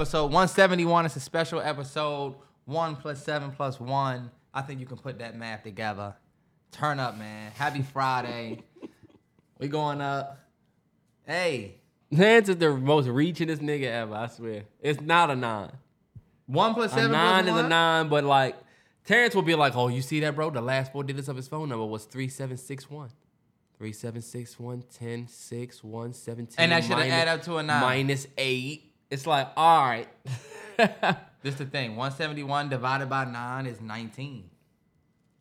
[0.00, 1.04] episode 171.
[1.04, 2.34] It's a special episode.
[2.64, 4.30] One plus seven plus one.
[4.54, 6.14] I think you can put that math together.
[6.72, 7.52] Turn up, man.
[7.52, 8.62] Happy Friday.
[9.58, 10.38] we going up.
[11.26, 14.14] Hey, Lance is the most reachingest nigga ever.
[14.14, 15.72] I swear, it's not a nine.
[16.46, 18.56] one plus A seven nine plus is a nine, but like
[19.04, 20.48] Terrance will be like, "Oh, you see that, bro?
[20.48, 23.10] The last four digits of his phone number was three seven six one."
[23.76, 26.56] Three seven six one ten six one seventeen.
[26.56, 27.82] And that should add up to a nine.
[27.82, 28.89] minus eight.
[29.10, 30.08] It's like, all right.
[31.42, 31.96] This the thing.
[31.96, 34.50] 171 divided by 9 is 19.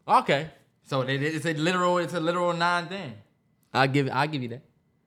[0.08, 0.50] okay,
[0.86, 3.16] So it's a literal, it's a literal nine then.
[3.74, 4.10] I'll give.
[4.12, 4.62] I'll give you that.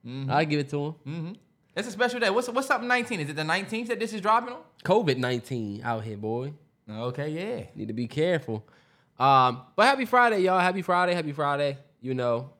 [0.07, 0.31] Mm-hmm.
[0.31, 0.93] I'll give it to him.
[1.05, 1.33] hmm
[1.75, 2.29] It's a special day.
[2.29, 3.21] What's what's up 19?
[3.21, 4.61] Is it the 19th that this is dropping on?
[4.85, 6.53] COVID nineteen out here, boy.
[6.89, 7.65] Okay, yeah.
[7.75, 8.63] Need to be careful.
[9.19, 10.61] Um, but happy Friday, y'all.
[10.61, 11.15] Happy Friday.
[11.15, 11.79] Happy Friday.
[12.03, 12.51] You know,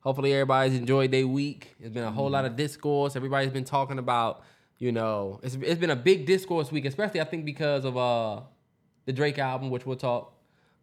[0.00, 1.74] hopefully everybody's enjoyed their week.
[1.80, 3.16] It's been a whole lot of discourse.
[3.16, 4.42] Everybody's been talking about,
[4.78, 8.40] you know, it's it's been a big discourse week, especially I think because of uh
[9.06, 10.34] the Drake album, which we'll talk.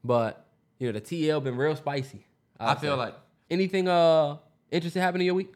[0.03, 0.45] But
[0.79, 2.25] you know, the TL been real spicy.
[2.59, 2.97] I I'd feel say.
[2.97, 3.15] like
[3.49, 4.37] anything uh
[4.71, 5.53] interesting happening in your week.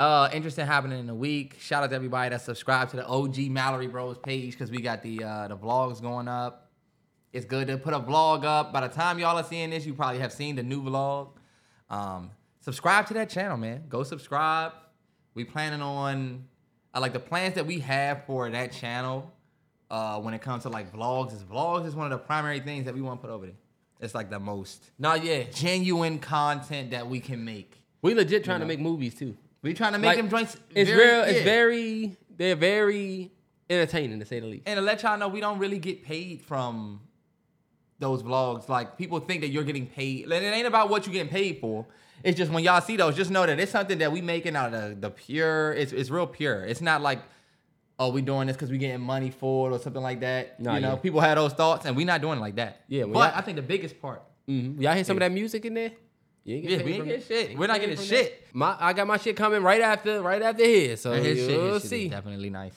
[0.00, 1.56] uh interesting happening in the week.
[1.60, 5.02] Shout out to everybody that subscribed to the OG Mallory Bros page because we got
[5.02, 6.70] the uh the vlogs going up.
[7.32, 8.72] It's good to put a vlog up.
[8.72, 11.30] By the time y'all are seeing this, you probably have seen the new vlog.
[11.90, 13.84] Um, subscribe to that channel, man.
[13.88, 14.72] Go subscribe.
[15.34, 16.44] We planning on
[16.94, 19.30] uh, like the plans that we have for that channel.
[19.90, 22.86] Uh, when it comes to like vlogs, is vlogs is one of the primary things
[22.86, 23.54] that we want to put over there.
[24.00, 25.44] It's like the most Nah, yeah.
[25.52, 27.80] genuine content that we can make.
[28.02, 29.36] We legit trying to make movies too.
[29.62, 30.56] We trying to make Like, them joints.
[30.74, 31.20] It's very- real.
[31.24, 31.44] It's yeah.
[31.44, 32.16] very.
[32.36, 33.30] They're very
[33.70, 34.62] entertaining to say the least.
[34.66, 37.00] and to let y'all know we don't really get paid from
[37.98, 38.68] those vlogs.
[38.68, 40.30] Like people think that you're getting paid.
[40.30, 41.86] It ain't about what you're getting paid for.
[42.24, 44.72] It's just when y'all see those, just know that it's something that we making out
[44.72, 45.72] of the, pure.
[45.74, 46.64] It's it's real pure.
[46.64, 47.20] It's not like
[47.98, 50.58] oh we doing this because we getting money for it or something like that.
[50.58, 50.96] Nah, you know, yeah.
[50.96, 52.80] people have those thoughts, and we not doing it like that.
[52.88, 54.22] Yeah, but I think the biggest part.
[54.48, 54.82] Mm-hmm.
[54.82, 55.92] Y'all hear some of that music in there?
[56.44, 57.50] You ain't Yeah, we ain't from get shit.
[57.50, 58.46] Ain't We're not getting shit.
[58.46, 58.54] that.
[58.54, 60.96] My, I got my shit coming right after, right after here.
[60.96, 62.04] So His shit, you'll his shit see.
[62.04, 62.74] is definitely nice.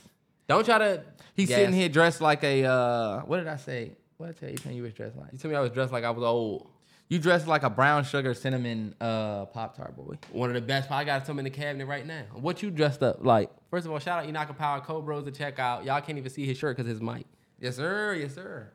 [0.48, 1.04] Don't try to.
[1.36, 1.58] He's gas.
[1.58, 3.92] sitting here dressed like a uh, what did I say?
[4.18, 4.58] What did I tell you?
[4.58, 5.34] Saying you was dressed like?
[5.34, 6.68] You told me I was dressed like I was old.
[7.10, 10.16] You dressed like a brown sugar cinnamon uh pop tart boy.
[10.32, 10.92] One of the best.
[10.92, 12.24] I got some in the cabinet right now.
[12.34, 13.50] What you dressed up like?
[13.72, 15.86] First of all, shout out Inaka Power Cobros to check out.
[15.86, 17.26] Y'all can't even see his shirt because his mic.
[17.60, 18.72] Yes sir, yes sir.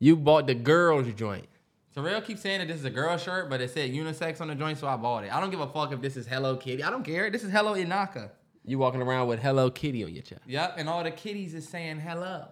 [0.00, 1.46] You bought the girls joint.
[1.94, 4.56] Terrell keeps saying that this is a girl shirt, but it said unisex on the
[4.56, 5.32] joint, so I bought it.
[5.32, 6.82] I don't give a fuck if this is Hello Kitty.
[6.82, 7.30] I don't care.
[7.30, 8.30] This is Hello Inaka.
[8.64, 10.40] You walking around with Hello Kitty on your chest.
[10.46, 12.48] Yep, and all the kitties is saying hello.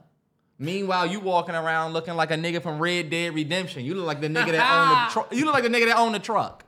[0.62, 3.84] Meanwhile, you walking around looking like a nigga from Red Dead Redemption.
[3.84, 5.34] You look like the nigga that own the truck.
[5.34, 6.64] You look like the nigga that own the truck.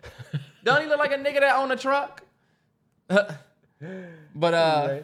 [0.64, 2.22] Don't he look like a nigga that own the truck?
[3.08, 4.98] but uh,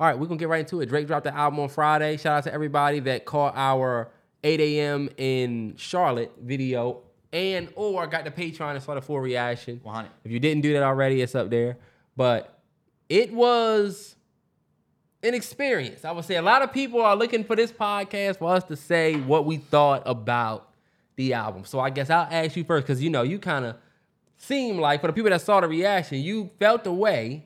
[0.00, 0.86] All right, we're gonna get right into it.
[0.86, 2.16] Drake dropped the album on Friday.
[2.16, 4.08] Shout out to everybody that caught our
[4.44, 5.10] 8 a.m.
[5.18, 7.02] in Charlotte video
[7.34, 9.80] and or got the Patreon and saw the full reaction.
[9.82, 10.10] 100.
[10.24, 11.76] If you didn't do that already, it's up there.
[12.16, 12.58] But
[13.10, 14.16] it was
[15.22, 16.04] an experience.
[16.04, 18.76] I would say a lot of people are looking for this podcast for us to
[18.76, 20.70] say what we thought about
[21.16, 21.64] the album.
[21.64, 23.76] So I guess I'll ask you first, because you know, you kind of
[24.36, 27.44] seem like for the people that saw the reaction, you felt the way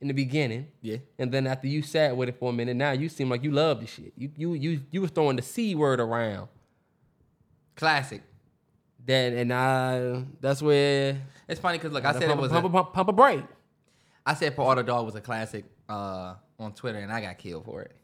[0.00, 0.68] in the beginning.
[0.80, 0.98] Yeah.
[1.18, 3.50] And then after you sat with it for a minute, now you seem like you
[3.50, 4.12] love the shit.
[4.16, 6.48] You you you you was throwing the C word around.
[7.76, 8.22] Classic.
[9.04, 12.52] Then and I that's where It's funny because look, I said it was.
[12.52, 13.42] pump, A, pump, pump a break.
[14.24, 17.38] I said For All the Dog was a classic uh, on Twitter, and I got
[17.38, 17.96] killed for it.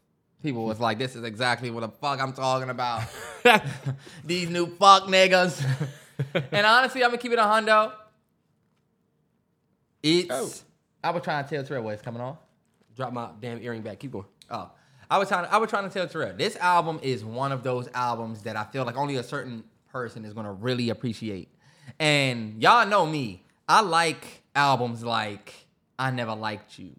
[0.43, 3.03] People was like, "This is exactly what the fuck I'm talking about."
[4.25, 5.63] These new fuck niggas.
[6.51, 7.93] and honestly, I'm gonna keep it a hundo.
[10.03, 10.29] It's.
[10.31, 10.49] Oh.
[11.03, 12.37] I was trying to tell Terrell what it's coming off.
[12.95, 13.99] Drop my damn earring back.
[13.99, 14.25] Keep going.
[14.49, 14.71] Oh,
[15.09, 15.45] I was trying.
[15.49, 18.63] I was trying to tell Terrell this album is one of those albums that I
[18.65, 21.49] feel like only a certain person is gonna really appreciate.
[21.99, 23.43] And y'all know me.
[23.69, 25.53] I like albums like
[25.99, 26.95] I Never Liked You.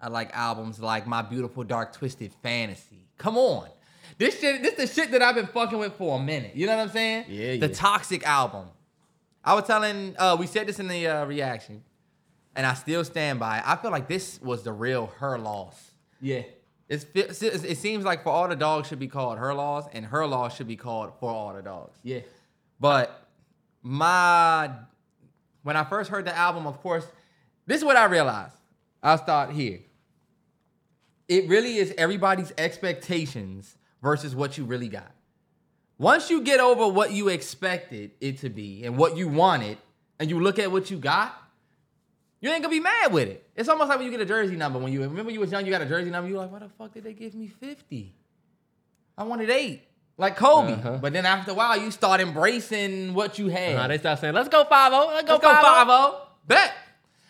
[0.00, 3.08] I like albums like My Beautiful Dark Twisted Fantasy.
[3.18, 3.68] Come on.
[4.16, 6.54] This shit, this the shit that I've been fucking with for a minute.
[6.54, 7.24] You know what I'm saying?
[7.28, 7.74] Yeah, The yeah.
[7.74, 8.66] Toxic album.
[9.44, 11.82] I was telling, uh, we said this in the uh, reaction,
[12.54, 13.58] and I still stand by.
[13.58, 13.64] it.
[13.66, 15.92] I feel like this was the real her loss.
[16.20, 16.42] Yeah.
[16.88, 20.06] It's, it's, it seems like for all the dogs should be called her loss, and
[20.06, 21.98] her loss should be called for all the dogs.
[22.02, 22.20] Yeah.
[22.80, 23.28] But
[23.82, 24.70] my
[25.62, 27.06] when I first heard the album, of course,
[27.66, 28.54] this is what I realized.
[29.02, 29.80] I'll start here.
[31.28, 35.10] It really is everybody's expectations versus what you really got.
[35.98, 39.76] Once you get over what you expected it to be and what you wanted,
[40.20, 41.34] and you look at what you got,
[42.40, 43.44] You ain't gonna be mad with it.
[43.56, 44.78] It's almost like when you get a jersey number.
[44.78, 46.30] When you remember you was young, you got a jersey number.
[46.30, 48.14] You like, why the fuck did they give me fifty?
[49.16, 49.82] I wanted eight,
[50.16, 50.74] like Kobe.
[50.74, 50.98] Uh-huh.
[51.02, 53.74] But then after a while, you start embracing what you had.
[53.74, 55.06] Nah, they start saying, "Let's go five zero.
[55.08, 55.98] Let's go Let's go five zero.
[55.98, 56.20] zero.
[56.46, 56.72] Bet.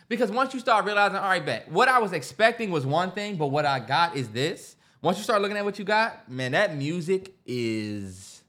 [0.08, 1.70] Because once you start realizing, all right, bet.
[1.70, 4.76] What I was expecting was one thing, but what I got is this.
[5.02, 8.42] Once you start looking at what you got, man, that music is.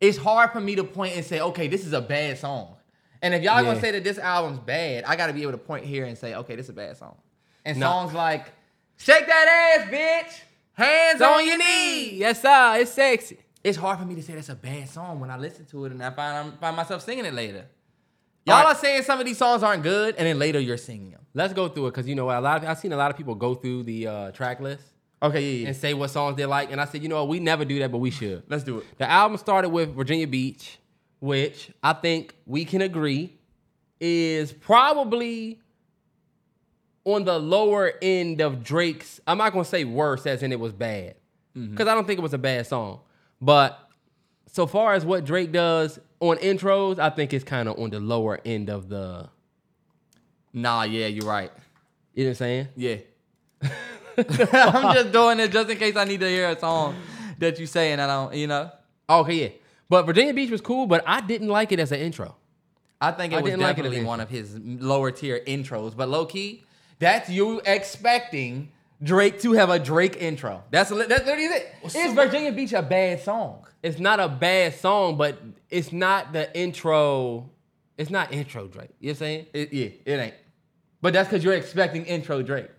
[0.00, 2.76] It's hard for me to point and say, okay, this is a bad song.
[3.22, 3.68] And if y'all Yeah.
[3.68, 6.34] gonna say that this album's bad, I gotta be able to point here and say,
[6.34, 7.16] okay, this is a bad song.
[7.64, 7.86] And No.
[7.86, 8.52] songs like
[8.98, 10.40] "Shake That Ass, Bitch,"
[10.74, 12.76] "Hands on Your knee, Yes, sir.
[12.80, 13.38] It's sexy.
[13.62, 15.92] it's hard for me to say that's a bad song when I listen to it
[15.92, 17.66] and I find I find myself singing it later.
[18.46, 18.76] Y'all All right.
[18.76, 21.20] are saying some of these songs aren't good, and then later you're singing them.
[21.32, 22.36] Let's go through it because you know what?
[22.36, 24.84] A lot of I've seen a lot of people go through the uh, track list
[25.22, 25.68] Okay, yeah, yeah.
[25.68, 27.28] and say what songs they like, and I said, you know what?
[27.28, 28.42] We never do that, but we should.
[28.48, 28.98] Let's do it.
[28.98, 30.78] The album started with Virginia Beach,
[31.20, 33.32] which I think we can agree
[34.00, 35.60] is probably
[37.04, 39.20] on the lower end of Drake's.
[39.26, 41.14] I'm not gonna say worse as in it was bad,
[41.54, 43.00] because I don't think it was a bad song.
[43.40, 43.78] But
[44.46, 45.98] so far as what Drake does
[46.30, 49.28] on intros, I think it's kind of on the lower end of the.
[50.52, 51.52] Nah, yeah, you're right.
[52.14, 52.68] You know what I'm saying?
[52.76, 52.96] Yeah.
[54.52, 56.94] I'm just doing it just in case I need to hear a song
[57.38, 58.70] that you say and I don't, you know.
[59.08, 59.48] Oh, okay, yeah.
[59.88, 62.36] But Virginia Beach was cool, but I didn't like it as an intro.
[63.00, 65.40] I think it I was didn't like it definitely as one of his lower tier
[65.46, 66.64] intros, but low key,
[67.00, 68.70] that's you expecting
[69.02, 70.62] Drake to have a Drake intro.
[70.70, 71.74] That's li- that's literally it.
[71.94, 73.66] Is Virginia Beach a bad song?
[73.82, 75.38] It's not a bad song, but
[75.68, 77.50] it's not the intro.
[77.98, 78.90] It's not intro Drake.
[78.98, 79.46] You know what I'm saying?
[79.52, 80.34] It, yeah, it ain't.
[81.02, 82.70] But that's because you're expecting intro Drake.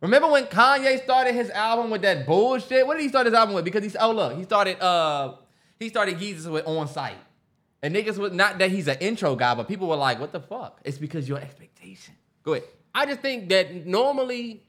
[0.00, 2.86] Remember when Kanye started his album with that bullshit?
[2.86, 3.64] What did he start his album with?
[3.64, 5.34] Because he's oh look, he started uh
[5.78, 7.16] he started Yeezus with On Sight.
[7.82, 10.40] And niggas was not that he's an intro guy, but people were like, what the
[10.40, 10.80] fuck?
[10.84, 12.14] It's because your expectation.
[12.42, 12.66] Go ahead.
[12.94, 14.63] I just think that normally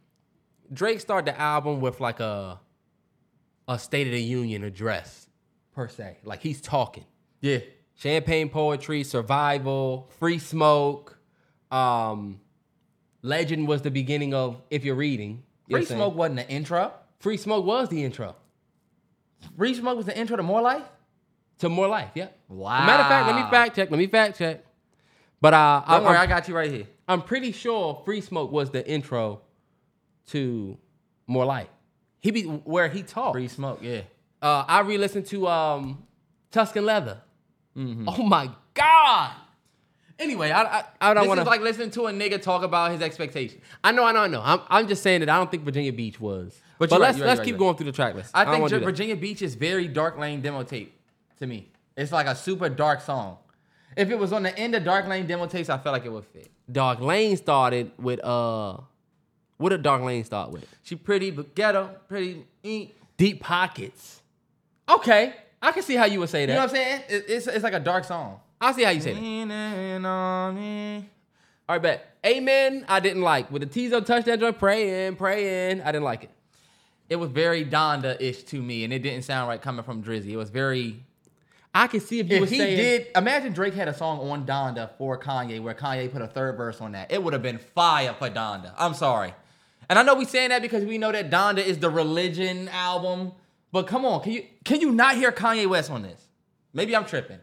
[0.73, 2.59] Drake started the album with like a
[3.67, 5.27] a State of the Union address
[5.73, 6.17] per se.
[6.23, 7.05] Like he's talking.
[7.41, 7.59] Yeah.
[7.95, 11.17] Champagne poetry, survival, free smoke.
[11.71, 12.41] Um,
[13.21, 15.43] Legend was the beginning of if you're reading.
[15.69, 15.85] Free I'm?
[15.85, 16.91] Smoke wasn't the intro.
[17.19, 18.35] Free smoke was the intro
[19.57, 20.83] Free Smoke was the intro to More Life?
[21.59, 22.11] to more life.
[22.15, 22.27] Yeah.
[22.49, 22.85] Wow.
[22.85, 23.89] Matter of fact, let me fact check.
[23.91, 24.65] Let me fact check.
[25.41, 26.87] But uh, I, Don't worry, I got you right here.
[27.07, 29.41] I'm pretty sure Free Smoke was the intro
[30.27, 30.77] to
[31.27, 31.67] More Life.
[32.19, 33.35] He be where he talked.
[33.35, 34.01] Free Smoke, yeah.
[34.41, 36.03] Uh, I re-listened to um,
[36.51, 37.21] Tuscan Leather.
[37.77, 38.07] Mm-hmm.
[38.09, 39.31] Oh my god!
[40.17, 41.21] Anyway, I I, I don't know.
[41.21, 41.49] This want is to.
[41.49, 43.61] like listening to a nigga talk about his expectations.
[43.83, 44.41] I know, I know, I know.
[44.43, 46.59] I'm, I'm just saying that I don't think Virginia Beach was.
[46.79, 47.59] But But, let's right, let's keep right.
[47.59, 48.31] going through the track list.
[48.33, 48.85] I don't think wanna do that.
[48.85, 50.97] Virginia Beach is very Dark Lane demo tape
[51.39, 51.69] to me.
[51.97, 53.37] It's like a super dark song.
[53.97, 56.11] If it was on the end of Dark Lane demo tapes, I felt like it
[56.11, 56.49] would fit.
[56.71, 58.77] Dark Lane started with uh,
[59.57, 60.65] what did Dark Lane start with?
[60.83, 62.45] She pretty but ghetto, pretty.
[62.63, 62.87] eh.
[63.17, 64.21] Deep Pockets.
[64.89, 66.51] Okay, I can see how you would say that.
[66.51, 67.01] You know what I'm saying?
[67.09, 68.39] It- it's, it's like a dark song.
[68.59, 69.21] I see how you say that.
[69.21, 71.09] Leaning on me.
[71.67, 72.15] All right, bet.
[72.25, 72.85] Amen.
[72.87, 74.59] I didn't like with the Teezo Touchdown joint.
[74.59, 75.81] Praying, praying.
[75.81, 76.29] I didn't like it.
[77.09, 80.29] It was very Donda-ish to me, and it didn't sound right coming from Drizzy.
[80.29, 81.03] It was very.
[81.73, 84.45] I can see if you If he saying did, imagine Drake had a song on
[84.45, 87.11] Donda for Kanye, where Kanye put a third verse on that.
[87.11, 88.73] It would have been fire for Donda.
[88.77, 89.33] I'm sorry,
[89.89, 93.31] and I know we saying that because we know that Donda is the religion album.
[93.71, 96.21] But come on, can you can you not hear Kanye West on this?
[96.73, 97.39] Maybe I'm tripping.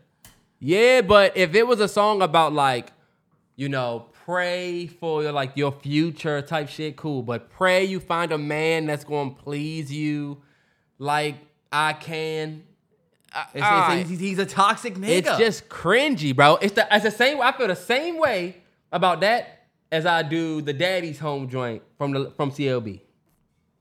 [0.58, 2.92] Yeah, but if it was a song about like,
[3.56, 7.22] you know, pray for your like your future type shit, cool.
[7.22, 10.40] But pray you find a man that's gonna please you,
[10.98, 11.36] like
[11.70, 12.62] I can.
[13.34, 13.46] I-
[14.00, 15.08] It's, he's, he's a toxic nigga.
[15.08, 16.56] It's just cringy, bro.
[16.56, 17.40] It's the it's the same.
[17.40, 18.56] I feel the same way
[18.92, 19.61] about that
[19.92, 23.00] as I do the Daddy's Home joint from the from CLB.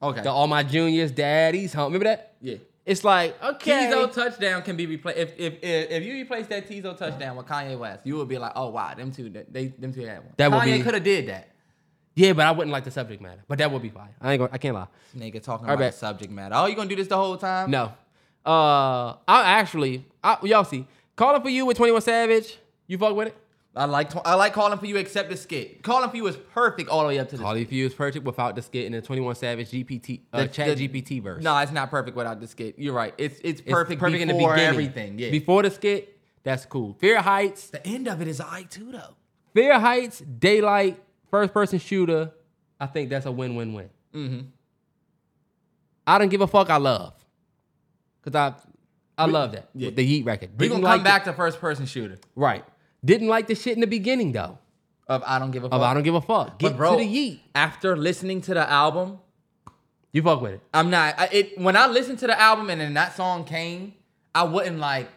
[0.04, 0.22] okay.
[0.22, 1.92] The, all my juniors, Daddy's Home.
[1.94, 2.36] Remember that?
[2.42, 2.58] yeah.
[2.84, 3.90] It's like okay.
[3.92, 5.18] Teezo Touchdown can be replaced.
[5.20, 8.38] If, if if if you replace that Teezo Touchdown with Kanye West, you would be
[8.40, 10.34] like, oh wow, them two, they them two had one.
[10.38, 11.48] That would Kanye be- could have did that.
[12.16, 13.42] Yeah, but I wouldn't like the subject matter.
[13.48, 14.10] But that would be fine.
[14.20, 14.88] I ain't gonna, I can't lie.
[15.16, 15.92] Nigga talking All about right.
[15.92, 16.56] the subject matter.
[16.58, 17.70] Oh, you gonna do this the whole time?
[17.72, 17.94] No.
[18.46, 20.86] Uh I actually I, y'all see.
[21.16, 22.58] Calling for you with 21 Savage.
[22.88, 23.38] You fuck with it?
[23.74, 25.82] I like I like calling for you except the skit.
[25.82, 27.44] Calling for you is perfect all the way up to the.
[27.44, 30.48] Calling for you is perfect without the skit in the 21 Savage GPT uh, The-
[30.50, 31.42] chat the- GPT verse.
[31.42, 32.76] No, it's not perfect without the skit.
[32.78, 33.14] You're right.
[33.18, 34.70] It's it's It's perfect, perfect in the before beginning.
[34.74, 35.20] everything.
[35.20, 35.32] Yeah.
[35.32, 36.96] Before the skit, that's cool.
[37.00, 39.16] Fear Heights, the end of it is I too though.
[39.54, 42.32] Fear Heights, Daylight, first person shooter.
[42.80, 43.90] I think that's a win win win.
[44.14, 44.40] Mm-hmm.
[46.08, 46.70] I don't give a fuck.
[46.70, 47.14] I love.
[48.24, 48.54] Cause I
[49.18, 49.70] I love that.
[49.76, 49.88] yeah.
[49.88, 50.50] With the Heat record.
[50.58, 52.18] We Didn't gonna come like back to first person shooter.
[52.36, 52.66] right.
[53.04, 54.58] Didn't like the shit in the beginning though.
[55.08, 55.76] Of I don't give a fuck.
[55.76, 56.60] Of I don't give a fuck.
[56.60, 57.40] Get bro, to the yeet.
[57.56, 59.20] after listening to the album,
[60.14, 60.62] You fuck with it.
[60.74, 61.16] I'm not.
[61.20, 63.94] I, it when I listened to the album and then that song came,
[64.34, 65.10] I wasn't like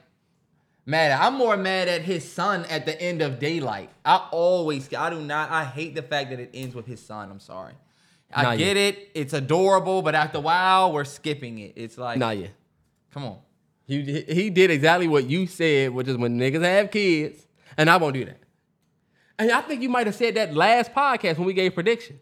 [0.86, 1.12] mad.
[1.12, 3.90] At, I'm more mad at his son at the end of Daylight.
[4.04, 5.50] I always, I do not.
[5.50, 7.30] I hate the fact that it ends with his son.
[7.30, 7.74] I'm sorry.
[8.32, 9.10] I Not get it.
[9.14, 11.74] It's adorable, but after a while, we're skipping it.
[11.76, 12.48] It's like, Nah, yeah.
[13.12, 13.38] come on.
[13.86, 17.43] He he did exactly what you said, which is when niggas have kids,
[17.76, 18.38] and I won't do that.
[19.38, 22.20] And I think you might have said that last podcast when we gave prediction.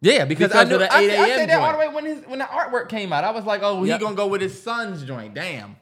[0.00, 2.26] Yeah, because, Because I knew I, 8 I said that all the way when his
[2.26, 3.22] when the artwork came out.
[3.22, 4.00] I was like, oh, Yep.
[4.00, 5.34] he gonna go with his son's joint.
[5.34, 5.76] Damn.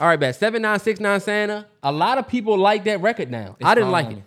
[0.00, 1.66] All right, bet seven nine six nine Santa.
[1.84, 3.56] A lot of people like that record now.
[3.62, 4.16] I didn't like it.
[4.16, 4.22] me.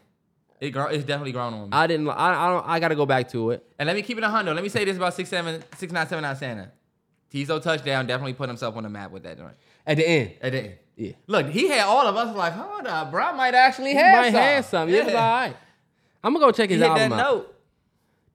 [0.62, 1.70] It grow, it's definitely grown on me.
[1.74, 2.08] I didn't.
[2.08, 2.14] I
[2.48, 2.66] I don't.
[2.66, 3.66] I got to go back to it.
[3.78, 4.54] And let me keep it a hundred.
[4.54, 6.72] Let me say this about six seven six nine seven nine Santa.
[7.34, 9.56] Teezo Touchdown definitely put himself on the map with that joint.
[9.88, 10.74] At the end, At the end.
[10.96, 11.12] yeah.
[11.28, 13.24] Look, he had all of us like, hold up, bro.
[13.24, 14.42] I might actually He have might some.
[14.42, 14.90] have some.
[14.90, 15.56] Yeah, it was all right.
[16.24, 17.34] I'm gonna go check He his hit album that out.
[17.36, 17.56] note.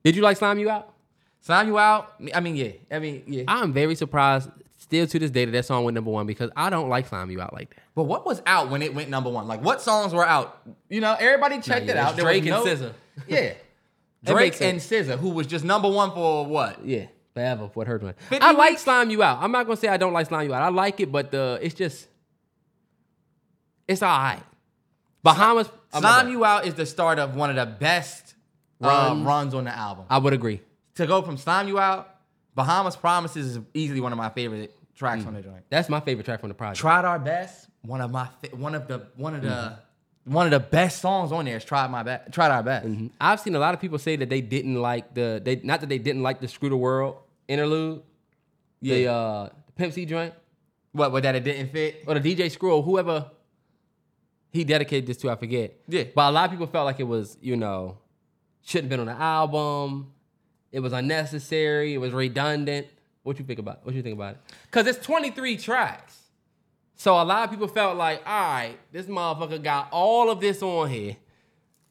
[0.03, 0.93] Did you like Slime You Out?
[1.41, 2.13] Slime you out.
[2.33, 2.71] I mean, yeah.
[2.91, 3.43] I mean, yeah.
[3.47, 6.69] I'm very surprised still to this day that that song went number one because I
[6.69, 7.81] don't like Slime You Out like that.
[7.95, 9.47] but what was out when it went number one?
[9.47, 10.61] Like, what songs were out?
[10.89, 12.07] You know, everybody checked yeah, it out.
[12.09, 12.93] it's There was Drake and no- SZA.
[13.27, 13.53] Yeah.
[14.23, 16.85] Drake and SZA, who was just number one for what?
[16.85, 17.99] Yeah, forever for what her.
[17.99, 18.83] 50 I like weeks?
[18.83, 19.39] Slime You Out.
[19.41, 20.61] I'm not gonna say I don't like Slime You Out.
[20.63, 22.07] I like it, but the it's just
[23.87, 24.41] it's all right.
[25.23, 25.69] Bahamas.
[25.93, 26.29] I'm Slime.
[26.29, 28.35] You Out is the start of one of the best
[28.79, 29.23] runs, Runs.
[29.25, 30.05] runs on the album.
[30.09, 30.61] I would agree.
[30.95, 32.13] to go from Slime You Out,
[32.55, 35.27] Bahamas Promises is easily one of my favorite tracks Mm.
[35.27, 35.63] on the joint.
[35.69, 36.79] That's my favorite track from the project.
[36.79, 40.33] Tried Our Best, one of my fa- one of the one of the Mm-hmm.
[40.33, 42.31] one of the best songs on there is Tried My Best.
[42.33, 42.87] Tried Our Best.
[42.87, 43.09] Mhm.
[43.19, 45.89] I've seen a lot of people say that they didn't like the they not that
[45.89, 47.17] they didn't like the Screw the World
[47.51, 48.01] interlude.
[48.81, 49.11] The Yeah.
[49.11, 50.33] uh Pimp C joint.
[50.91, 51.11] What?
[51.11, 51.23] What?
[51.23, 52.03] That it didn't fit.
[52.07, 53.31] or the DJ Screw whoever
[54.51, 55.79] he dedicated this to, I forget.
[55.87, 56.03] Yeah.
[56.13, 57.97] But a lot of people felt like it was, you know,
[58.63, 60.11] shouldn't have been on the album.
[60.71, 61.93] It was unnecessary.
[61.93, 62.87] It was redundant.
[63.23, 63.85] What you think about?
[63.85, 64.41] What you think about it?
[64.65, 66.17] Because it's 23 tracks.
[66.95, 70.61] So a lot of people felt like, all right, this motherfucker got all of this
[70.61, 71.15] on here.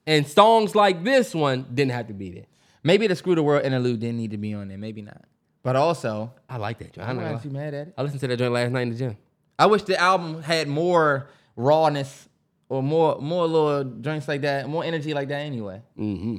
[0.07, 2.47] And songs like this one didn't have to be there.
[2.83, 4.79] Maybe the Screw the World interlude didn't need to be on there.
[4.79, 5.25] Maybe not.
[5.63, 7.07] But also, I like that joint.
[7.07, 7.23] I, I'm know.
[7.25, 7.95] not actually mad at it.
[7.99, 9.17] I listened to that joint last night in the gym.
[9.59, 12.29] I wish the album had more rawness
[12.71, 15.41] or more more little drinks like that, more energy like that.
[15.41, 16.37] Anyway, hmm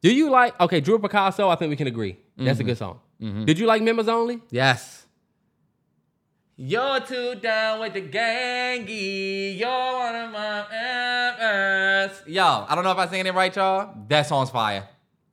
[0.00, 1.48] Do you like okay, Drew Picasso?
[1.50, 2.16] I think we can agree.
[2.38, 3.00] That's a good song.
[3.20, 4.40] Did you like Members Only?
[4.50, 5.02] yes.
[6.58, 9.58] You're too down with the gangy.
[9.58, 12.22] You're one of my members.
[12.26, 13.94] Yo, I don't know if I'm saying it right, y'all.
[14.08, 14.88] That song's fire.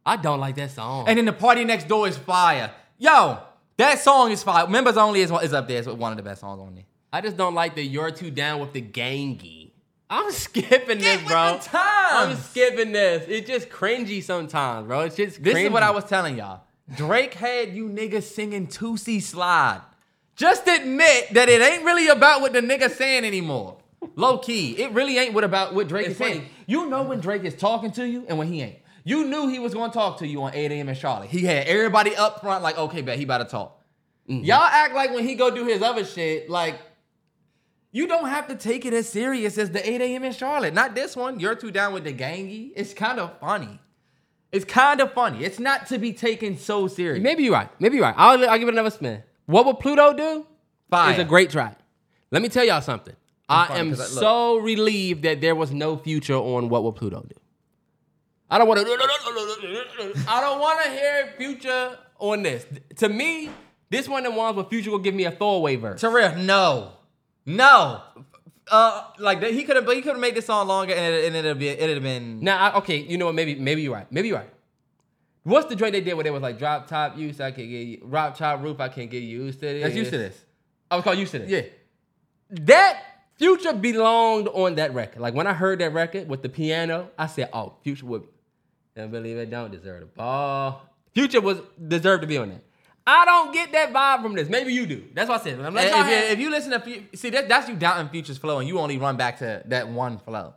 [0.05, 1.07] I don't like that song.
[1.07, 2.71] And then the party next door is fire.
[2.97, 3.39] Yo,
[3.77, 4.67] that song is fire.
[4.67, 5.79] Members only is, is up there.
[5.79, 6.85] It's one of the best songs on there.
[7.11, 9.71] I just don't like that "You're Too Down with the Gangy."
[10.09, 11.59] I'm skipping this, with bro.
[11.73, 13.25] I'm skipping this.
[13.27, 15.01] It's just cringy sometimes, bro.
[15.01, 15.65] It's just This cringy.
[15.65, 16.61] is what I was telling y'all.
[16.95, 19.81] Drake had you niggas singing Toosie Slide.
[20.35, 23.77] Just admit that it ain't really about what the nigga saying anymore.
[24.15, 26.45] Low key, it really ain't what about what Drake It's is saying.
[26.67, 28.79] You know when Drake is talking to you and when he ain't.
[29.03, 30.89] You knew he was gonna talk to you on 8 a.m.
[30.89, 31.29] in Charlotte.
[31.29, 33.81] He had everybody up front like, okay, bet he about to talk.
[34.29, 34.45] Mm-hmm.
[34.45, 36.79] Y'all act like when he go do his other shit, like
[37.91, 40.23] you don't have to take it as serious as the 8 a.m.
[40.23, 40.73] in Charlotte.
[40.73, 41.39] Not this one.
[41.39, 42.71] You're too down with the gangy.
[42.75, 43.79] It's kind of funny.
[44.51, 45.43] It's kind of funny.
[45.43, 47.21] It's not to be taken so serious.
[47.23, 47.69] Maybe you're right.
[47.79, 48.15] Maybe you're right.
[48.17, 49.21] I'll, I'll give it another spin.
[49.47, 50.47] What would Pluto do?
[50.89, 51.11] Fire.
[51.11, 51.77] It's a great track.
[52.31, 53.15] Let me tell y'all something.
[53.49, 54.19] I funny am 'cause I- look.
[54.21, 57.35] so relieved that there was no future on what would Pluto do.
[58.53, 58.85] I don't want to.
[60.27, 62.67] I don't want to hear future on this.
[62.97, 63.49] To me,
[63.89, 66.01] this one of the ones where future will give me a throwaway verse.
[66.01, 66.91] Terrell, no,
[67.47, 68.03] no.
[68.69, 71.25] Uh, like that, he could have, he could have made this song longer, and it,
[71.25, 72.41] and it'd be, it'd have been.
[72.41, 73.33] Now, I, okay, you know what?
[73.33, 74.09] Maybe, maybe you're right.
[74.11, 74.53] Maybe you're right.
[75.41, 77.41] What's the joint they did where they was like drop top use?
[77.41, 78.79] I can get you, drop top roof.
[78.79, 79.83] I can't get used to this.
[79.83, 80.45] That's used to this.
[80.91, 81.49] I was called used to this.
[81.49, 81.61] Yeah.
[82.65, 83.01] That
[83.37, 85.21] Future belonged on that record.
[85.21, 88.23] Like when I heard that record with the piano, I said, "Oh, Future would."
[88.95, 89.49] Don't believe it.
[89.49, 90.83] Don't deserve the ball.
[91.13, 92.63] Future was deserved to be on that.
[93.05, 94.47] I don't get that vibe from this.
[94.47, 95.03] Maybe you do.
[95.13, 95.59] That's what I said.
[95.59, 98.37] I'm And like, if, have- if you listen to, see that that's you doubting Future's
[98.37, 100.53] flow, and you only run back to that one flow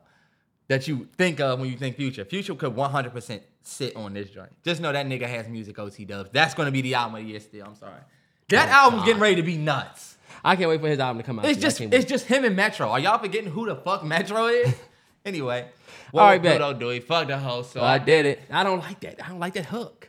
[0.69, 2.25] that you think of when you think Future.
[2.25, 4.51] Future could 100% sit on this joint.
[4.65, 6.31] Just know that nigga has music OT dubs.
[6.33, 7.41] That's gonna be the album of the year.
[7.41, 8.01] Still, I'm sorry.
[8.49, 10.17] That oh, album's getting ready to be nuts.
[10.45, 11.47] I can't wait for his album to come out.
[11.47, 12.09] It's just it's wait.
[12.09, 12.89] just him and Metro.
[12.89, 14.73] Are y'all forgetting who the fuck Metro is?
[15.25, 15.67] anyway,
[16.11, 16.61] what All All right, right, bet.
[16.61, 16.89] Pluto do?
[16.91, 17.63] He fucked the hoe.
[17.63, 18.43] So So I did it.
[18.51, 19.25] I don't like that.
[19.25, 20.09] I don't like that hook.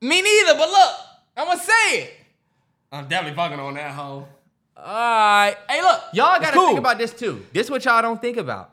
[0.00, 0.54] me neither.
[0.54, 0.90] But look,
[1.36, 2.14] I'm gonna say it.
[2.92, 4.26] I'm definitely fucking on that hoe.
[4.76, 5.56] All right.
[5.68, 6.00] Hey, look.
[6.12, 6.66] Y'all gotta cool.
[6.68, 7.44] think about this too.
[7.52, 8.70] This what y'all don't think about.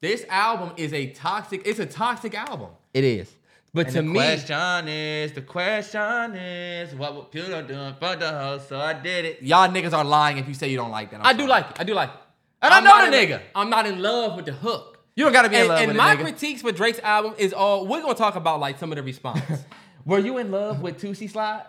[0.00, 1.62] This album is a toxic.
[1.64, 2.70] It's a toxic album.
[2.94, 3.32] It is.
[3.74, 8.16] But And to the me, question is, the question is, what would Pluto doing for
[8.16, 8.60] the hoe?
[8.66, 9.42] So I did it.
[9.42, 11.20] Y'all niggas are lying if you say you don't like that.
[11.20, 11.76] I'm I do like it.
[11.80, 12.14] I do like it.
[12.62, 13.40] And I I'm know not the in- nigga.
[13.54, 14.97] I'm not in love with the hook.
[15.18, 16.20] You don't gotta be in And, love and with my a nigga.
[16.22, 19.42] critiques for Drake's album is all we're gonna talk about like some of the response.
[20.04, 21.64] Were you in love with Toosie Slide?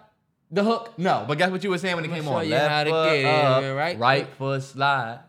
[0.51, 0.93] The hook?
[0.99, 2.47] No, but guess what you were saying when it came on?
[2.47, 3.97] you how to foot get it, up, right?
[3.97, 5.21] Right foot slide.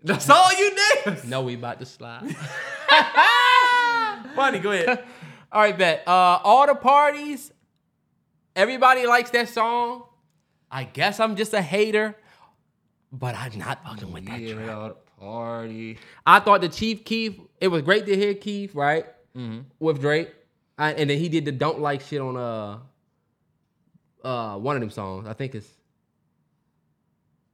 [0.00, 1.24] That's all you did.
[1.28, 2.22] no, we about to slide.
[4.36, 5.04] Funny, go ahead.
[5.50, 6.04] all right, bet.
[6.06, 7.52] Uh, all the parties.
[8.54, 10.04] Everybody likes that song.
[10.70, 12.16] I guess I'm just a hater,
[13.10, 14.92] but I'm not fucking with that track.
[15.18, 15.98] party.
[16.24, 17.40] I thought the Chief Keef.
[17.60, 19.60] It was great to hear Keef right Mm-hmm.
[19.80, 20.32] with Drake,
[20.78, 22.78] I, and then he did the "Don't Like" shit on uh
[24.26, 25.26] uh one of them songs.
[25.28, 25.68] I think it's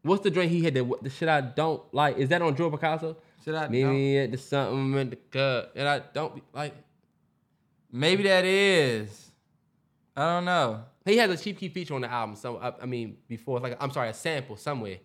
[0.02, 2.18] what's the drink he had the the shit I don't like.
[2.18, 3.16] Is that on Joe Picasso?
[3.44, 3.66] Should I?
[3.68, 6.74] Meet me at the something in the cup, and I don't be- like.
[7.90, 9.30] Maybe that is.
[10.16, 10.84] I don't know.
[11.04, 12.36] He has a Chief Keef feature on the album.
[12.36, 14.98] So I, I mean, before it's like I'm sorry, a sample somewhere.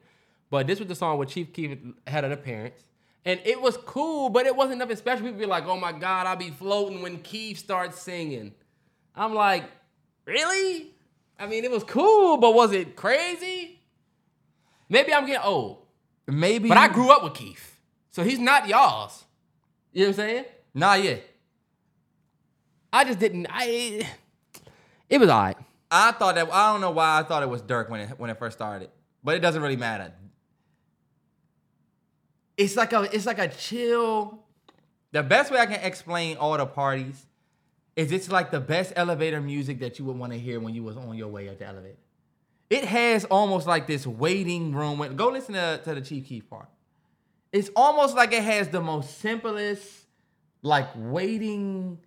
[0.50, 2.82] But this was the song where Chief Keef had an appearance,
[3.28, 5.26] and it was cool, but it wasn't nothing special.
[5.26, 8.54] People be like, "Oh my God, I'll be floating when Keef starts singing."
[9.14, 9.66] I'm like,
[10.26, 10.94] really?
[11.38, 13.82] I mean, it was cool, but was it crazy?
[14.88, 15.86] Maybe I'm getting old,
[16.26, 16.70] Maybe.
[16.70, 17.78] but I grew up with Keef.
[18.12, 19.26] so he's not y'all's.
[19.92, 20.46] You know what I'm saying?
[20.74, 21.18] Nah, yeah.
[22.94, 23.48] I just didn't.
[23.50, 24.08] I.
[25.10, 25.58] It was alright.
[25.92, 26.48] I thought that.
[26.54, 28.90] I don't know why I thought it was Durk when it when it first started,
[29.22, 30.14] but it doesn't really matter.
[32.58, 33.04] It's like a.
[33.16, 34.44] It's like a chill.
[35.12, 37.26] The best way I can explain all the parties
[37.96, 40.84] is it's like the best elevator music that you would want to hear when you
[40.84, 41.98] was on your way up the elevator.
[42.70, 45.16] It has almost like this waiting room.
[45.16, 46.68] Go listen to, to the Chief Keef part.
[47.52, 50.06] It's almost like it has the most simplest,
[50.62, 51.98] like waiting,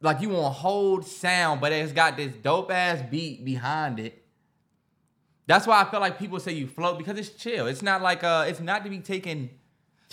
[0.00, 4.24] like you want hold sound, but it's got this dope ass beat behind it.
[5.46, 7.66] That's why I feel like people say you float because it's chill.
[7.66, 9.50] It's not like uh, it's not to be taken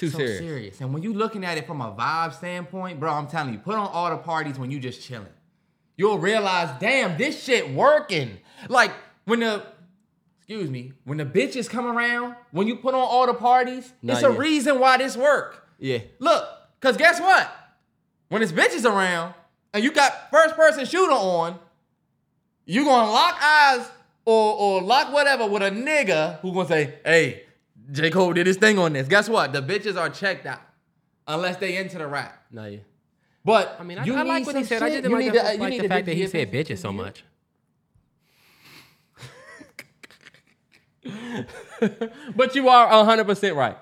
[0.02, 0.40] Too so serious.
[0.40, 0.82] serious.
[0.82, 3.76] And when you looking at it from a vibe standpoint, bro, I'm telling you, put
[3.76, 5.28] on all the parties when you just chilling.
[5.96, 8.40] You'll realize, damn, this shit working.
[8.68, 8.92] Like
[9.26, 9.64] when the
[10.40, 14.14] excuse me, when the bitches come around, when you put on all the parties, Nah,
[14.14, 15.68] it's a reason why this work.
[15.78, 16.00] Yeah.
[16.18, 16.48] Look,
[16.80, 17.52] cause guess what?
[18.30, 19.36] When it's bitches around
[19.72, 21.60] and you got first person shooter on,
[22.66, 23.88] you gonna lock eyes
[24.26, 27.44] or or lock whatever with a nigga who gonna say, hey,
[27.92, 28.10] J.
[28.10, 29.08] Cole did his thing on this.
[29.08, 29.52] Guess what?
[29.54, 30.62] The bitches are checked out.
[31.28, 32.44] Unless they into the rap.
[32.52, 32.80] No, yeah.
[33.44, 34.84] But I mean, I, you I like what he some said.
[34.84, 36.28] I just didn't like, need the, to- you like need the to fact that he
[36.28, 37.24] said bitches so much.
[42.36, 43.78] but you are 100% right.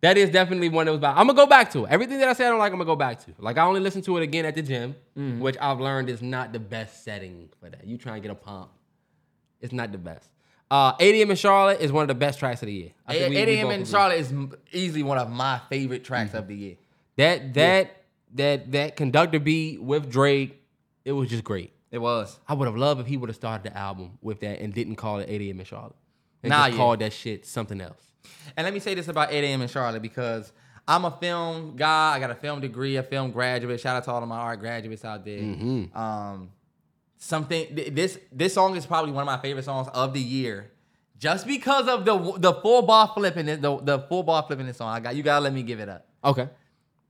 [0.00, 1.10] That is definitely one that was bad.
[1.16, 1.90] I'm going to go back to it.
[1.90, 3.32] Everything that I said I don't like, I'm going to go back to.
[3.38, 5.40] Like, I only listen to it again at the gym, Mm-hmm.
[5.40, 7.84] which I've learned is not the best setting for that.
[7.84, 8.70] You try and get a pump.
[9.60, 10.28] It's not the best.
[10.70, 11.30] Uh, 8 a.m.
[11.30, 12.90] in Charlotte is one of the best tracks of the year.
[13.06, 13.70] I 8 think we- we a.m.
[13.70, 13.84] in.
[13.86, 14.32] Charlotte is
[14.72, 16.76] easily one of my favorite tracks of the year.
[17.16, 18.04] That, that,
[18.34, 20.62] that, that conductor beat with Drake,
[21.04, 21.72] it was just great.
[21.90, 22.38] It was.
[22.46, 24.96] I would have loved if he would have started the album with that and didn't
[24.96, 25.58] call it 8 a.m.
[25.60, 25.96] in Charlotte.
[26.42, 26.76] And Nah, just yeah.
[26.76, 28.02] called that shit something else.
[28.56, 29.62] And let me say this about 8 a.m.
[29.62, 30.52] in Charlotte because
[30.86, 32.12] I'm a film guy.
[32.14, 33.80] I got a film degree, a film graduate.
[33.80, 35.40] Shout out to all of my art graduates out there.
[35.94, 36.50] Um,
[37.18, 40.70] something th- this this song is probably one of my favorite songs of the year,
[41.18, 44.78] just because of the the full ball flipping it, the the full ball flipping this
[44.78, 44.88] song.
[44.94, 46.06] I got you gotta let me give it up.
[46.24, 46.48] Okay.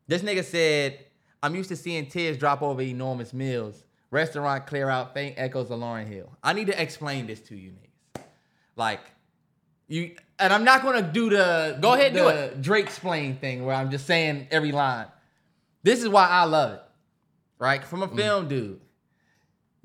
[0.07, 0.99] This nigga said,
[1.42, 3.85] I'm used to seeing tears drop over enormous meals.
[4.11, 6.33] Restaurant clear out faint echoes of Lauryn Hill.
[6.42, 8.23] I need to explain this to you niggas.
[8.75, 9.01] Like,
[9.87, 12.62] you and I'm not gonna do the Go ahead, the do it.
[12.62, 15.07] Drake explain thing where I'm just saying every line.
[15.83, 16.83] This is why I love it.
[17.59, 17.85] Right?
[17.85, 18.16] From a Mm.
[18.16, 18.81] film dude.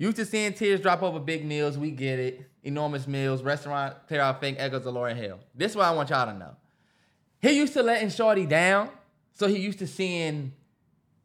[0.04, 2.46] Used to seeing tears drop over big meals, we get it.
[2.66, 5.40] Enormous meals, restaurant clear out faint echoes of Lauryn Hill.
[5.56, 6.58] This is what I want y'all to know.
[7.42, 8.90] He used to letting Shorty down,
[9.32, 10.52] so he used to seeing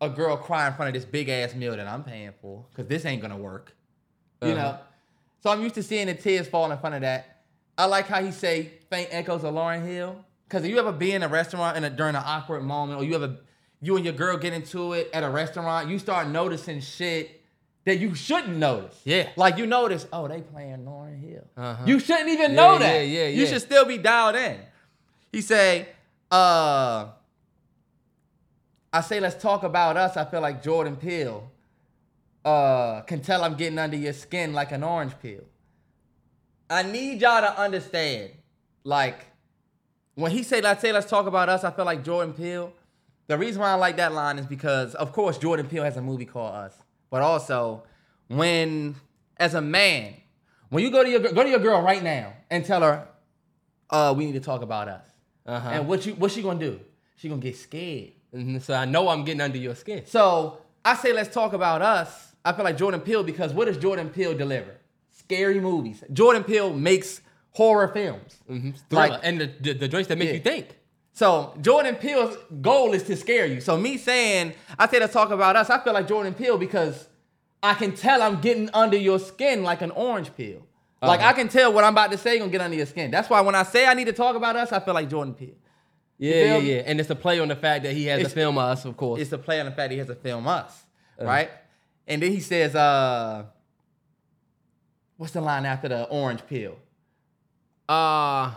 [0.01, 2.87] a girl cry in front of this big ass meal that I'm paying for, because
[2.87, 3.75] this ain't gonna work.
[4.43, 4.63] You Uh-huh.
[4.63, 4.79] know?
[5.43, 7.43] So I'm used to seeing the tears fall in front of that.
[7.77, 10.25] I like how he say faint echoes of Lauryn Hill.
[10.49, 13.05] Cause if you ever be in a restaurant in a, during an awkward moment, or
[13.05, 13.39] you ever
[13.81, 17.38] you and your girl get into it at a restaurant, you start noticing shit
[17.85, 19.01] that you shouldn't notice.
[19.05, 19.29] Yeah.
[19.37, 21.45] Like you notice, oh, they playing Lauryn Hill.
[21.57, 21.83] Uh-huh.
[21.87, 23.07] You shouldn't even Yeah, know yeah, that.
[23.07, 24.59] yeah, You should still be dialed in.
[25.33, 25.89] He say,
[26.31, 27.07] uh,
[28.93, 30.17] I say let's talk about us.
[30.17, 31.51] I feel like Jordan Peele.
[32.45, 35.43] Uh, can tell I'm getting under your skin like an orange peel.
[36.71, 38.31] I need y'all to understand,
[38.85, 39.27] like,
[40.15, 42.73] when he say let's say let's talk about us, I feel like Jordan Peele.
[43.27, 46.03] The reason why I like that line is because, of course, Jordan Peele has a
[46.03, 46.75] movie called Us,
[47.11, 47.83] but also
[48.29, 48.95] when,
[49.39, 50.15] as a man,
[50.71, 53.07] when you go to your go to your girl right now and tell her,
[53.91, 55.07] "Uh, we need to talk about us,"
[55.47, 55.69] Uh-huh.
[55.73, 56.81] and what you what's she gonna do?
[57.17, 58.13] She gonna get scared.
[58.35, 60.05] Mhm, So I know I'm getting under your skin.
[60.07, 62.35] So I say, let's talk about us.
[62.45, 64.75] I feel like Jordan Peele because what does Jordan Peele deliver?
[65.11, 66.05] Scary movies.
[66.13, 67.21] Jordan Peele makes
[67.53, 68.37] horror films.
[68.47, 69.09] Thriller.
[69.09, 70.35] Like- and the, the, the joints that make Yeah.
[70.35, 70.77] you think.
[71.19, 73.61] So Jordan Peele's goal is to scare you.
[73.61, 75.69] So me saying, I say let's talk about us.
[75.69, 77.09] I feel like Jordan Peele because
[77.61, 80.65] I can tell I'm getting under your skin like an orange peel.
[81.03, 81.31] Like Uh-huh.
[81.31, 83.11] I can tell what I'm about to say gonna get under your skin.
[83.11, 85.35] That's why when I say I need to talk about us, I feel like Jordan
[85.35, 85.57] Peele.
[86.19, 86.83] Yeah, yeah, yeah.
[86.87, 88.97] And it's a play on the fact that he has to It's- film us, of
[88.97, 89.21] course.
[89.21, 90.85] It's a play on the fact he has to film us,
[91.21, 91.25] Uh.
[91.25, 91.51] right?
[92.07, 93.43] And then he says, uh,
[95.17, 96.77] what's the line after the orange peel?
[97.89, 98.53] Uh,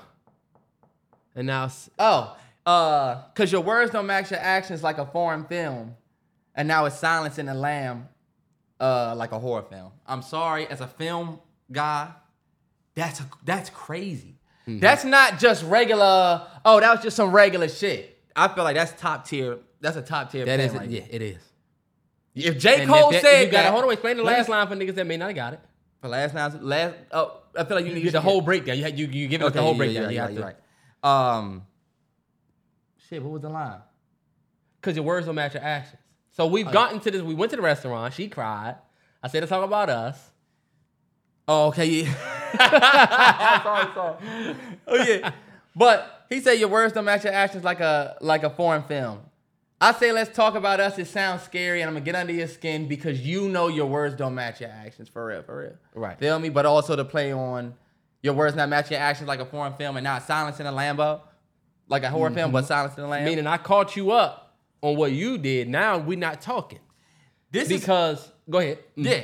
[1.35, 5.95] and now, Oh, uh, cause your words don't match your actions like a foreign film,
[6.55, 8.07] and now it's silence in the lamb,
[8.79, 9.91] uh, like a horror film.
[10.05, 11.39] I'm sorry, as a film
[11.71, 12.09] guy,
[12.95, 14.37] that's a, that's crazy.
[14.67, 14.79] Mm-hmm.
[14.79, 16.45] That's not just regular.
[16.63, 18.19] Oh, that was just some regular shit.
[18.35, 19.57] I feel like that's top tier.
[19.79, 20.45] That's a top tier.
[20.45, 21.41] That is, right yeah, it is.
[22.35, 24.95] If J Cole if that- said that, hold on, explain the last line for niggas
[24.95, 25.59] that may not have got it.
[26.01, 28.77] For last night, last oh, I feel like you You need the whole breakdown.
[28.77, 30.03] You had- you you give us Okay, the whole yeah, breakdown.
[30.03, 30.53] Yeah, you yeah, to,
[31.03, 31.37] right.
[31.37, 31.63] Um,
[33.11, 33.81] shit, what was the line?
[34.79, 36.01] because your words don't match your actions.
[36.31, 36.71] So we've Oh.
[36.71, 37.21] gotten to this.
[37.21, 38.13] We went to the restaurant.
[38.15, 38.77] She cried.
[39.21, 40.31] I said to talk about us.
[41.47, 42.13] Oh, okay, yeah.
[43.63, 44.55] sorry, sorry.
[44.87, 45.31] Oh yeah,
[45.75, 49.19] but he said your words don't match your actions like a like a foreign film.
[49.79, 50.97] I say let's talk about us.
[50.97, 54.15] It sounds scary, and I'm gonna get under your skin because you know your words
[54.15, 55.73] don't match your actions for real, for real.
[55.93, 56.17] Right.
[56.17, 56.49] Feel me?
[56.49, 57.73] But also to play on
[58.23, 61.21] your words not match your actions like a foreign film, and not silencing a Lambo,
[61.91, 63.25] like a horror film, but Silence in the Lamb.
[63.25, 65.69] Meaning I caught you up on what you did.
[65.69, 66.79] Now we're not talking
[67.51, 68.79] this is because go ahead.
[68.97, 69.05] Mm.
[69.05, 69.23] Yeah.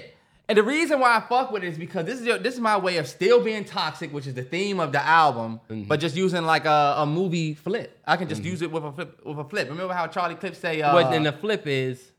[0.49, 2.61] And the reason why I fuck with it is because this is your, this is
[2.61, 5.89] my way of still being toxic, which is the theme of the album, Mm-hmm.
[5.89, 7.99] but just using like a, a movie flip.
[8.05, 9.67] I can just use it with a flip with a flip.
[9.69, 12.11] Remember how Charlie Clips say uh, But then the flip is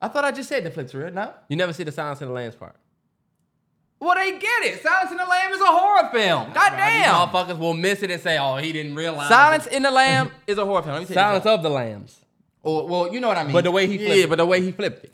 [0.00, 1.32] I thought I just said the flip's real, no?
[1.48, 2.76] you never see the silence in the lambs part.
[4.00, 4.82] Well, they get it.
[4.82, 6.52] Silence in the Lamb is a horror film.
[6.52, 7.14] God damn.
[7.28, 10.56] motherfuckers will miss it and say, "Oh, he didn't realize." Silence in the Lamb is
[10.58, 10.94] a horror film.
[10.94, 11.58] Let me tell you Silence something.
[11.58, 12.20] of the lambs.
[12.62, 13.52] Or, well, you know what I mean.
[13.52, 14.28] But the way he flipped Yeah, it.
[14.30, 15.12] but the way he flipped it.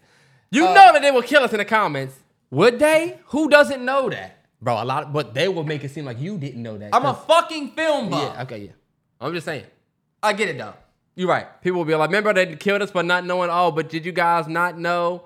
[0.51, 2.15] You Uh, know that they will kill us in the comments,
[2.51, 3.19] Would they?
[3.27, 4.39] Who doesn't know that?
[4.61, 4.83] bro.
[4.83, 6.95] A lot, of, but they will make it seem like you didn't know that.
[6.95, 8.33] I'm a 'cause- fucking film buff.
[8.35, 8.43] yeah.
[8.43, 8.71] Okay, yeah.
[9.21, 9.65] I'm just saying.
[10.23, 10.75] I get it though.
[11.17, 11.47] You're right.
[11.63, 14.13] People will be like, "Remember they killed us for not knowing." Oh, but did you
[14.13, 15.25] guys not know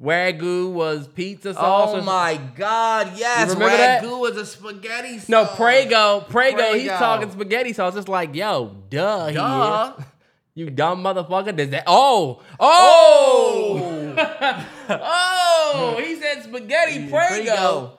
[0.00, 1.90] wagyu was pizza oh sauce?
[1.94, 3.12] Oh my God!
[3.16, 4.02] Yes, remember that?
[4.02, 5.18] ragu was a spaghetti.
[5.18, 5.28] Sauce.
[5.28, 6.74] No, Prego, Prego.
[6.74, 7.96] He's talking spaghetti sauce.
[7.96, 9.96] It's like, yo, duh, Duh.
[10.52, 11.54] You dumb motherfucker.
[11.56, 11.84] Does that?
[11.86, 14.66] Oh, oh, oh.
[14.88, 17.98] oh he said spaghetti mm, Prego, Prego.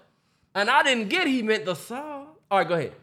[0.54, 1.28] and I didn't get.
[1.28, 2.28] He meant the sauce.
[2.52, 2.94] All right, go ahead.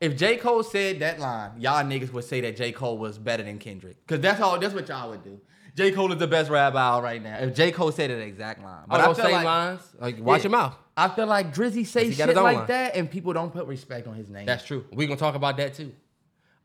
[0.00, 3.42] If J Cole said that line, y'all niggas would say that J Cole was better
[3.42, 4.58] than Kendrick, cause that's all.
[4.58, 5.40] That's what y'all would do.
[5.76, 7.36] J Cole is the best rapper out right now.
[7.38, 9.80] If J Cole said that exact line, But I those feel same like- lines.
[9.98, 10.42] Like, watch Yeah.
[10.44, 10.74] your mouth.
[10.96, 12.66] I feel like Drizzy say shit like line.
[12.68, 14.46] that, and people don't put respect on his name.
[14.46, 14.84] That's true.
[14.92, 15.92] We're gonna talk about that too.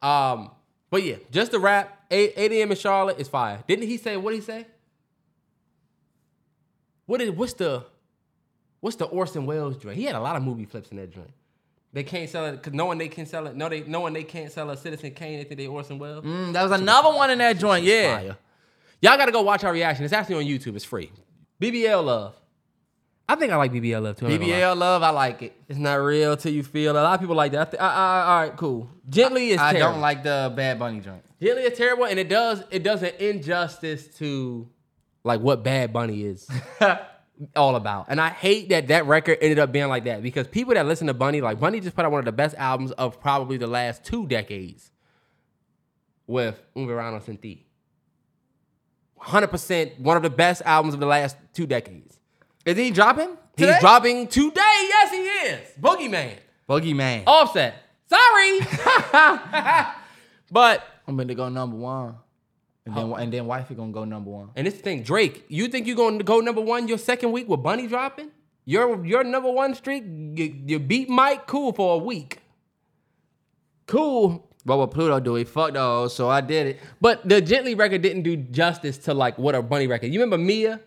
[0.04, 0.52] Um,
[0.92, 1.96] but yeah, just the rap.
[2.12, 2.72] 8, 8 a.m.
[2.72, 3.64] in Charlotte is fire.
[3.68, 4.66] Didn't he say what did he say?
[7.06, 7.86] What is what's the
[8.80, 9.96] what's the Orson Welles joint?
[9.98, 11.32] He had a lot of movie flips in that joint.
[11.92, 13.56] They can't sell it because knowing they can sell it.
[13.56, 15.40] No, they knowing they can't sell a Citizen Kane.
[15.40, 16.24] They think they Orson Welles.
[16.24, 17.84] Mm, that was another one in that joint.
[17.84, 18.18] Yeah.
[18.20, 18.38] Fire.
[19.02, 20.04] Y'all gotta go watch our reaction.
[20.06, 20.76] It's actually on YouTube.
[20.76, 21.12] It's free.
[21.62, 22.36] BBL love.
[23.28, 24.26] I think I like BBL love too.
[24.26, 24.60] I'm not gonna lie.
[24.60, 25.56] BBL love, I like it.
[25.68, 27.00] It's not real till you feel it.
[27.00, 27.62] A lot of people like that.
[27.68, 28.90] I th- I, I, all right, cool.
[29.08, 29.94] Gently is I terrible.
[29.94, 31.24] don't like the Bad Bunny joint.
[31.42, 34.68] Gently is terrible, and it does it does an injustice to
[35.24, 36.50] like what Bad Bunny is
[37.56, 38.08] all about.
[38.10, 41.06] And I hate that that record ended up being like that because people that listen
[41.08, 43.68] to Bunny, like Bunny, just put out one of the best albums of probably the
[43.68, 44.92] last two decades
[46.26, 47.66] with Un Verano Sin Ti.
[49.22, 52.20] 100% one of the best albums of the last two decades.
[52.66, 53.38] Is he dropping?
[53.58, 54.52] He's dropping today.
[54.56, 55.60] Yes, he is.
[55.82, 56.36] Boogeyman.
[56.68, 57.24] Boogeyman.
[57.28, 57.76] Offset.
[58.08, 58.60] Sorry.
[60.52, 62.16] but I'm going to go number one.
[62.86, 64.50] And then, and then wifey gonna go number one.
[64.56, 67.62] and this thing, Drake, you think you're gonna go number one your second week with
[67.62, 68.32] Bunny dropping?
[68.66, 72.40] Your your number one streak, you, you beat Mike cool for a week.
[73.86, 74.49] Cool.
[74.64, 75.36] What Pluto do?
[75.36, 76.80] He fucked those, so I did it.
[77.00, 80.08] But the Gently record didn't do justice to like what a Bunny record.
[80.08, 80.82] You remember Mia?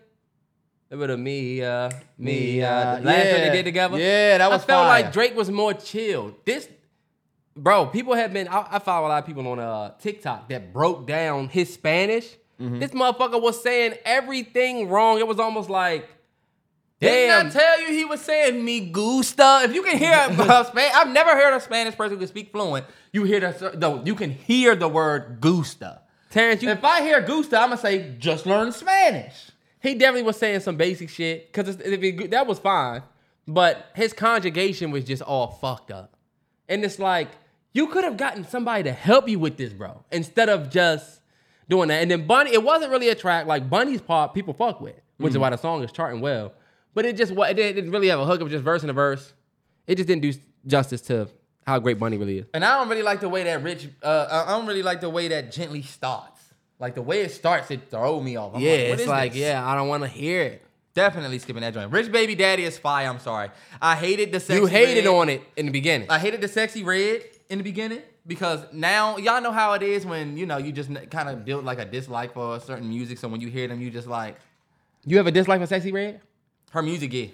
[0.89, 3.49] Remember the Mia, Mia, the last one yeah.
[3.49, 3.97] they did together?
[3.97, 5.03] Yeah, that was I felt fire.
[5.03, 6.35] like Drake was more chilled.
[6.45, 6.69] This
[7.55, 8.47] bro, people have been.
[8.47, 12.35] I, I follow a lot of people on uh, TikTok that broke down his Spanish.
[12.61, 12.79] Mm-hmm.
[12.79, 15.17] This motherfucker was saying everything wrong.
[15.17, 16.07] It was almost like,
[17.03, 17.47] Didn't.
[17.47, 19.61] I tell you he was saying me gusta?
[19.63, 22.51] If you can hear uh, Span- I've never heard a Spanish person who can speak
[22.51, 22.85] fluent.
[23.11, 26.01] You hear the, the you can hear the word gusta.
[26.29, 29.51] Terrance, you, If I hear gusta, I'm gonna say just learn Spanish.
[29.81, 33.03] he definitely was saying some basic shit because that was fine,
[33.47, 36.15] but his conjugation was just all fucked up.
[36.67, 37.27] And it's like
[37.73, 41.21] you could have gotten somebody to help you with this, bro, instead of just
[41.69, 42.01] doing that.
[42.01, 44.33] And then Bunny, it wasn't really a track like Bunny's part.
[44.33, 46.53] People fuck with, which is why the song is charting well.
[46.93, 48.39] But it just it didn't, really have a hook.
[48.39, 49.33] It was just verse and a verse.
[49.87, 50.33] It just didn't do
[50.65, 51.27] justice to
[51.65, 52.45] how great Bunny really is.
[52.53, 53.89] And I don't really like the way that Rich.
[54.01, 56.41] Uh, I don't really like the way that gently starts.
[56.79, 58.55] Like the way it starts, it throw me off.
[58.55, 59.41] I'm yeah, what it's like this?
[59.41, 60.65] yeah, I don't want to hear it.
[60.93, 61.91] definitely skipping that joint.
[61.91, 63.07] Rich Baby Daddy is fire.
[63.07, 63.49] I'm sorry.
[63.81, 65.13] I hated the sexy you hated red.
[65.13, 66.09] on it in the beginning.
[66.09, 70.05] I hated the sexy red in the beginning because now y'all know how it is
[70.05, 73.17] when you know you just kind of build like a dislike for certain music.
[73.17, 74.37] So when you hear them, you just like
[75.05, 76.21] you have a dislike for Sexy Red?
[76.73, 77.13] Her music.
[77.13, 77.27] Yeah,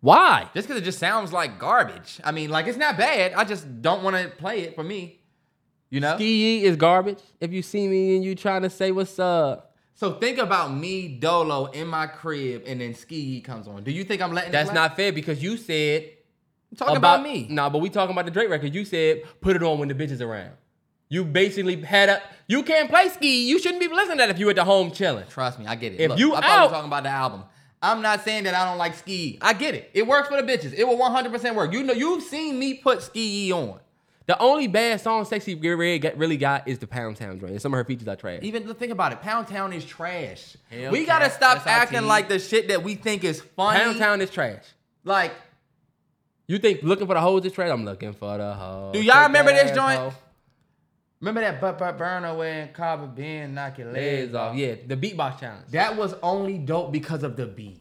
[0.00, 0.48] Why?
[0.54, 2.20] just because it just sounds like garbage.
[2.24, 3.34] I mean, like it's not bad.
[3.34, 5.20] I just don't want to play it for me.
[5.90, 6.16] You know.
[6.16, 7.20] Ski is garbage.
[7.40, 11.08] If you see me and you trying to say what's up, So think about me
[11.08, 13.84] Dolo in my crib and then Ski comes on.
[13.84, 14.52] Do you think I'm letting?
[14.52, 16.10] that's not fair because you said
[16.72, 17.46] I'm talking about, me.
[17.50, 18.74] Nah, but we talking about the Drake record.
[18.74, 20.52] You said put it on when the bitch is around.
[21.10, 22.22] You basically had a.
[22.48, 23.46] You can't play ski.
[23.46, 25.26] You shouldn't be listening to that if you at the home chilling.
[25.28, 26.00] Trust me, I get it.
[26.00, 27.44] If Look, you I thought we were talking about the album.
[27.82, 29.38] I'm not saying that I don't like Ski.
[29.42, 29.90] I get it.
[29.92, 30.72] It works for the bitches.
[30.72, 31.72] It will 100% work.
[31.72, 33.78] You know, you've seen me put Ski on.
[34.26, 37.52] The only bad song Sexy Red got, really got is the Pound Town joint.
[37.52, 38.38] And some of her features are trash.
[38.42, 39.20] Even the think about it.
[39.20, 40.56] Pound Town is trash.
[40.72, 41.66] Hellcat, we gotta stop SRT.
[41.66, 43.80] acting like the shit that we think is funny.
[43.80, 44.62] Pound Town is trash.
[45.04, 45.32] Like,
[46.46, 47.70] You think looking for the hoes is trash?
[47.70, 48.94] I'm looking for the hoes.
[48.94, 50.00] Do y'all remember this joint?
[50.00, 50.14] asshole.
[51.24, 54.50] Remember that butt butt burner when Carver Ben knock your legs Legs off.
[54.52, 54.56] off?
[54.56, 55.66] Yeah, the beatbox challenge.
[55.70, 57.80] That was only dope because of the beat.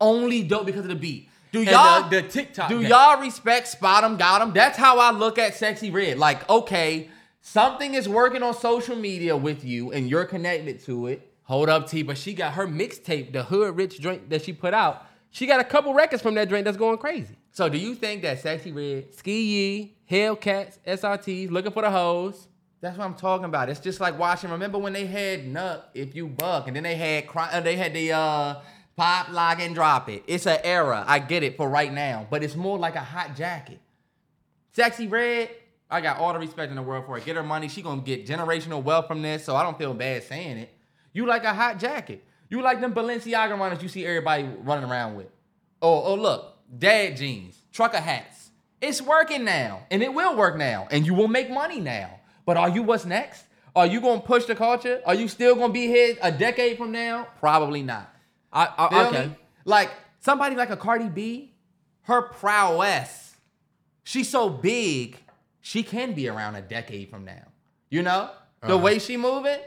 [0.00, 1.28] Only dope because of the beat.
[1.52, 2.68] Do And y'all the, the TikTok.
[2.68, 4.52] do y'all respect spot 'em, got 'em?
[4.52, 6.18] That's how I look at Sexy Red.
[6.18, 7.08] Like, okay,
[7.40, 11.32] something is working on social media with you and you're connected to it.
[11.44, 14.74] Hold up, T, but she got her mixtape, the Hood Rich joint that she put
[14.74, 15.06] out.
[15.30, 17.36] She got a couple records from that joint that's going crazy.
[17.52, 22.48] So do you think that Sexy Red Ski Yee, Hellcats, SRTs, looking for the hoes.
[22.80, 23.68] That's what I'm talking about.
[23.68, 24.50] It's just like watching.
[24.50, 27.94] Remember when they had Nut If You Buck, and then they had uh, they had
[27.94, 28.60] the uh,
[28.96, 30.22] pop, lock, and drop it.
[30.26, 31.04] It's an era.
[31.06, 33.80] I get it for right now, but it's more like a hot jacket.
[34.72, 35.50] Sexy Red,
[35.90, 37.24] I got all the respect in the world for it.
[37.24, 37.68] Get her money.
[37.68, 40.70] She gonna get generational wealth from this, so I don't feel bad saying it.
[41.12, 42.22] You like a hot jacket.
[42.48, 45.28] You like them Balenciaga runners you see everybody running around with.
[45.82, 48.45] Oh, oh look, dad jeans, trucker hats.
[48.80, 52.20] It's working now, and it will work now, and you will make money now.
[52.44, 53.44] But are you what's next?
[53.74, 55.02] Are you gonna push the culture?
[55.06, 57.28] Are you still gonna be here a decade from now?
[57.40, 58.14] Probably not.
[58.52, 59.26] I, I okay.
[59.28, 59.34] me?
[59.64, 61.54] Like somebody like a Cardi B,
[62.02, 63.36] her prowess,
[64.04, 65.18] she's so big,
[65.60, 67.44] she can be around a decade from now.
[67.90, 68.30] You know
[68.62, 68.78] the Uh-huh.
[68.84, 69.60] way she moving,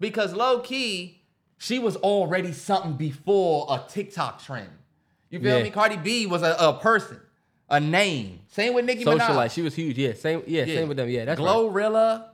[0.00, 1.22] because low key,
[1.58, 4.70] she was already something before a TikTok trend.
[5.30, 5.64] You feel Yeah.
[5.64, 5.70] me?
[5.70, 7.20] Cardi B was a, a person,
[7.70, 8.40] a name.
[8.48, 9.18] Same with Nicki Minaj.
[9.20, 9.98] Socialite, she was huge.
[9.98, 10.42] Yeah, same.
[10.46, 10.74] Yeah, Yeah.
[10.74, 11.08] same with them.
[11.08, 11.48] Yeah, that's right.
[11.48, 12.24] Glorilla,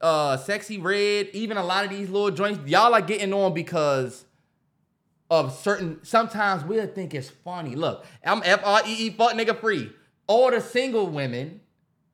[0.00, 4.24] uh, Sexy Red, even a lot of these little joints, y'all are getting on because
[5.30, 6.00] of certain.
[6.04, 7.74] Sometimes we'll think it's funny.
[7.74, 9.90] Look, I'm F R E E fuck nigga free.
[10.26, 11.60] All the single women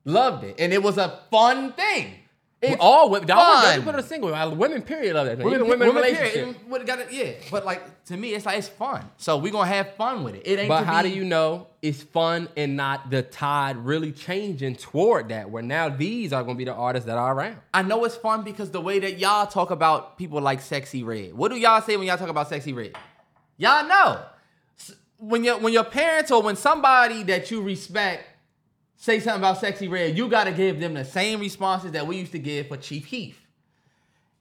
[0.05, 2.15] loved it, and it was a fun thing.
[2.61, 3.31] We It's all women.
[3.31, 3.79] All fun.
[3.79, 4.35] women put a single.
[4.35, 5.39] uh, Women, period, Of that.
[5.39, 5.51] joint.
[5.55, 6.47] Even women, in period, relationship.
[6.61, 9.03] it would've got it- yeah, but like to me, it's like it's fun.
[9.17, 10.43] So we gonna have fun with it.
[10.45, 10.67] It ain't.
[10.69, 14.75] But to how be- do you know it's fun and not the tide really changing
[14.75, 15.49] toward that?
[15.49, 17.57] Where now these are gonna be the artists that are around.
[17.73, 21.33] I know it's fun because the way that y'all talk about people like Sexy Red.
[21.33, 22.95] What do y'all say when y'all talk about Sexy Red?
[23.57, 24.19] Y'all know.
[25.17, 28.25] When your when your parents or when somebody that you respect
[29.01, 32.33] say something about Sexy Red, you gotta give them the same responses that we used
[32.33, 33.47] to give for Chief Keef.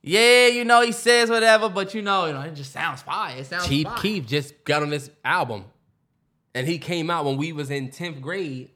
[0.03, 3.39] Yeah, you know, he says whatever, but you know, you know, it just sounds fire.
[3.39, 3.99] It sounds Chief fire.
[3.99, 5.65] Keef just got on this album,
[6.55, 8.69] and he came out when we was in tenth grade,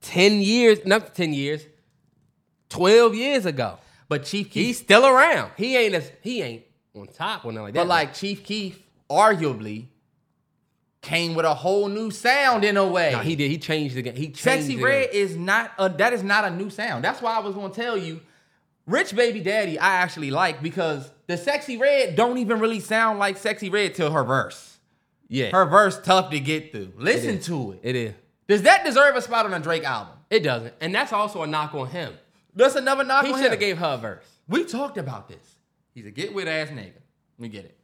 [0.00, 1.64] ten years, not ten years,
[2.68, 3.78] twelve years ago.
[4.08, 5.52] But Chief Keef He's still around.
[5.56, 6.64] He ain't as he ain't
[6.96, 7.80] on top or nothing like that.
[7.80, 9.86] But like Chief Keef, arguably,
[11.04, 13.12] came with a whole new sound in a way.
[13.12, 13.50] Nah, he did.
[13.50, 14.16] He changed the game.
[14.16, 17.04] He changed Sexy Red is not a that is not a new sound.
[17.04, 18.20] That's why I was gonna tell you,
[18.86, 23.36] Rich Baby Daddy I actually like because the Sexy Red don't even really sound like
[23.36, 24.78] Sexy Red till her verse.
[25.28, 26.92] Yeah, Her verse tough to get through.
[26.96, 27.46] Listen is.
[27.46, 27.80] to it.
[27.82, 28.14] it is.
[28.46, 30.14] Does that deserve a spot on a Drake album?
[30.30, 32.12] It doesn't, and that's also a knock on him.
[32.54, 33.36] That's another knock on him.
[33.36, 34.26] He should have gave her a verse.
[34.48, 35.56] We talked about this.
[35.94, 37.00] He's a get with ass nigga.
[37.38, 37.76] We get it.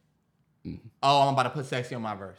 [0.65, 0.87] Mm-hmm.
[1.01, 2.37] Oh, I'm about to put sexy on my verse.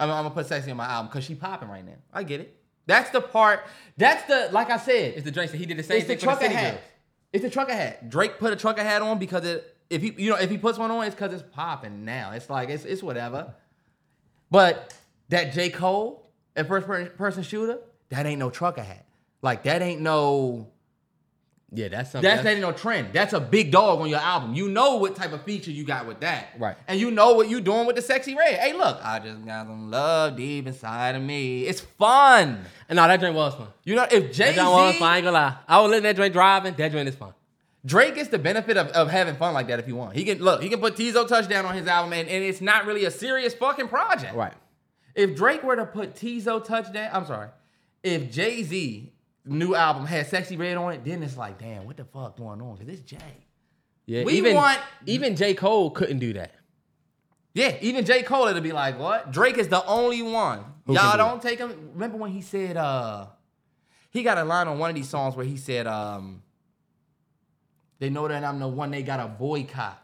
[0.00, 1.96] I'm, I'm gonna put sexy on my album because she popping right now.
[2.12, 2.56] I get it.
[2.86, 3.60] That's the part.
[3.96, 5.14] That's the like I said.
[5.14, 5.50] It's the Drake.
[5.50, 6.72] That he did the same It's the thing for the trucker City hat.
[6.72, 6.84] Girls.
[7.32, 8.10] It's the trucker hat.
[8.10, 9.76] Drake put a trucker hat on because it.
[9.90, 12.32] If he, you know, if he puts one on, it's because it's popping now.
[12.32, 13.54] It's like it's it's whatever.
[14.50, 14.94] But
[15.28, 16.86] that J Cole and first
[17.16, 19.06] person shooter, that ain't no trucker hat.
[19.42, 20.68] Like that ain't no.
[21.72, 22.28] Yeah, that's something.
[22.28, 23.12] That's, that ain't no trend.
[23.12, 24.54] That's a big dog on your album.
[24.54, 26.48] You know what type of feature you got with that.
[26.58, 26.76] Right.
[26.88, 28.58] And you know what you doing with the Sexyy Red.
[28.58, 31.66] Hey, look, I just got some love deep inside of me.
[31.66, 32.64] It's fun.
[32.88, 33.68] And no, that joint was fun.
[33.84, 35.08] You know, if Jay That joint was fun.
[35.08, 35.56] I ain't gonna lie.
[35.68, 36.74] I was letting that joint driving.
[36.74, 37.34] That joint is fun.
[37.86, 40.14] Drake gets the benefit of, of having fun like that if he want.
[40.14, 42.84] He can look, he can put Teezo Touchdown on his album, and, and it's not
[42.84, 44.34] really a serious fucking project.
[44.34, 44.52] Right.
[45.14, 47.48] If Drake were to put Teezo Touchdown, I'm sorry.
[48.02, 49.12] If Jay Z
[49.44, 52.60] new album had Sexyy Red on it, then it's like, damn, what the fuck going
[52.60, 52.76] on?
[52.76, 53.18] Cause it's Jay.
[54.06, 54.24] Yeah.
[54.24, 56.52] We even, want- even J Cole couldn't do that.
[57.52, 58.22] Yeah, even J.
[58.22, 59.32] Cole it'll be like, what?
[59.32, 60.64] Drake is the only one.
[60.86, 61.90] Who Y'all do don't take him.
[61.94, 63.26] Remember when he said uh
[64.10, 66.42] he got a line on one of these songs where he said, um,
[67.98, 70.02] they know that I'm the one they got a boycott.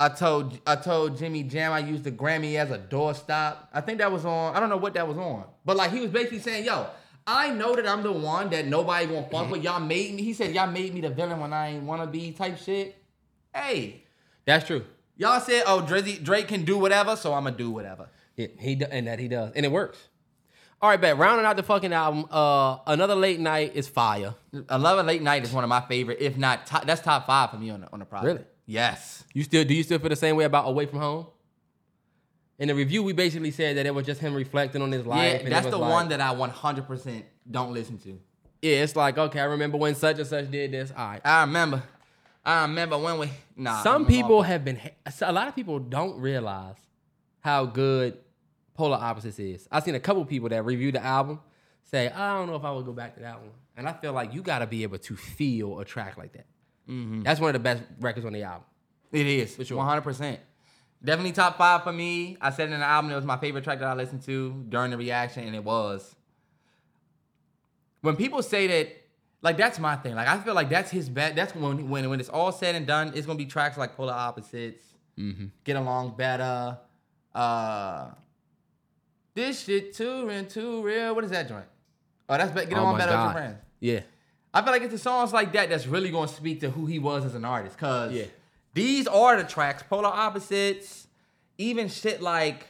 [0.00, 3.68] I told I told Jimmy Jam I used the Grammy as a doorstop.
[3.72, 5.44] I think that was on, I don't know what that was on.
[5.64, 6.88] But like he was basically saying, yo,
[7.26, 9.62] I know that I'm the one that nobody gonna fuck with.
[9.62, 10.22] Y'all made me.
[10.22, 12.96] He said, Y'all made me the villain when I ain't wanna be type shit.
[13.54, 14.02] Hey,
[14.44, 14.84] That's true.
[15.16, 18.74] Y'all said, "Oh, Drizzy, Drake can do whatever, so I'm gonna do whatever." Yeah, he
[18.74, 19.98] do, and that he does, and it works.
[20.80, 21.16] All right, bet.
[21.16, 24.34] Rounding out the fucking album, uh, another late night is fire.
[24.68, 27.56] Another late night is one of my favorite, if not top, that's top five for
[27.56, 28.26] me on the on the project.
[28.26, 28.44] Really?
[28.66, 29.22] Yes.
[29.32, 31.26] You still do you still feel the same way about Away from Home?
[32.62, 35.42] In the review, we basically said that it was just him reflecting on his life.
[35.42, 38.20] Yeah, that's the like- one that I 100% don't listen to.
[38.62, 40.92] Yeah, it's like okay, I remember when such and such did this.
[40.96, 41.20] All right.
[41.24, 41.82] I remember.
[42.44, 43.30] I remember when we.
[43.56, 43.82] Nah.
[43.82, 44.78] Some people have been.
[45.22, 46.76] A lot of people don't realize
[47.40, 48.18] how good
[48.74, 49.68] Polar Opposites is.
[49.72, 51.40] I've seen a couple people that reviewed the album
[51.90, 54.12] say, "I don't know if I would go back to that one," and I feel
[54.12, 56.46] like you got to be able to feel a track like that.
[56.88, 57.22] Mm-hmm.
[57.22, 58.66] That's one of the best records on the album.
[59.10, 59.82] It is For sure.
[59.82, 60.38] 100%.
[61.04, 62.36] Definitely top five for me.
[62.40, 64.92] I said in the album it was my favorite track that I listened to during
[64.92, 66.14] the reaction, and it was.
[68.02, 68.88] When people say that,
[69.42, 70.14] like that's my thing.
[70.14, 71.34] Like I feel like that's his best.
[71.34, 74.12] That's when when when it's all said and done, it's gonna be tracks like Polar
[74.12, 74.82] Opposites,
[75.64, 76.78] Get Along Better,
[77.34, 78.08] uh,
[79.34, 81.14] this shit too and too real.
[81.14, 81.64] What is that joint?
[82.28, 83.24] Oh, that's Get Oh Along my Better with God.
[83.24, 83.58] Your Friends.
[83.80, 84.00] Yeah.
[84.54, 86.98] I feel like it's the songs like that that's really gonna speak to who he
[86.98, 87.76] was as an artist.
[87.78, 88.24] Cause Yeah.
[88.74, 91.06] These are the tracks, Polar Opposites,
[91.58, 92.66] even shit like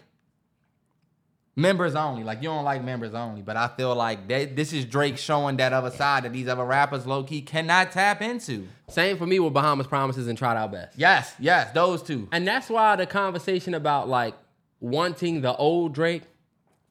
[1.55, 2.25] members only.
[2.25, 5.57] Like you don't like members only, but I feel like that this is Drake showing
[5.59, 8.69] that other side that these other rappers low key cannot tap into.
[8.88, 10.99] Same for me with Bahamas Promises and Tried Our Best.
[10.99, 12.29] Yes, yes, those two.
[12.33, 14.35] And that's why the conversation about like
[14.81, 16.23] wanting the old Drake,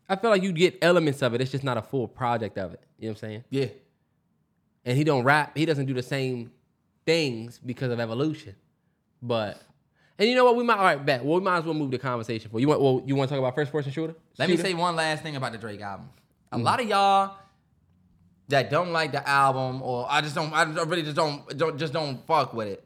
[0.07, 1.41] I feel like you get elements of it.
[1.41, 2.81] It's just not a full project of it.
[2.97, 3.43] You know what I'm saying?
[3.49, 3.67] Yeah.
[4.85, 5.57] and he don't rap.
[5.57, 6.51] He doesn't do the same
[7.05, 8.55] things because of evolution.
[9.21, 9.61] But
[10.17, 10.55] and you know what?
[10.55, 11.25] We might all right bet.
[11.25, 12.67] Well, we might as well move the conversation for you.
[12.67, 14.15] Want well, you want to talk about first person shooter?
[14.37, 16.09] Let me say one last thing about the Drake album.
[16.51, 16.63] A mm.
[16.63, 17.37] lot of y'all
[18.51, 21.93] that don't like the album, or I just don't, I really just don't, don't just
[21.93, 22.83] don't fuck with it.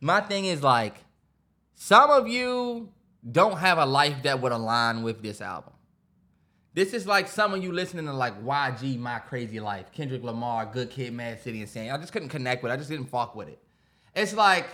[0.00, 0.96] My thing is like,
[1.74, 2.90] some of you
[3.30, 5.72] don't have a life that would align with this album.
[6.74, 10.66] This is like some of you listening to like YG, My Krazy Life, Kendrick Lamar,
[10.66, 12.74] Good Kid, Mad City, and saying I just couldn't connect with it.
[12.74, 13.58] I just didn't fuck with it.
[14.14, 14.66] It's like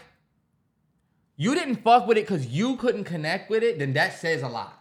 [1.38, 3.78] you didn't fuck with it because you couldn't connect with it.
[3.78, 4.74] Then that says a lot.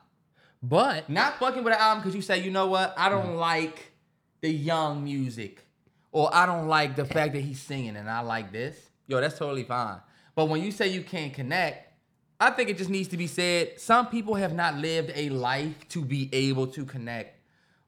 [0.62, 3.91] But Not fucking with an album because you say, you know what, I don't like
[4.41, 5.64] the young music.
[6.12, 8.76] Or I don't like the fact that he's singing and I like this.
[9.05, 9.99] Yo, that's totally fine.
[10.36, 11.93] But when you say you can't connect,
[12.39, 13.80] I think it just needs to be said.
[13.80, 17.39] Some people have not lived a life to be able to connect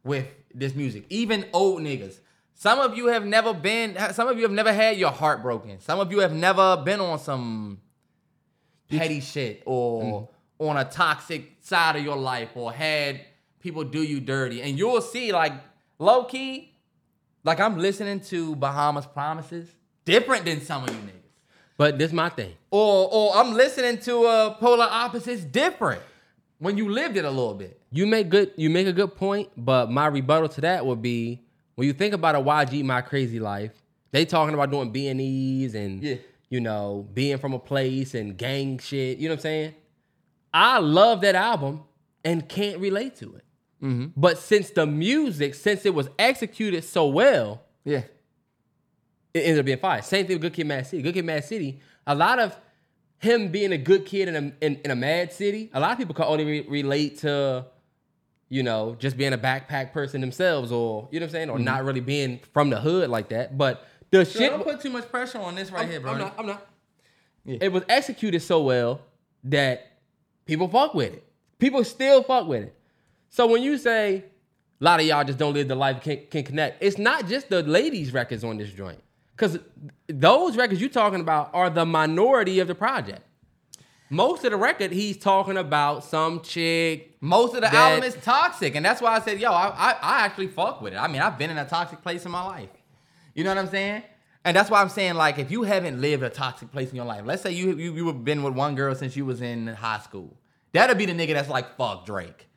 [0.03, 1.05] with this music.
[1.09, 2.19] Even old niggas.
[2.53, 5.79] Some of you have never been, some of you have never had your heart broken.
[5.79, 7.79] Some of you have never been on some
[8.89, 10.27] petty shit or
[10.59, 13.21] on a toxic side of your life or had
[13.61, 14.61] people do you dirty.
[14.61, 15.53] And you'll see, like,
[15.99, 16.73] low key,
[17.43, 19.69] like I'm listening to Bahamas Promises,
[20.05, 21.13] different than some of you niggas.
[21.77, 22.53] but this my thing.
[22.71, 26.01] Or or I'm listening to uh, Polar Opposites different
[26.59, 27.79] when you lived it a little bit.
[27.91, 31.41] You make good you make a good point, but my rebuttal to that would be
[31.75, 33.71] when you think about a YG My Krazy Life,
[34.11, 36.15] they talking about doing B and E's and Yeah.
[36.49, 39.17] You know, being from a place and gang shit.
[39.17, 39.75] You know what I'm saying?
[40.53, 41.83] I love that album
[42.25, 43.45] and can't relate to it.
[43.83, 44.07] Mm-hmm.
[44.17, 48.03] But since the music, since it was executed so well, Yeah.
[49.33, 50.01] it ended up being fire.
[50.01, 51.01] Same thing with Good Kid, Mad City.
[51.01, 51.79] Good Kid, Mad City.
[52.05, 52.57] A lot of
[53.19, 55.69] him being a good kid in a in, in a mad city.
[55.73, 57.65] A lot of people can only re- relate to,
[58.47, 61.55] you know, just being a backpack person themselves, or you know what I'm saying, or
[61.57, 61.65] mm-hmm.
[61.65, 63.57] not really being from the hood like that.
[63.57, 66.13] But the Shit, don't put too much pressure on this right here, bro.
[66.13, 66.35] I'm not.
[66.37, 66.67] I'm not.
[67.45, 69.01] It was executed so well
[69.45, 69.99] that
[70.45, 71.23] people fuck with it.
[71.57, 72.75] People still fuck with it.
[73.29, 74.25] So when you say
[74.79, 77.49] a lot of y'all just don't live the life can, can connect, it's not just
[77.49, 78.99] the ladies' records on this joint.
[79.35, 79.59] Because
[80.07, 83.21] those records you're talking about are the minority of the project.
[84.09, 87.15] Most of the record, he's talking about some chick.
[87.21, 89.91] Most of the that- album is toxic, and that's why I said, yo, I, I
[90.01, 90.97] I actually fuck with it.
[90.97, 92.69] I mean, I've been in a toxic place in my life.
[93.33, 94.03] You know what I'm saying?
[94.45, 97.05] And that's why I'm saying, like, if you haven't lived a toxic place in your
[97.05, 99.67] life, let's say you you you have been with one girl since you was in
[99.67, 100.37] high school,
[100.71, 102.47] that'll be the nigga that's like, fuck Drake.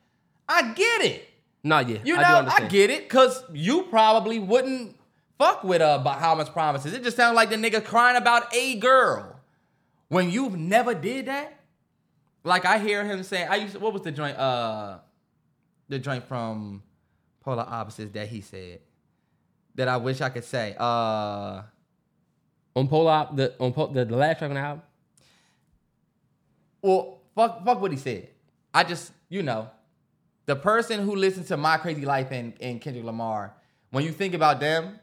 [0.47, 1.29] I get it.
[1.63, 4.97] Nah, yeah, You I do know, I, get it, cause you probably wouldn't
[5.37, 6.93] fuck with uh Bahamas promises.
[6.93, 9.39] It just sounds like the nigga crying about a girl.
[10.09, 11.57] When you've never did that,
[12.43, 14.37] like I hear him saying, I used to, what was the joint?
[14.37, 14.99] Uh,
[15.89, 16.83] the joint from
[17.41, 18.79] Polar Opposites that he said
[19.75, 20.75] that I wish I could say.
[20.77, 21.63] Uh,
[22.75, 24.83] on Polop, the on Pol- the, the last track on the album.
[26.81, 28.29] well, fuck, fuck what he said.
[28.73, 29.69] I just, you know,
[30.45, 33.53] the person who listens to My Krazy Life and, and Kendrick Lamar,
[33.91, 34.99] when you think about them,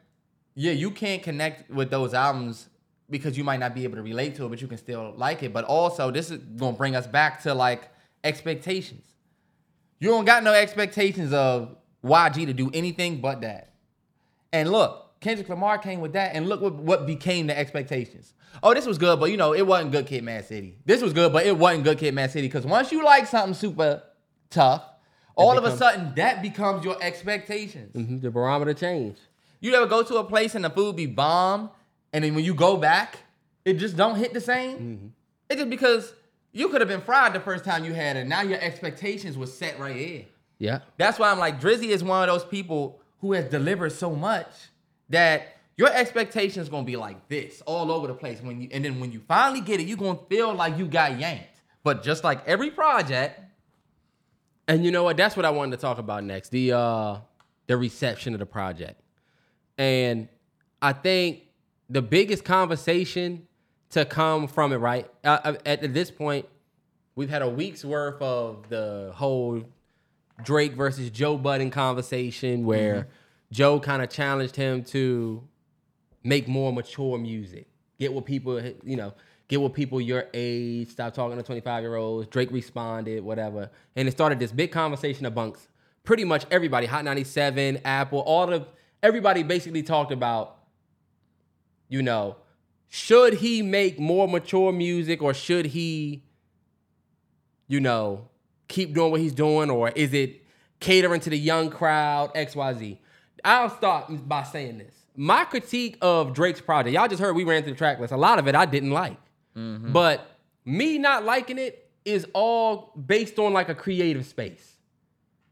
[0.54, 2.68] yeah, you can't connect with those albums
[3.08, 5.42] because you might not be able to relate to it, but you can still like
[5.42, 5.52] it.
[5.52, 7.88] But also, this is gonna bring us back to like
[8.24, 9.06] expectations.
[9.98, 13.69] You don't got no expectations of YG to do anything but that.
[14.53, 18.32] And look, Kendrick Lamar came with that, and look what, what became the expectations.
[18.62, 20.76] Oh, this was good, but you know, it wasn't Good Kid, Mad City.
[20.84, 22.48] This was good, but it wasn't Good Kid, Mad City.
[22.48, 24.03] Because once you like something super
[24.48, 24.82] tough,
[25.36, 27.94] all of a sudden that becomes your expectations.
[27.94, 29.20] Mhm, The barometer changed.
[29.61, 31.70] You ever go to a place and the food be bomb,
[32.12, 33.18] and then when you go back,
[33.64, 35.12] it just don't hit the same?
[35.48, 36.12] It's just because
[36.53, 38.20] you could have been fried the first time you had it.
[38.20, 40.24] And now your expectations was set right here.
[40.59, 40.80] Yeah.
[40.98, 44.48] That's why I'm like, Drizzy is one of those people who has delivered so much
[45.10, 48.40] that your expectations gonna be like this all over the place.
[48.42, 51.18] When you and then when you finally get it, you gonna feel like you got
[51.18, 51.60] yanked.
[51.82, 53.40] But just like every project,
[54.68, 55.16] And you know what?
[55.16, 56.50] That's what I wanted to talk about next.
[56.50, 57.16] The uh
[57.66, 59.00] the reception of the project.
[59.78, 60.28] And
[60.82, 61.42] I think
[61.88, 63.46] the biggest conversation
[63.90, 65.08] to come from it, right?
[65.24, 66.46] Uh, uh, at this point,
[67.16, 69.64] we've had a week's worth of the whole
[70.45, 73.09] Drake versus Joe Budden conversation where mm-hmm.
[73.53, 75.43] Joe kind of challenged him to
[76.22, 77.66] make more mature music.
[77.99, 79.14] Get what people, you know,
[79.49, 82.28] get with people your age, stop talking to 25 year olds.
[82.28, 83.70] Drake responded, whatever.
[83.97, 85.68] And it started this big conversation amongst
[86.05, 88.66] pretty much everybody Hot 97, Apple, all the,
[89.03, 90.59] everybody basically talked about,
[91.88, 92.36] you know,
[92.88, 96.24] should he make more mature music or should he,
[97.68, 98.30] you know,
[98.70, 100.42] keep doing what he's doing or is it
[100.78, 102.98] catering to the young crowd, XYZ?
[103.44, 104.94] I'll start by saying this.
[105.16, 108.12] My critique of Drake's project, y'all just heard we ran through the track list.
[108.12, 109.18] A lot of it I didn't like.
[109.56, 109.92] Mm-hmm.
[109.92, 110.26] But
[110.64, 114.76] me not liking it is all based on like a creative space.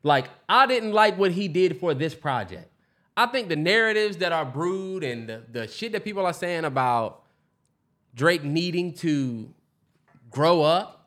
[0.02, 2.70] Like, I didn't like what he did for this project.
[3.16, 6.64] I think the narratives that are brewed and the, the shit that people are saying
[6.64, 7.24] about
[8.14, 9.52] Drake needing to
[10.30, 10.97] grow up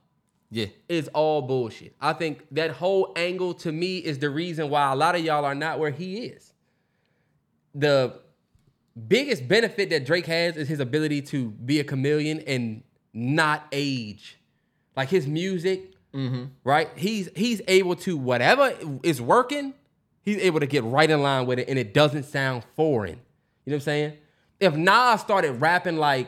[0.52, 1.95] yeah, is all bullshit.
[2.02, 5.45] I think that whole angle to me is the reason why a lot of y'all
[5.45, 6.54] are not where he is.
[7.74, 8.20] The
[9.08, 12.84] biggest benefit that Drake has is his ability to be a chameleon and
[13.14, 14.38] not age.
[14.97, 16.45] Like his music, mm-hmm.
[16.66, 16.89] right?
[16.97, 18.74] He's he's able to whatever
[19.04, 19.74] is working,
[20.22, 23.22] he's able to get right in line with it, and it doesn't sound foreign.
[23.64, 24.18] You know what I'm saying?
[24.60, 26.28] If Nas started rapping like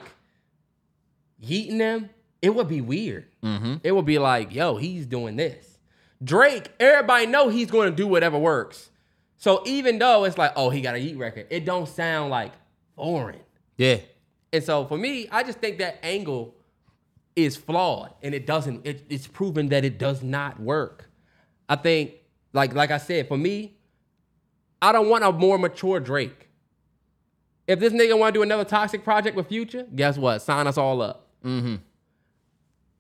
[1.44, 2.10] yeeting them,
[2.44, 3.26] it would be weird.
[3.42, 3.76] Mm-hmm.
[3.84, 5.80] It would be like, yo, he's doing this.
[6.22, 8.90] Drake, everybody know he's going to do whatever works.
[9.38, 12.52] So even though it's like, oh, he got a yeet record, it don't sound like
[12.96, 13.40] foreign.
[13.78, 13.98] yeah.
[14.52, 16.54] And so for me, I just think that angle
[17.36, 18.86] is flawed, and it doesn't.
[18.86, 21.10] It, it's proven that it does not work.
[21.68, 22.12] I think,
[22.54, 23.74] like like I said, for me,
[24.80, 26.50] I don't want a more mature Drake.
[27.68, 30.44] If this nigga want to do another toxic project with Future, guess what?
[30.44, 31.30] Sign us all up.
[31.44, 31.78] Mm-hmm.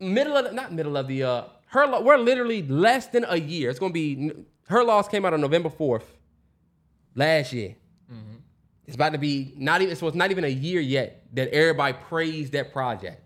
[0.04, 3.70] Middle of the, not middle of the uh her we're literally less than a year.
[3.70, 4.32] It's gonna be
[4.68, 6.06] her loss came out on November fourth
[7.16, 7.76] last year.
[8.86, 11.98] It's about to be not even so it's not even a year yet that everybody
[12.10, 13.22] praised that project.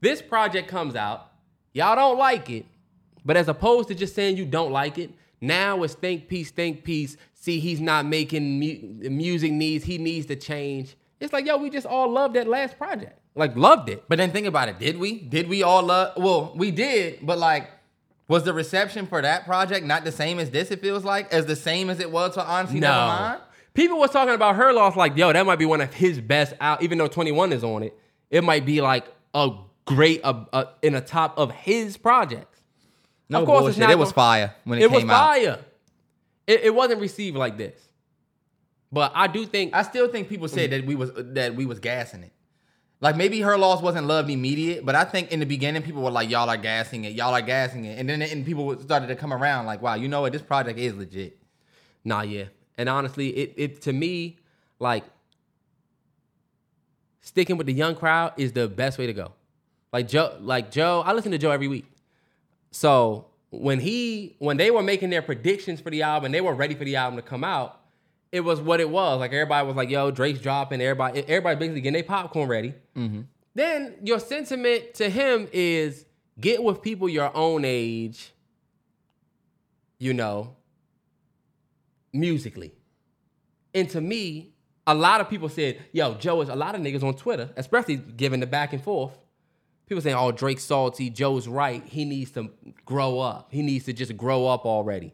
[0.00, 1.32] This project comes out,
[1.72, 2.64] y'all don't like it,
[3.24, 5.10] but as opposed to just saying you don't like it,
[5.40, 7.16] Now it's think peace, think peace.
[7.34, 9.84] See, he's not making mu- music needs.
[9.84, 10.96] He needs to change.
[11.18, 13.18] It's like, yo, we just all loved that last project.
[13.34, 14.04] Like, loved it.
[14.08, 14.78] But then think about it.
[14.78, 15.18] Did we?
[15.20, 16.14] Did we all love?
[16.16, 17.70] Well, we did, but like,
[18.28, 20.70] was the reception for that project not the same as this?
[20.70, 23.40] It feels like as the same as it was for Honestly No.
[23.74, 26.54] People was talking about her loss like, yo, that might be one of his best
[26.60, 26.82] out.
[26.82, 27.96] Even though 21 is on it,
[28.28, 29.50] it might be like a
[29.84, 32.60] great uh, uh, in the top of his projects.
[33.28, 35.26] No Of course, it's not It was fire when it, It was came out.
[35.34, 35.58] fire.
[36.46, 37.80] It, it wasn't received like this.
[38.92, 41.78] But I do think I still think people said that we was that we was
[41.78, 42.32] gassing it.
[43.00, 46.10] Like maybe her loss wasn't loved immediate, but I think in the beginning people were
[46.10, 49.16] like, "Y'all are gassing it, y'all are gassing it," and then and people started to
[49.16, 50.32] come around like, "Wow, you know what?
[50.32, 51.38] This project is legit."
[52.04, 52.44] Nah, yeah.
[52.76, 54.38] And honestly, it it to me,
[54.78, 55.04] like
[57.22, 59.32] sticking with the young crowd is the best way to go.
[59.92, 61.86] Like Joe, like Joe, I listen to Joe every week.
[62.70, 66.74] So when he when they were making their predictions for the album, they were ready
[66.74, 67.79] for the album to come out.
[68.32, 69.20] It was what it was.
[69.20, 72.74] Like everybody was like, "Yo, Drake's dropping." Everybody, everybody basically getting their popcorn ready.
[72.96, 73.22] Mm-hmm.
[73.54, 76.06] Then your sentiment to him is
[76.38, 78.32] get with people your own age.
[79.98, 80.56] You know,
[82.12, 82.72] musically.
[83.74, 84.54] And to me,
[84.86, 87.96] a lot of people said, yo, Joe is a lot of niggas on Twitter, especially
[87.96, 89.16] given the back and forth.
[89.86, 91.82] People saying, oh, Drake's salty, Joe's right.
[91.84, 92.50] He needs to
[92.84, 93.48] grow up.
[93.50, 95.12] He needs to just grow up already.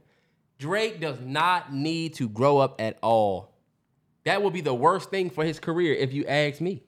[0.58, 3.52] Drake does not need to grow up at all.
[4.24, 6.82] That would be the worst thing for his career if you ask me.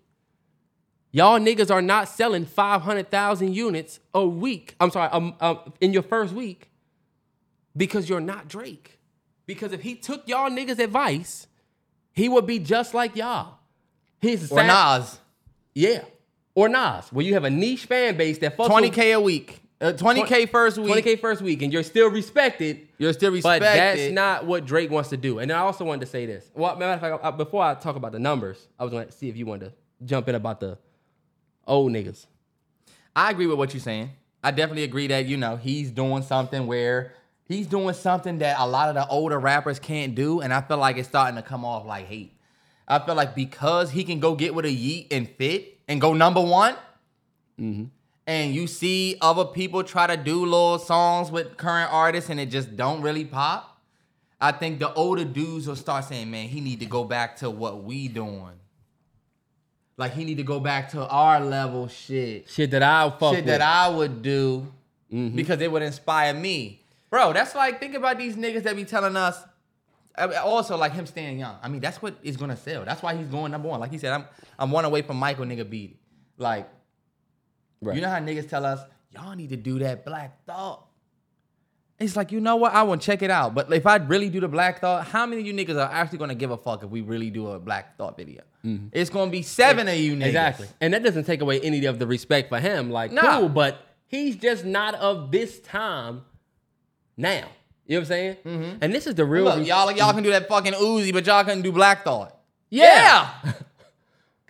[1.11, 4.75] Y'all niggas are not selling 500,000 units a week.
[4.81, 6.71] I'm sorry, um, um, in your first week
[7.77, 8.99] because you're not Drake.
[9.47, 11.47] Because if he took y'all niggas' advice,
[12.13, 13.55] he would be just like y'all.
[14.21, 15.19] He's Or Nas,
[15.75, 16.05] Yeah.
[16.55, 19.21] Or Nas, where you have a niche fan base that fucks twenty with- k a
[19.21, 21.05] week, uh, twenty k first week.
[21.05, 22.89] 20K first week, and you're still respected.
[22.99, 24.05] You're still respected, But respected.
[24.07, 25.39] that's not what Drake wants to do.
[25.39, 26.51] And I also wanted to say this.
[26.55, 29.13] Well, matter of fact, I- before I talk about the numbers, I was going to
[29.13, 29.73] see if you wanted to
[30.05, 30.79] jump in about the
[31.67, 32.27] old niggas.
[33.15, 34.11] I agree with what you're saying.
[34.43, 37.13] I definitely agree that you know he's doing something where
[37.45, 40.79] he's doing something that a lot of the older rappers can't do, and I feel
[40.79, 42.33] like it's starting to come off like hate.
[42.87, 46.15] I feel like because he can go get with a yeet and fit and go
[46.15, 46.75] number one,
[48.29, 52.47] and you see other people try to do little songs with current artists and it
[52.51, 53.81] just don't really pop.
[54.41, 57.51] I think the older dudes will start saying, "Man, he need to go back to
[57.51, 58.53] what we doing."
[59.97, 63.45] Like he need to go back to our level shit Shit that I fuck shit
[63.45, 63.47] with.
[63.47, 64.73] that I would do
[65.13, 65.35] Mm-hmm.
[65.37, 66.83] because it would inspire me.
[67.09, 69.43] Bro, that's like think about these niggas that be telling us
[70.45, 71.57] also like him staying young.
[71.63, 72.85] I mean, that's what is gonna sell.
[72.85, 73.81] That's why he's going number one.
[73.81, 74.27] Like he said, I'm
[74.59, 75.99] I'm one away from Michael nigga beat.
[76.37, 76.69] Like,
[77.81, 77.95] Right.
[77.97, 78.81] you know how niggas tell us,
[79.13, 80.85] y'all need to do that black thought.
[82.01, 82.73] It's like, you know what?
[82.75, 83.55] I want to check it out.
[83.57, 86.19] But if I really do the Black Thought, how many of you niggas are actually
[86.19, 88.43] gonna give a fuck if we really do a Black Thought video?
[88.93, 90.17] It's gonna be seven of you niggas.
[90.19, 90.23] Mm-hmm.
[90.29, 90.69] Exactly.
[90.81, 92.93] And that doesn't take away any of the respect for him.
[92.93, 93.41] Like, Nah.
[93.41, 96.23] cool, but he's just not of this time
[97.17, 97.49] now.
[97.87, 98.05] You know what I'm
[98.45, 98.79] saying?
[98.81, 101.43] And this is the real Look, y'all y'all can do that fucking Uzi, but y'all
[101.43, 102.39] couldn't do Black Thought.
[102.71, 103.29] Yeah.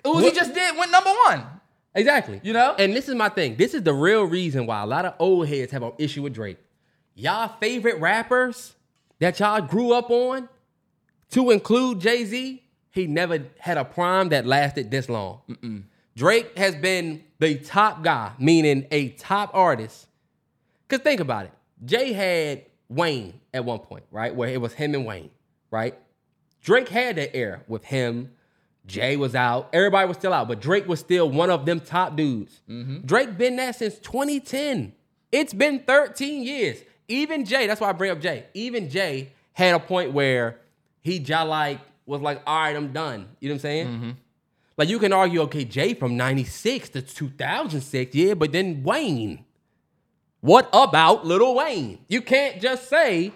[0.04, 1.44] Uzi What- just did went number one.
[1.94, 2.40] Exactly.
[2.42, 2.74] You know?
[2.78, 3.56] And this is my thing.
[3.56, 6.34] This is the real reason why a lot of old heads have an issue with
[6.34, 6.58] Drake.
[7.14, 8.74] Y'all favorite rappers
[9.18, 10.48] that y'all grew up on,
[11.30, 15.40] to include Jay Z, he never had a prime that lasted this long.
[16.16, 20.06] Drake has been the top guy, meaning a top artist.
[20.86, 21.52] Because think about it.
[21.84, 24.34] Jay had Wayne at one point, right?
[24.34, 25.30] Where it was him and Wayne,
[25.70, 25.98] right?
[26.62, 28.32] Drake had that era with him.
[28.88, 29.68] Jay was out.
[29.72, 32.60] Everybody was still out, but Drake was still one of them top dudes.
[32.68, 33.06] Mm-hmm.
[33.06, 34.92] Drake been that since 2010.
[35.30, 36.78] It's been 13 years.
[37.06, 38.46] Even Jay, that's why I bring up Jay.
[38.54, 40.58] Even Jay had a point where
[41.02, 43.28] he just like was like, all right, I'm done.
[43.40, 43.86] You know what I'm saying?
[43.86, 44.10] Mm-hmm.
[44.78, 49.44] Like you can argue, okay, Jay from 96 to 2006, yeah, but then Wayne.
[50.40, 51.98] What about Lil Wayne?
[52.08, 53.32] You can't just say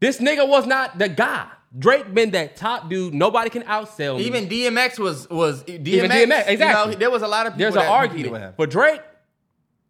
[0.00, 1.46] this nigga was not the guy.
[1.76, 3.12] Drake been that top dude.
[3.12, 4.24] Nobody can outsell me.
[4.24, 5.86] Even DMX was was DMX.
[5.86, 6.92] Even DMX, you exactly.
[6.92, 8.54] know, there was a lot of people There's an that competed with argument him.
[8.56, 9.00] for Drake.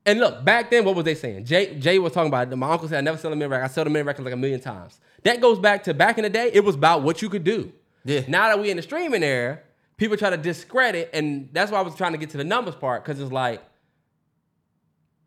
[0.05, 1.45] And look, back then, what was they saying?
[1.45, 2.57] Jay, Jay was talking about it.
[2.57, 3.65] My uncle said, I never sell a million record.
[3.65, 4.99] I sold a million records like a million times.
[5.23, 7.73] That goes back to back in the day, it was about what you could do.
[8.05, 8.23] Yeah.
[8.27, 9.61] Now that we in the streaming era,
[9.99, 12.75] people try to discredit, and that's why I was trying to get to the numbers
[12.75, 13.63] part, because it's like,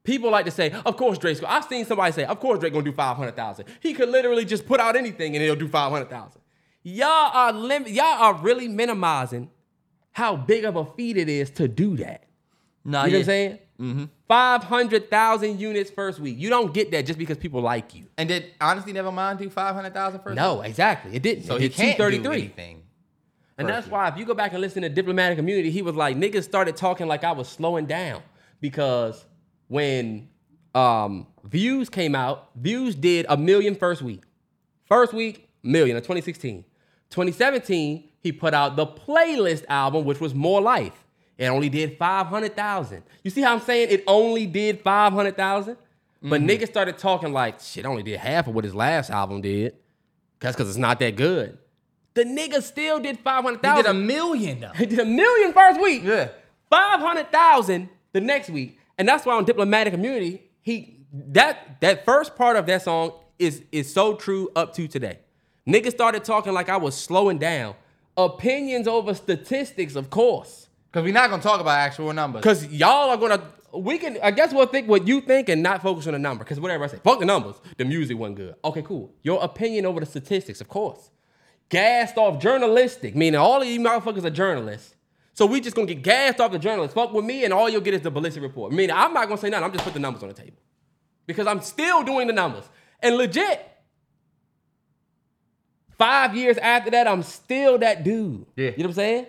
[0.03, 2.73] people like to say, of course Drake's go-" I've seen somebody say, of course Drake
[2.73, 3.65] gonna do 500,000.
[3.81, 6.40] He could literally just put out anything and he'll do 500,000.
[6.83, 9.49] Y'all are lim- y'all are really minimizing
[10.11, 12.23] how big of a feat it is to do that.
[12.83, 13.17] Nah, you know yeah.
[13.17, 13.59] what I'm saying?
[13.79, 14.03] Mm-hmm.
[14.27, 16.37] 500,000 units first week.
[16.37, 18.05] You don't get that just because people like you.
[18.17, 20.35] And did honestly never mind do five hundred thousand first?
[20.35, 21.15] No, exactly.
[21.15, 21.45] It didn't.
[21.45, 22.37] so it he did can't do 233.
[22.37, 22.83] anything.
[23.57, 23.93] And that's week.
[23.93, 26.75] why if you go back and listen to Diplomatic Immunity, he was like, niggas started
[26.75, 28.21] talking like I was slowing down.
[28.59, 29.25] Because
[29.67, 30.29] when
[30.75, 34.23] um views came out, views did a million first week.
[34.85, 36.65] First week, million in 2016.
[37.11, 41.05] 2017, he put out the playlist album, which was More Life.
[41.37, 43.03] It only did 500,000.
[43.23, 45.77] You see how I'm saying it only did 500,000?
[46.21, 46.49] But mm-hmm.
[46.49, 49.75] niggas started talking like, shit, only did half of what his last album did.
[50.39, 51.57] That's because it's not that good.
[52.13, 53.57] The nigga still did 500,000.
[53.59, 53.83] He 500,000.
[53.83, 54.71] did a million though.
[54.75, 56.03] He did a million first week.
[56.03, 56.29] Yeah.
[56.69, 58.77] 500,000 the next week.
[58.97, 63.63] And that's why on Diplomatic Immunity, he that that first part of that song is
[63.71, 65.19] is so true up to today.
[65.71, 67.75] Niggas started talking like I was slowing down.
[68.17, 70.67] Opinions over statistics, of course.
[70.91, 72.43] Because we're not gonna talk about actual numbers.
[72.43, 73.41] Cause y'all are gonna
[73.73, 76.43] we can I guess we'll think what you think and not focus on the number.
[76.43, 77.55] Cause whatever I say, fuck the numbers.
[77.77, 78.55] The music wasn't good.
[78.65, 79.13] Okay, cool.
[79.23, 81.09] Your opinion over the statistics, of course.
[81.69, 84.95] Gassed off journalistic, meaning all of you motherfuckers are journalists.
[85.33, 86.93] So we just gonna get gassed off the journalists.
[86.93, 88.73] Fuck with me, and all you'll get is the ballistic report.
[88.73, 89.63] Meaning I'm not gonna say nothing.
[89.63, 90.57] I'm just put the numbers on the table
[91.25, 92.65] because I'm still doing the numbers
[93.01, 93.70] and legit.
[96.01, 98.47] Five years after that, I'm still that dude.
[98.55, 98.71] Yeah.
[98.71, 99.27] You know what I'm saying?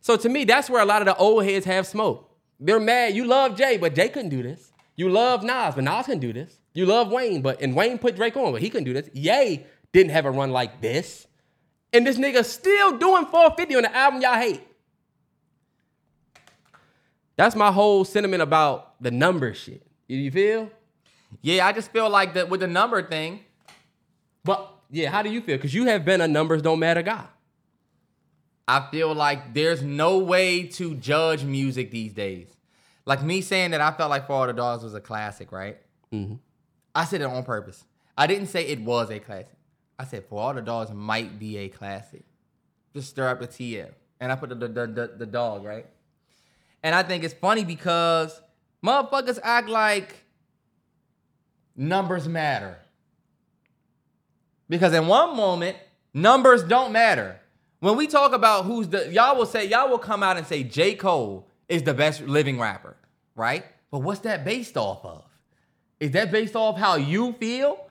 [0.00, 2.28] So to me, that's where a lot of the old heads have smoke.
[2.58, 3.14] They're mad.
[3.14, 4.72] You love Jay, but Jay couldn't do this.
[4.96, 6.58] You love Nas, but Nas couldn't do this.
[6.74, 9.08] You love Wayne, but and Wayne put Drake on, but he couldn't do this.
[9.12, 11.28] Ye didn't have a run like this.
[11.92, 14.66] And this nigga still doing 450 on the album y'all hate.
[17.36, 19.86] That's my whole sentiment about the number shit.
[20.08, 20.72] You, you feel?
[21.40, 23.44] Yeah, I just feel like that with the number thing.
[24.42, 25.56] But yeah, how do you feel?
[25.56, 27.24] Because you have been a numbers don't matter guy.
[28.66, 32.54] I feel like there's no way to judge music these days.
[33.06, 35.78] Like me saying that I felt like For All the Dogs was a classic, right?
[36.12, 36.34] Mm-hmm.
[36.94, 37.84] I said it on purpose.
[38.16, 39.48] I didn't say it was a classic.
[39.98, 42.24] I said For All the Dogs might be a classic.
[42.94, 43.92] Just stir up the TL.
[44.20, 45.86] And I put the, the, the, the dog, right?
[46.82, 48.40] And I think it's funny because
[48.84, 50.24] motherfuckers act like
[51.76, 52.78] numbers matter.
[54.68, 55.76] Because in one moment,
[56.12, 57.40] numbers don't matter.
[57.80, 60.62] When we talk about who's the, y'all will say, y'all will come out and say
[60.64, 60.94] J.
[60.94, 62.96] Cole is the best living rapper,
[63.36, 63.64] right?
[63.90, 65.24] But what's that based off of?
[66.00, 67.86] Is that based off how you feel?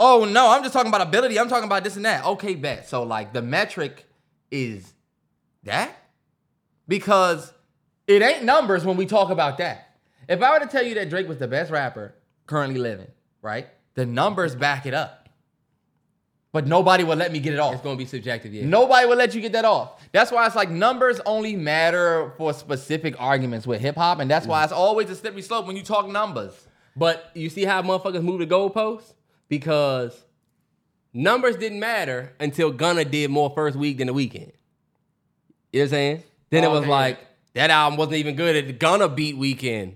[0.00, 1.38] Oh no, I'm just talking about ability.
[1.38, 2.24] I'm talking about this and that.
[2.24, 2.88] Okay, bet.
[2.88, 4.04] So like the metric
[4.50, 4.92] is
[5.64, 5.94] that?
[6.86, 7.52] Because
[8.06, 9.96] it ain't numbers when we talk about that.
[10.28, 12.14] If I were to tell you that Drake was the best rapper
[12.46, 13.08] currently living,
[13.42, 13.66] right?
[13.98, 15.28] The numbers back it up.
[16.52, 17.74] But nobody will let me get it off.
[17.74, 18.64] It's gonna be subjective, yeah.
[18.64, 20.00] Nobody will let you get that off.
[20.12, 24.46] That's why it's like numbers only matter for specific arguments with hip hop, and that's
[24.46, 26.52] why it's always a slippery slope when you talk numbers.
[26.94, 29.14] But you see how motherfuckers move the goalposts?
[29.48, 30.24] Because
[31.12, 34.34] numbers didn't matter until Gunna did more first week than the Weeknd.
[34.34, 34.52] You know
[35.72, 36.22] what I'm saying?
[36.50, 36.88] Then it was Okay.
[36.88, 37.18] like,
[37.54, 39.94] that album wasn't even good at Gunna beat Weeknd.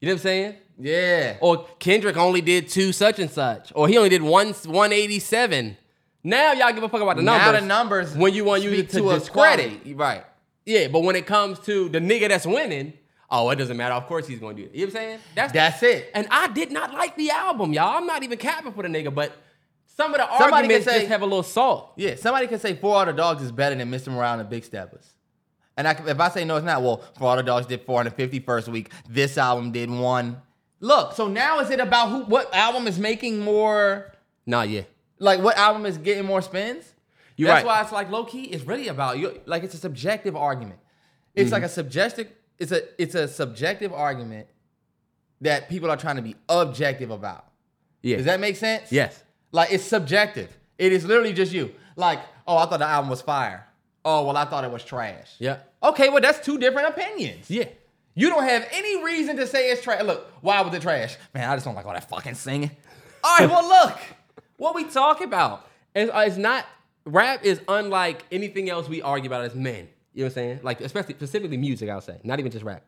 [0.00, 0.54] You know what I'm saying?
[0.80, 1.36] Yeah.
[1.40, 3.72] Or Kendrick only did two such and such.
[3.74, 5.76] Or he only did one 187.
[6.22, 7.46] Now y'all give a fuck about the numbers.
[7.46, 9.80] Now the numbers when you want to use it to, to discredit.
[9.96, 10.24] Right.
[10.66, 12.92] Yeah, but when it comes to the nigga that's winning,
[13.30, 13.94] oh, it doesn't matter.
[13.94, 14.74] Of course he's gonna do it.
[14.74, 15.18] You know what I'm saying?
[15.34, 16.10] That's That's it.
[16.14, 17.96] and I did not like the album, y'all.
[17.96, 19.32] I'm not even capping for the nigga, but
[19.86, 21.92] some of the Somebody arguments can say- just have a little salt.
[21.96, 22.16] Yeah.
[22.16, 24.08] Somebody can say For All the Dogs is better than Mr.
[24.12, 25.06] Morale and Big Steppers.
[25.76, 26.82] And I, if I say no, it's not.
[26.82, 28.90] Well, For All the Dogs did 450 first week.
[29.08, 30.42] This album did one.
[30.80, 32.20] Look, so now is it about who?
[32.24, 34.12] What album is making more?
[34.46, 34.82] Nah, yeah.
[35.18, 36.94] Like what album is getting more spins?
[37.36, 37.66] You're That's right.
[37.66, 38.44] why it's like low key.
[38.44, 39.40] It's really about you.
[39.46, 40.78] Like it's a subjective argument.
[41.34, 41.52] It's Mm-hmm.
[41.54, 42.28] like a subjective.
[42.58, 44.46] It's a it's a subjective argument
[45.42, 47.46] that people are trying to be objective about.
[48.02, 48.16] Yeah.
[48.16, 48.90] Does that make sense?
[48.90, 49.22] Yes.
[49.52, 50.56] Like it's subjective.
[50.78, 51.72] It is literally just you.
[51.96, 53.66] Like, oh, I thought the album was fire.
[54.04, 55.30] Oh, well, I thought it was trash.
[55.38, 55.58] Yeah.
[55.82, 57.50] Okay, well, that's two different opinions.
[57.50, 57.64] Yeah.
[58.14, 60.02] You don't have any reason to say it's trash.
[60.02, 61.16] Look, why was it trash?
[61.34, 62.70] Man, I just don't like all that fucking singing.
[63.22, 63.98] All right, well, look,
[64.56, 65.68] what we talking about?
[65.94, 66.64] It's, uh, it's not
[67.04, 69.88] rap is unlike anything else we argue about as men.
[70.14, 70.60] You know what I'm saying?
[70.62, 72.18] Like especially specifically music, I'll say.
[72.24, 72.82] Not even just rap.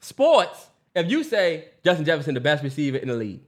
[0.00, 3.42] Sports, if you say Justin Jefferson the best receiver in the league,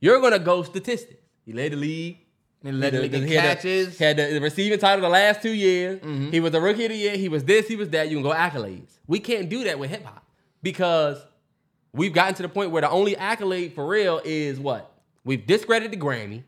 [0.00, 1.20] you're gonna go statistics.
[1.44, 2.18] He led the league.
[2.64, 5.42] And led the league in he had the- Had the, the receiving title the last
[5.42, 6.00] two years.
[6.00, 6.30] Mm-hmm.
[6.30, 7.16] He was the rookie of the year.
[7.16, 7.66] He was this.
[7.68, 8.08] He was that.
[8.08, 8.92] You can go accolades.
[9.06, 10.24] We can't do that with hip hop
[10.62, 11.24] because
[11.92, 14.92] we've gotten to the point where the only accolade for real is what
[15.24, 16.44] we've discredited the Grammy.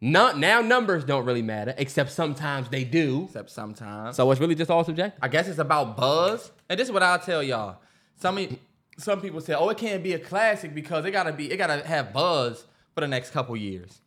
[0.00, 3.24] No, now numbers don't really matter, except sometimes they do.
[3.24, 4.14] Except sometimes.
[4.16, 5.18] So it's really just all subjective.
[5.20, 6.52] I guess it's about buzz.
[6.68, 7.78] And this is what I'll tell y'all.
[8.16, 8.58] Some
[8.96, 11.84] some people say, "Oh, it can't be a classic because it gotta be, it gotta
[11.86, 14.00] have buzz for the next couple years."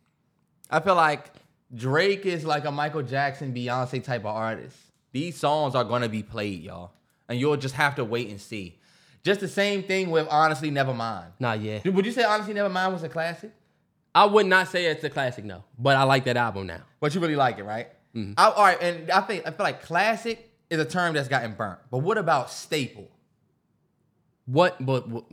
[0.72, 1.30] I feel like
[1.74, 4.76] Drake is like a Michael Jackson, Beyonce type of artist.
[5.12, 6.92] These songs are gonna be played, y'all,
[7.28, 8.78] and you'll just have to wait and see.
[9.22, 11.26] Just the same thing with Honestly Nevermind.
[11.38, 11.86] Not yet.
[11.86, 13.52] Would you say Honestly Nevermind was a classic?
[14.14, 15.62] I would not say it's a classic, no.
[15.78, 16.82] But I like that album now.
[17.00, 17.88] But you really like it, right?
[18.14, 18.34] Mm-hmm.
[18.36, 21.52] I, all right, and I think I feel like classic is a term that's gotten
[21.52, 21.78] burnt.
[21.90, 23.10] But what about staple?
[24.46, 24.84] What?
[24.84, 25.24] But what,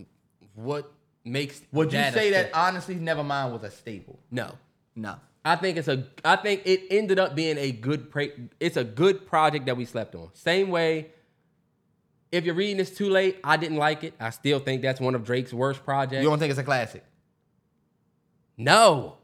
[0.53, 0.91] what
[1.23, 1.61] makes?
[1.71, 4.19] Would you say that honestly Nevermind was a staple?
[4.29, 4.55] No.
[4.95, 5.15] No.
[5.43, 6.05] I think it's a.
[6.23, 8.11] I think it ended up being a good.
[8.11, 10.29] Pre, it's a good project that we slept on.
[10.33, 11.07] Same way.
[12.31, 14.13] If you're reading this too late, I didn't like it.
[14.19, 16.21] I still think that's one of Drake's worst projects.
[16.21, 17.03] You don't think it's a classic?
[18.57, 19.17] No.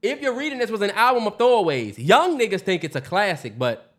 [0.00, 3.58] If you're reading this was an album of throwaways, young niggas think it's a classic,
[3.58, 3.94] but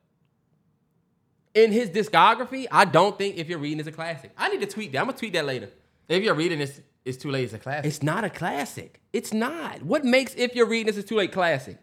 [1.54, 4.32] in his discography, I don't think if you're reading it's a classic.
[4.38, 5.00] I need to tweet that.
[5.00, 5.70] I'm gonna tweet that later.
[6.08, 7.46] If you're reading this, it's too late.
[7.46, 7.86] It's a classic.
[7.86, 9.02] It's not a classic.
[9.14, 9.84] It's not.
[9.84, 11.78] What makes if you're reading this is too late classic?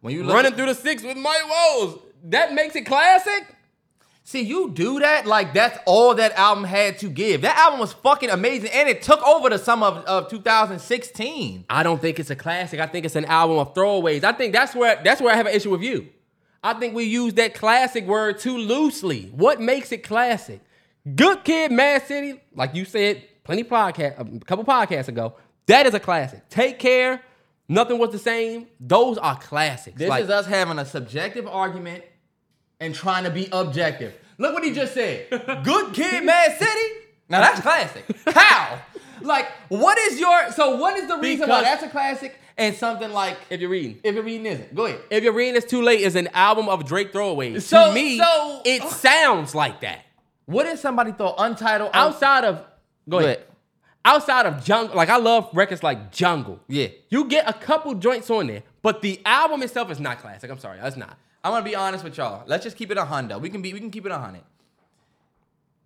[0.00, 1.40] when you Running through the six with My
[1.80, 1.98] Woes.
[2.24, 3.54] That makes it classic?
[4.26, 7.42] see you do that like that's all that album had to give.
[7.42, 11.66] That album was fucking amazing, and it took over the summer of, of 2016.
[11.68, 12.80] I don't think it's a classic.
[12.80, 14.24] I think it's an album of throwaways.
[14.24, 16.08] I think that's where that's where I have an issue with you.
[16.62, 19.30] I think we use that classic word too loosely.
[19.34, 20.62] What makes it classic?
[21.14, 25.34] Good Kid, Mad City, like you said, plenty podcast, a couple podcasts ago.
[25.66, 26.48] That is a classic.
[26.48, 27.22] Take care.
[27.68, 28.66] Nothing was the same.
[28.80, 29.96] Those are classics.
[29.98, 32.04] This Like, is us having a subjective argument
[32.80, 34.14] and trying to be objective.
[34.36, 35.28] Look what he just said.
[35.64, 36.94] Good kid, Mad City.
[37.28, 38.04] Now that's classic.
[38.26, 38.80] How?
[39.22, 40.76] Like, what is your so?
[40.76, 43.98] What is the reason why that's a classic and something like if you're reading.
[44.04, 44.74] if you're reading isn't?
[44.74, 45.00] Go ahead.
[45.10, 47.62] If you're reading this too late is an album of Drake throwaways.
[47.62, 50.00] So- to me, so- it uh, sounds like that.
[50.46, 52.62] What if somebody thought Untitled Outside of
[53.08, 53.36] go, Go ahead.
[53.38, 53.48] ahead.
[54.06, 56.60] Outside of Jungle, like I love records like Jungle.
[56.68, 56.88] Yeah.
[57.08, 60.50] You get a couple joints on there, but the album itself is not classic.
[60.50, 61.18] I'm sorry, that's not.
[61.42, 62.44] I'm gonna be honest with y'all.
[62.46, 63.38] Let's just keep it a hundred.
[63.38, 64.42] We can be we can keep it a hundred.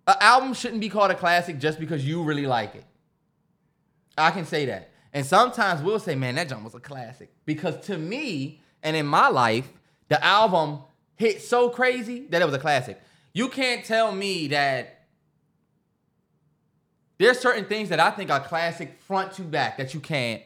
[0.07, 2.83] An album shouldn't be called a classic just because you really like it.
[4.17, 4.91] I can say that.
[5.13, 7.31] And sometimes we'll say, man, that jump was a classic.
[7.45, 9.69] Because to me, and in my life,
[10.07, 10.79] the album
[11.15, 13.01] hit so crazy that it was a classic.
[13.33, 14.98] You can't tell me that
[17.19, 20.41] there's certain things that I think are classic front to back that you can't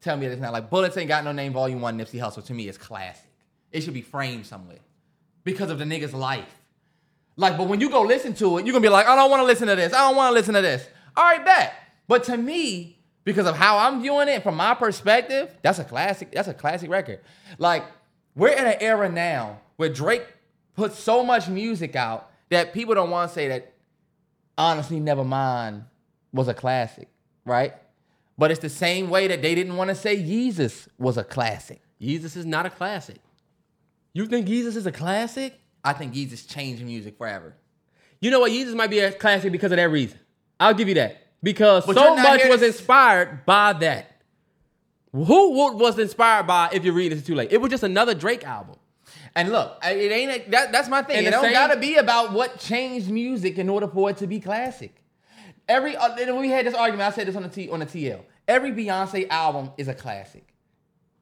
[0.00, 0.52] tell me that it's not.
[0.52, 3.30] Like Bullets Ain't Got No Name Volume 1 Nipsey Hussle to me is classic.
[3.70, 4.78] It should be framed somewhere
[5.44, 6.62] because of the nigga's life.
[7.36, 9.44] Like, but when you go listen to it, you're gonna be like, I don't wanna
[9.44, 9.92] listen to this.
[9.92, 10.88] I don't wanna listen to this.
[11.14, 11.74] All right, bet.
[12.08, 16.32] But to me, because of how I'm viewing it from my perspective, that's a classic,
[16.32, 17.20] that's a classic record.
[17.58, 17.84] Like,
[18.34, 20.24] we're in an era now where Drake
[20.74, 23.74] puts so much music out that people don't wanna say that
[24.56, 25.84] honestly Nevermind
[26.36, 27.08] was a classic,
[27.44, 27.74] right?
[28.38, 31.80] But it's the same way that they didn't want to say Yeezus was a classic.
[32.00, 33.16] Yeezus is not a classic.
[34.12, 35.58] You think Yeezus is a classic?
[35.84, 37.54] I think Yeezus changed music forever.
[38.20, 38.52] You know what?
[38.52, 40.18] Yeezus might be a classic because of that reason.
[40.60, 41.16] I'll give you that.
[41.42, 44.20] Because But so much was to- inspired by that.
[45.12, 47.52] Who wa- was inspired by If You're Reading This Too Late?
[47.52, 48.76] It was just another Drake album.
[49.34, 51.18] And look, it ain't a, that, that's my thing.
[51.18, 54.26] And it don't same- gotta be about what changed music in order for it to
[54.26, 54.94] be classic.
[55.68, 57.12] Every uh, we had this argument.
[57.12, 58.20] I said this on the T on the TL.
[58.46, 60.46] Every Beyonce album is a classic.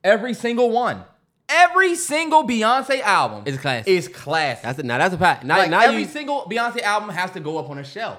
[0.02, 1.04] Every single one.
[1.48, 3.92] Every single Beyonce album Is a classic.
[3.92, 4.62] Is classic.
[4.62, 5.44] That's a, now that's a fact.
[5.44, 8.18] Now, like now every you, single Beyonce album has to go up on a shelf.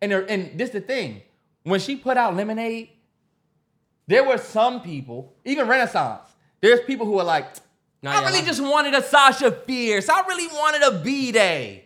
[0.00, 1.22] And there, and this the thing.
[1.62, 2.90] When she put out Lemonade,
[4.06, 6.28] there were some people, even Renaissance.
[6.60, 7.46] There's people who are like,
[8.02, 10.10] Nah, I really just wanted a Sasha Fierce.
[10.10, 11.84] I really wanted a B'Day.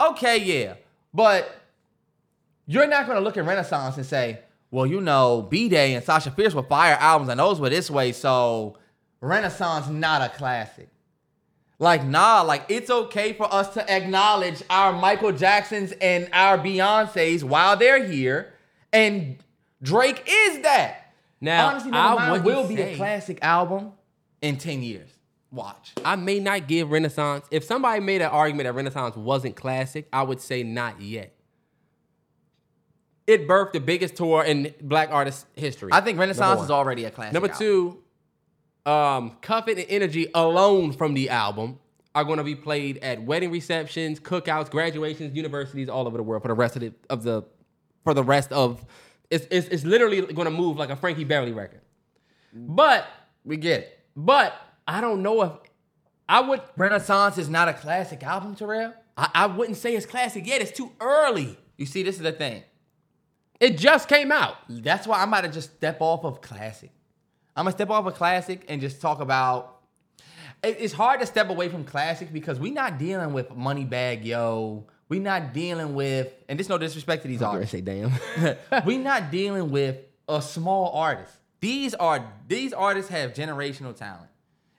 [0.00, 0.74] Okay, yeah.
[1.12, 1.61] But
[2.66, 4.40] you're not gonna look at Renaissance and say,
[4.70, 8.12] well, you know, B'Day and Sasha Fierce were fire albums and those were this way,
[8.12, 8.78] so
[9.20, 10.88] Renaissance not a classic.
[11.78, 17.42] Like, nah, like it's okay for us to acknowledge our Michael Jacksons and our Beyonces
[17.42, 18.54] while they're here.
[18.92, 19.38] And
[19.82, 21.12] Drake is that.
[21.40, 23.92] Now, honestly, I will be a classic album
[24.40, 25.10] in 10 years.
[25.50, 25.92] Watch.
[26.04, 27.44] I may not give Renaissance.
[27.50, 31.34] If somebody made an argument that Renaissance wasn't classic, I would say not yet.
[33.26, 35.90] It birthed the biggest tour in black artist history.
[35.92, 37.32] I think Renaissance is already a classic.
[37.32, 37.98] Number two,
[38.84, 41.78] um, Cuff It and Energy alone from the album
[42.14, 46.42] are going to be played at wedding receptions, cookouts, graduations, universities all over the world
[46.42, 47.42] for the rest of the of the
[48.04, 48.84] for the rest of
[49.30, 51.80] it's it's, it's literally going to move like a Frankie Beverly record.
[52.52, 53.06] But
[53.44, 53.98] we get it.
[54.16, 54.54] but
[54.86, 55.52] I don't know if
[56.28, 56.60] I would.
[56.76, 58.94] Renaissance is not a classic album, Terrell.
[59.16, 60.60] I, I wouldn't say it's classic yet.
[60.60, 61.56] It's too early.
[61.76, 62.62] You see, this is the thing.
[63.62, 64.56] It just came out.
[64.68, 66.90] That's why I'm about to just step off of classic.
[67.54, 69.78] I'm gonna step off of classic and just talk about.
[70.64, 74.86] It's hard to step away from classic because we're not dealing with Moneybagg Yo.
[75.08, 77.70] We're not dealing with, and this no disrespect to these artists.
[77.72, 78.12] say damn.
[78.84, 79.96] we're not dealing with
[80.28, 81.32] a small artist.
[81.60, 84.28] These are these artists have generational talent.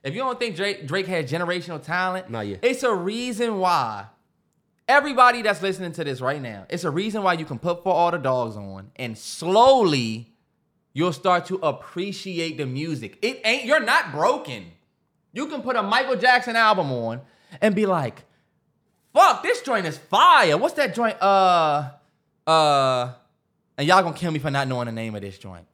[0.04, 2.60] If you don't think Drake Drake has generational talent, Not yet.
[2.64, 4.08] it's a reason why
[4.88, 7.94] everybody that's listening to this right now, it's a reason why you can put for
[7.94, 10.34] all the dogs on and slowly
[10.94, 13.18] you'll start to appreciate the music.
[13.22, 14.66] It ain't you're not broken.
[15.32, 17.22] You can put a Michael Jackson album on
[17.62, 18.24] and be like,
[19.14, 20.58] fuck, this joint is fire.
[20.58, 21.18] What's that joint?
[21.22, 21.92] Uh
[22.46, 23.14] uh
[23.78, 25.66] and y'all gonna kill me for not knowing the name of this joint.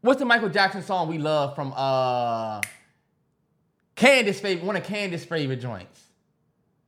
[0.00, 2.60] What's the Michael Jackson song we love from uh
[3.94, 6.07] Candace favorite one of Candace's favorite joints?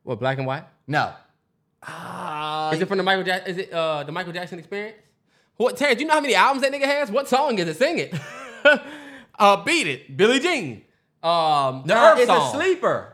[0.02, 0.64] What black and white?
[0.86, 1.12] No.
[1.82, 3.50] Ah, Is it from the Michael Jackson?
[3.52, 4.96] Is it uh, the Michael Jackson Experience?
[5.56, 5.96] What Terrence?
[5.98, 7.10] Do you know how many albums that nigga has?
[7.10, 7.76] What song is it?
[7.76, 8.14] Sing it.
[9.38, 10.82] uh, beat it, Billie Jean.
[11.22, 12.54] Um, the Nah, Earth it's song.
[12.54, 13.12] a sleeper.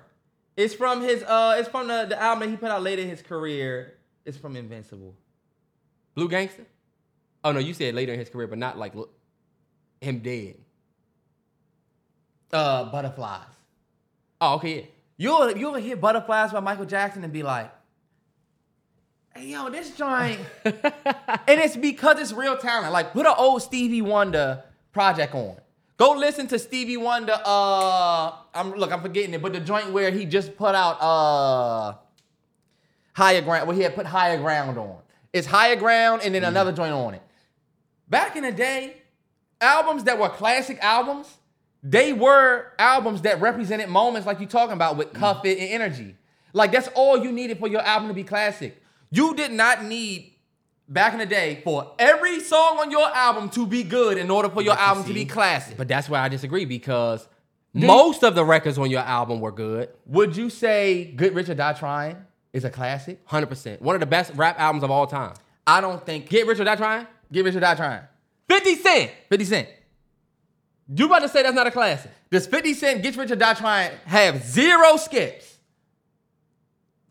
[0.57, 3.09] It's from his uh it's from the, the album that he put out later in
[3.09, 3.95] his career.
[4.24, 5.14] It's from Invincible.
[6.14, 6.64] Blue Gangsta.
[7.45, 9.09] Oh no, you said later in his career, but not like l-
[10.01, 10.57] him dead.
[12.53, 13.43] Uh Butterflies.
[14.41, 14.82] Oh, okay, yeah.
[15.16, 17.72] You'll you'll hear Butterflies by Michael Jackson and be like,
[19.34, 20.40] hey yo, this joint.
[20.64, 22.92] and it's because it's real talent.
[22.92, 24.62] Like put an old Stevie Wonder
[24.92, 25.56] project on.
[25.96, 27.32] Go listen to Stevie Wonder.
[27.44, 31.94] Uh, I'm look, I'm forgetting it, but the joint where he just put out uh
[33.14, 34.98] higher ground, where he had put higher ground on.
[35.32, 37.22] It's higher ground and then another joint on it.
[38.08, 38.98] Back in the day,
[39.60, 41.38] albums that were classic albums,
[41.82, 46.16] they were albums that represented moments like you're talking about with Cuff It and Energy.
[46.52, 48.82] Like that's all you needed for your album to be classic.
[49.10, 50.32] You did not need
[50.88, 54.48] back in the day for every song on your album to be good in order
[54.48, 55.76] for your album to be classic.
[55.76, 57.26] But that's why I disagree because
[57.74, 59.90] most of the records on your album were good.
[60.06, 62.16] Would you say Good Rich or Die Trying
[62.52, 63.20] is a classic?
[63.26, 63.82] Hundred percent.
[63.82, 65.34] One of the best rap albums of all time.
[65.66, 67.06] I don't think Get Rich or Die Trying.
[67.30, 68.02] Get Rich or Die Trying.
[68.48, 69.10] Fifty Cent.
[69.28, 69.68] 50 Cent.
[70.89, 72.11] You about to say that's not a classic?
[72.30, 75.57] Does 50 Cent Get Rich or Die Trying have zero skips?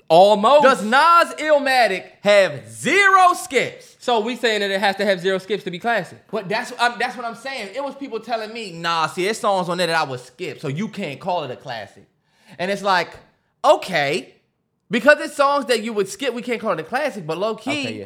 [0.07, 0.63] Almost.
[0.63, 3.95] Does Nas Illmatic have zero skips?
[3.99, 6.19] so we saying that it has to have zero skips to be classic?
[6.29, 7.71] But that's um, that's what I'm saying.
[7.75, 10.59] It was people telling me, nah, see, there's songs on there that I would skip,
[10.59, 12.07] so you can't call it a classic.
[12.59, 13.09] And it's like,
[13.63, 14.35] okay,
[14.91, 17.25] because it's songs that you would skip, we can't call it a classic.
[17.25, 18.05] But low key, Okay, yeah.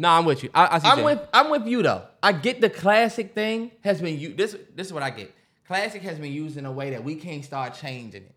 [0.00, 0.48] Nah, I'm with you.
[0.54, 2.04] I, I see I'm with I'm with you though.
[2.22, 4.32] I get the classic thing has been you.
[4.32, 5.30] This this is what I get.
[5.66, 8.34] Classic has been used in a way that we can't start changing it.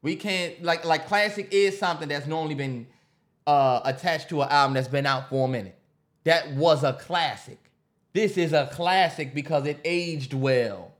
[0.00, 2.86] We can't like like classic is something that's normally been
[3.46, 5.78] uh, attached to an album that's been out for a minute.
[6.24, 7.58] That was a classic.
[8.14, 10.92] This is a classic because it aged well.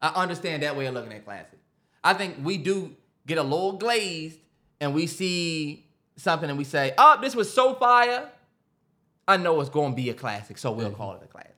[0.00, 1.58] I understand that way of looking at classic.
[2.04, 2.94] I think we do
[3.26, 4.38] get a little glazed
[4.80, 8.30] and we see something and we say, "Oh, this was so fire."
[9.28, 11.56] I know it's going to be a classic, so we'll call it a classic.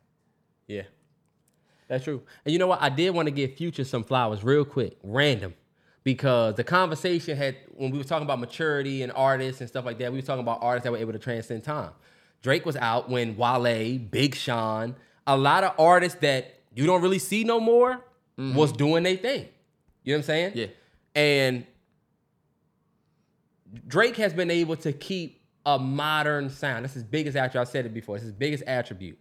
[0.67, 0.83] Yeah.
[1.89, 2.23] That's true.
[2.45, 2.83] And you know what?
[2.83, 5.55] I did want to give Future some flowers real quick, random.
[6.05, 9.99] Because the conversation had when we were talking about maturity and artists and stuff like
[9.99, 11.91] that, we were talking about artists that were able to transcend time.
[12.41, 14.97] Drake was out when Wale, Big Sean,
[15.27, 18.05] a lot of artists that you don't really see no more
[18.39, 18.55] mm-hmm.
[18.55, 19.49] was doing their thing.
[20.05, 20.53] You know what I'm saying?
[20.55, 20.67] Yeah.
[21.15, 21.67] And
[23.87, 25.38] Drake has been able to keep
[25.75, 26.85] a modern sound.
[26.85, 27.61] That's his biggest attribute.
[27.61, 28.17] I've said it before.
[28.17, 29.19] It's his biggest attribute.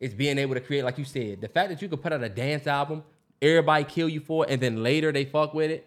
[0.00, 2.22] It's being able to create, like you said, the fact that you could put out
[2.22, 3.02] a dance album,
[3.40, 5.86] everybody kill you for it, and then later they fuck with it.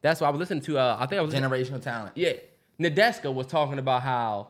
[0.00, 0.78] That's why I was listening to.
[0.78, 2.16] Uh, I think I was Generational talent.
[2.16, 2.32] yeah.
[2.80, 4.48] Nadeska was talking about how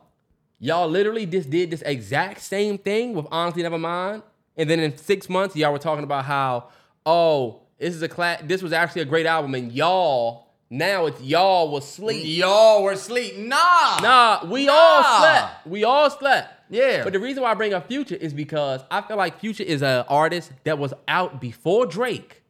[0.57, 4.23] y'all literally just did this exact same thing with Honestly Nevermind,
[4.55, 6.69] and then in six months y'all were talking about how
[7.05, 8.41] oh this is a class.
[8.45, 12.23] This was actually a great album, and y'all now it's y'all was sleep.
[12.25, 13.37] Y'all were asleep.
[13.37, 13.99] Nah.
[14.01, 15.67] Nah, we all slept.
[15.67, 16.51] We all slept.
[16.71, 17.03] Yeah.
[17.03, 19.83] But the reason why I bring up Future is because I feel like Future is
[19.83, 22.41] an artist that was out before Drake.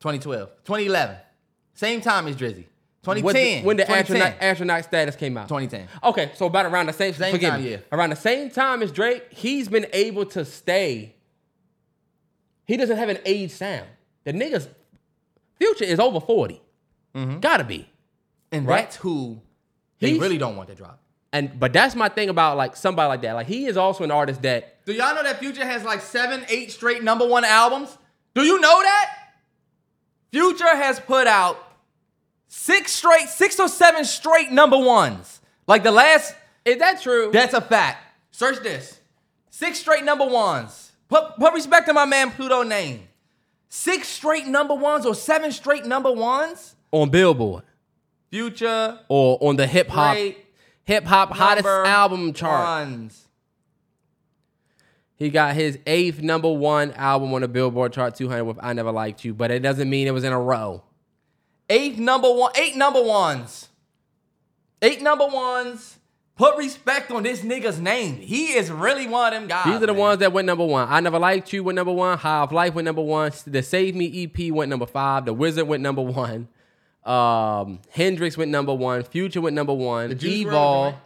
[0.00, 0.48] 2012.
[0.64, 1.16] 2011.
[1.74, 2.64] Same time as Drizzy.
[3.04, 3.60] When 2010.
[3.62, 4.16] the, when the 2010.
[4.22, 5.48] astronaut, astronaut status came out.
[5.48, 5.88] 2010.
[6.02, 7.72] Okay, so about around the same, Same time, me.
[7.72, 7.76] yeah.
[7.92, 11.14] Around the same time as Drake, he's been able to stay.
[12.64, 13.86] He doesn't have an age sound.
[14.24, 14.66] The niggas,
[15.58, 16.62] Future is over 40.
[17.14, 17.40] Mm-hmm.
[17.40, 17.88] Gotta be.
[18.52, 18.82] And Right.
[18.84, 19.40] that's who
[20.00, 21.00] they He's- really don't want to drop.
[21.32, 23.32] And but that's my thing about like somebody like that.
[23.32, 26.44] Like he is also an artist that Do y'all know that Future has like seven,
[26.48, 27.96] eight straight number one albums?
[28.34, 29.10] Do you know that?
[30.32, 31.56] Future has put out
[32.48, 35.40] six straight, six or seven straight number ones.
[35.66, 36.34] Like the last,
[36.64, 37.30] Is that true?
[37.32, 37.98] that's a fact.
[38.32, 39.00] Search this.
[39.50, 40.92] Six straight number ones.
[41.08, 43.06] Put, put respect to my man Pluto name.
[43.68, 46.73] Six straight number ones or seven straight number ones?
[46.94, 47.64] On Billboard
[48.30, 50.16] Future or on the hip hop
[50.84, 52.64] hip hop hottest album chart.
[52.88, 53.26] ones.
[55.16, 58.92] He got his eighth number one album on the Billboard chart 200 with "I Never
[58.92, 60.82] Liked You," but it doesn't mean it was in a row.
[61.68, 63.68] Eight number one, eight number ones.
[64.82, 65.98] Eight number ones.
[66.36, 68.16] Put respect on this nigga's name.
[68.16, 69.64] He is really one of them guys.
[69.66, 69.96] These are the man.
[69.96, 70.88] ones that went number one.
[70.88, 72.18] I Never Liked You went number one.
[72.18, 73.32] High Off Life went number one.
[73.46, 75.24] The Save Me EP went number five.
[75.24, 76.48] The Wizard went number one.
[77.04, 79.02] Um, Hendrix went number one.
[79.02, 80.08] Future went number one.
[80.10, 80.90] The Juice Evol.
[80.90, 80.96] joint?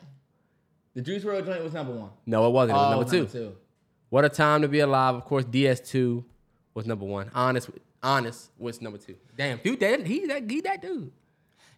[0.95, 2.11] The Juice WRLD joint was number one.
[2.27, 2.77] No, it wasn't.
[2.79, 3.57] It was Oh, number, two.
[4.11, 5.15] What a time to be alive.
[5.17, 6.25] Of course, DS2
[6.75, 7.31] was number one.
[7.35, 7.71] Honest,
[8.03, 9.17] honest was number two.
[9.37, 11.13] Damn, dude, that he that he that dude.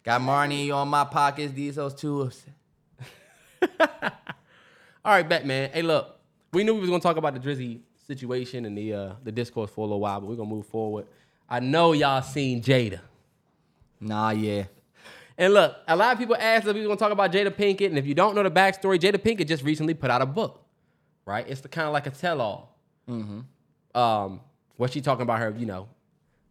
[0.03, 1.53] Got Marnie on my pockets.
[1.53, 2.31] These those two.
[3.79, 5.71] All right, Batman.
[5.73, 6.19] Hey, look,
[6.53, 9.69] we knew we was gonna talk about the Drizzy situation and the uh, the discourse
[9.71, 11.07] for a little while, but we're gonna move forward.
[11.49, 12.99] I know y'all seen Jada.
[14.01, 14.65] Nah, yeah.
[15.37, 17.87] And look, a lot of people asked if we were gonna talk about Jada Pinkett,
[17.87, 20.63] and if you don't know the backstory, Jada Pinkett just recently put out a book,
[21.25, 21.47] right?
[21.47, 22.77] It's the kind of like a tell-all.
[23.95, 24.41] Um,
[24.77, 25.87] what she talking about her, you know,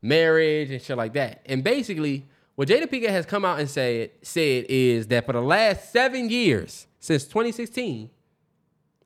[0.02, 1.42] marriage and shit like that.
[1.46, 5.40] And basically, what Jada Pinkett has come out and said said is that for the
[5.40, 8.10] last seven years, since 2016,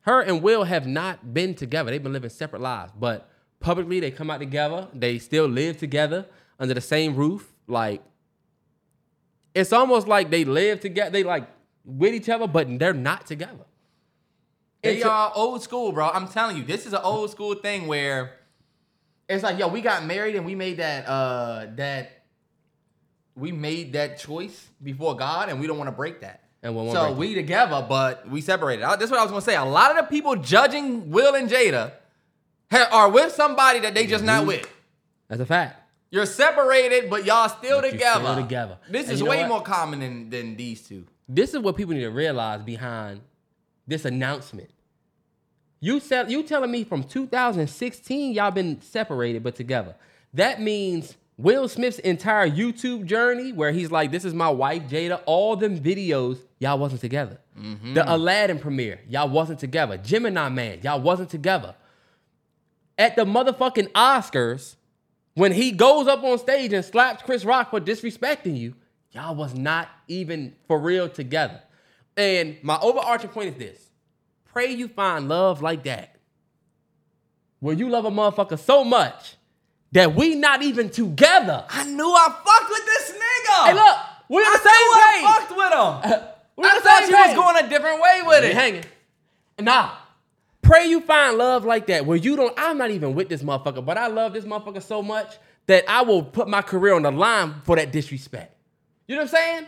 [0.03, 1.91] her and Will have not been together.
[1.91, 3.29] They've been living separate lives, but
[3.61, 4.89] publicly they come out together.
[4.93, 6.27] They still live together
[6.59, 7.53] under the same roof.
[7.67, 8.03] Like
[9.55, 11.11] it's almost like they live together.
[11.11, 11.47] They like
[11.85, 13.65] with each other, but they're not together.
[14.83, 16.09] They It's are old school, bro.
[16.11, 18.33] I'm telling you, this is an old school thing where
[19.29, 22.23] it's like, yo, we got married and we made that uh that
[23.37, 26.41] we made that choice before God and we don't want to break that.
[26.63, 28.83] And we won't so we together, but we separated.
[28.85, 29.57] I- That's what I was gonna say.
[29.57, 31.93] A lot of the people judging Will and Jada
[32.71, 34.27] ha- are with somebody that they just Mm-hmm.
[34.27, 34.69] not with.
[35.29, 35.81] That's a fact.
[36.15, 38.21] You're separated, but y'all still But together.
[38.21, 38.79] still together.
[38.89, 41.07] This And is way more common than than these two.
[41.29, 43.21] This is what people need to realize behind
[43.89, 44.71] this announcement.
[45.81, 49.97] You said you telling me from 2016 y'all been separated but together.
[50.35, 55.21] That means Will Smith's entire YouTube journey, where he's like, "This is my wife Jada."
[55.27, 57.41] All them videos, y'all wasn't together.
[57.59, 57.95] Mm-hmm.
[57.95, 59.97] The Aladdin premiere, y'all wasn't together.
[59.97, 61.75] Gemini Man, y'all wasn't together.
[62.97, 64.77] At the motherfucking Oscars,
[65.35, 68.75] when he goes up on stage and slaps Chris Rock for disrespecting you,
[69.13, 71.61] y'all was not even for real together.
[72.17, 73.91] And my overarching point is this
[74.45, 76.17] pray you find love like that.
[77.61, 79.37] Where you love a motherfucker so much
[79.93, 81.65] that we not even together.
[81.69, 83.67] I knew I fucked with this nigga.
[83.67, 83.97] Hey, look,
[84.29, 85.57] we on I the same knew I fucked
[86.13, 86.29] with him.
[86.57, 88.55] We I the thought you was going a different way with They it.
[88.55, 88.85] hanging.
[89.59, 89.91] Nah.
[90.65, 93.85] Pray you find love like that where you don't, I'm not even with this motherfucker,
[93.85, 95.37] but I love this motherfucker so much
[95.67, 98.57] that I will put my career on the line for that disrespect.
[99.07, 99.67] You know what I'm saying?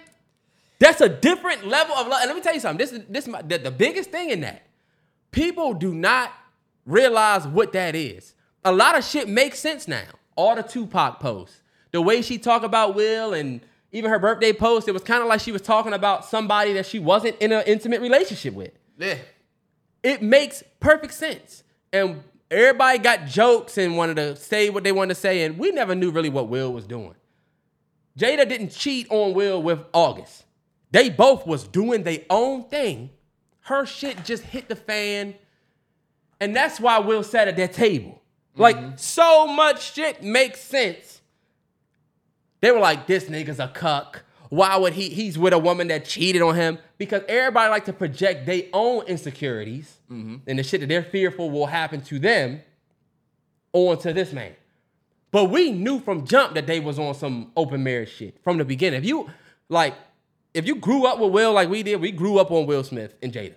[0.78, 2.20] That's a different level of love.
[2.22, 2.78] And let me tell you something.
[2.78, 4.66] This is this is my, the, the biggest thing in that.
[5.30, 6.32] People do not
[6.86, 8.34] realize what that is.
[8.64, 10.06] A lot of shit makes sense now.
[10.34, 11.60] All the Tupac posts,
[11.92, 13.60] the way she talk about Will, and
[13.92, 16.86] even her birthday post, it was kind of like she was talking about somebody that
[16.86, 18.72] she wasn't in an intimate relationship with.
[18.98, 19.16] Yeah.
[20.06, 21.64] It makes perfect sense.
[21.92, 25.72] And everybody got jokes and wanted to say what they wanted to say, and we
[25.72, 27.16] never knew really what Will was doing.
[28.16, 30.44] Jada didn't cheat on Will with August.
[30.92, 33.10] They both was doing their own thing.
[33.62, 35.34] Her shit just hit the fan.
[36.38, 38.22] And that's why Will sat at that table.
[38.54, 38.96] Like, mm-hmm.
[38.98, 41.20] so much shit makes sense.
[42.60, 44.22] They were like, this nigga's a cuck.
[44.48, 45.08] Why would he?
[45.10, 46.78] He's with a woman that cheated on him.
[46.98, 50.36] Because everybody like to project their own insecurities mm-hmm.
[50.46, 52.62] and the shit that they're fearful will happen to them
[53.72, 54.54] onto this man.
[55.30, 58.64] But we knew from jump that they was on some open marriage shit from the
[58.64, 59.00] beginning.
[59.00, 59.28] If you
[59.68, 59.94] like,
[60.54, 63.14] if you grew up with Will like we did, we grew up on Will Smith
[63.22, 63.54] and Jada.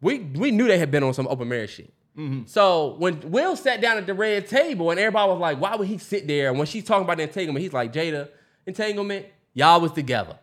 [0.00, 1.92] We we knew they had been on some open marriage shit.
[2.18, 2.46] Mm-hmm.
[2.46, 5.86] So when Will sat down at the red table and everybody was like, why would
[5.86, 6.48] he sit there?
[6.48, 8.28] And when she's talking about the entanglement, he's like, Jada,
[8.66, 9.26] entanglement,
[9.56, 10.38] y'all was together.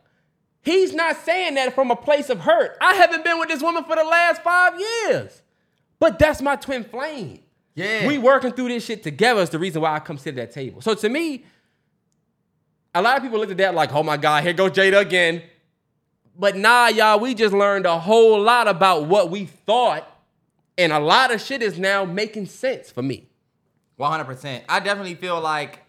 [0.62, 2.76] He's not saying that from a place of hurt.
[2.82, 5.42] I haven't been with this woman for the last five years.
[6.00, 7.40] But that's my twin flame.
[7.76, 8.08] Yeah.
[8.08, 10.54] We working through this shit together is the reason why I come sit at that
[10.54, 10.82] table.
[10.82, 11.46] So to me,
[12.96, 15.44] a lot of people looked at that like, oh my God, here goes Jada again.
[16.38, 20.10] But nah, y'all, we just learned a whole lot about what we thought,
[20.78, 23.28] and a lot of shit is now making sense for me.
[23.98, 24.64] One hundred percent.
[24.68, 25.83] I definitely feel like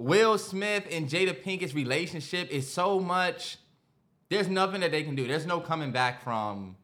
[0.00, 3.58] Will Smith and Jada Pinkett's relationship is so much.
[4.30, 5.28] There's nothing that they can do.
[5.28, 6.76] There's no coming back from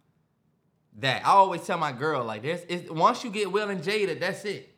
[0.99, 1.25] that.
[1.25, 2.62] I always tell my girl like, this.
[2.69, 4.69] it's, once you get Will and Jada, that's it.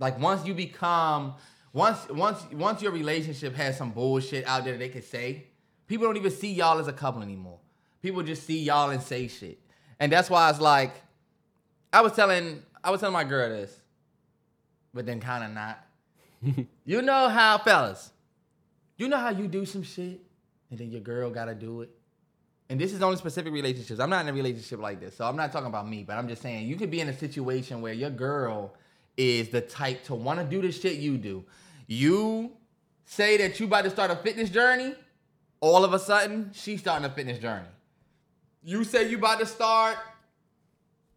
[0.00, 1.34] Like once you become
[1.72, 5.46] once once once your relationship has some bullshit out there that they can say,
[5.86, 7.60] people don't even see y'all as a couple anymore.
[8.02, 9.60] People just see y'all and say shit.
[10.00, 10.94] And that's why it's like
[11.92, 13.72] I was telling I was telling my girl this,
[14.92, 15.86] but then kind of not.
[16.84, 18.10] you know how fellas,
[18.96, 20.20] you know how you do some shit
[20.70, 21.90] and then your girl gotta do it.
[22.68, 23.98] And this is only specific relationships.
[23.98, 26.28] I'm not in a relationship like this, so I'm not talking about me, but I'm
[26.28, 28.74] just saying you could be in a situation where your girl
[29.16, 31.44] is the type to want to do the shit you do.
[31.88, 32.52] You
[33.04, 34.94] say that you about to start a fitness journey,
[35.60, 37.66] all of a sudden she's starting a fitness journey.
[38.62, 39.96] You say you about to start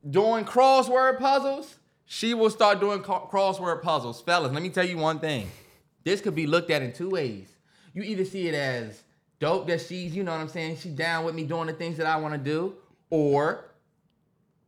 [0.10, 1.76] doing crossword puzzles,
[2.06, 4.22] she will start doing crossword puzzles.
[4.22, 5.50] Fellas, let me tell you one thing.
[6.04, 7.50] This could be looked at in two ways.
[7.94, 9.04] You either see it as
[9.40, 11.98] dope that she's, you know what I'm saying, she's down with me doing the things
[11.98, 12.76] that I want to do,
[13.10, 13.66] or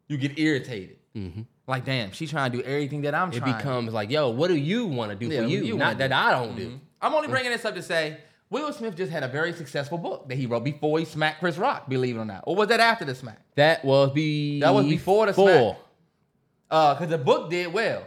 [0.08, 0.98] you get irritated.
[1.16, 1.42] Mm-hmm.
[1.68, 3.56] Like, damn, she's trying to do everything that I'm It trying.
[3.56, 5.64] It becomes like, yo, what do you want to do Yeah, for you?
[5.64, 6.68] you Not that I don't do.
[6.68, 6.78] Mm-hmm.
[7.02, 8.18] I'm only bringing this up to say
[8.50, 11.58] Will Smith just had a very successful book that he wrote before he smacked Chris
[11.58, 12.44] Rock, believe it or not.
[12.46, 13.40] Or was that after the smack?
[13.56, 15.78] That was be That was before the smack.
[16.70, 18.04] Uh, because the book did well.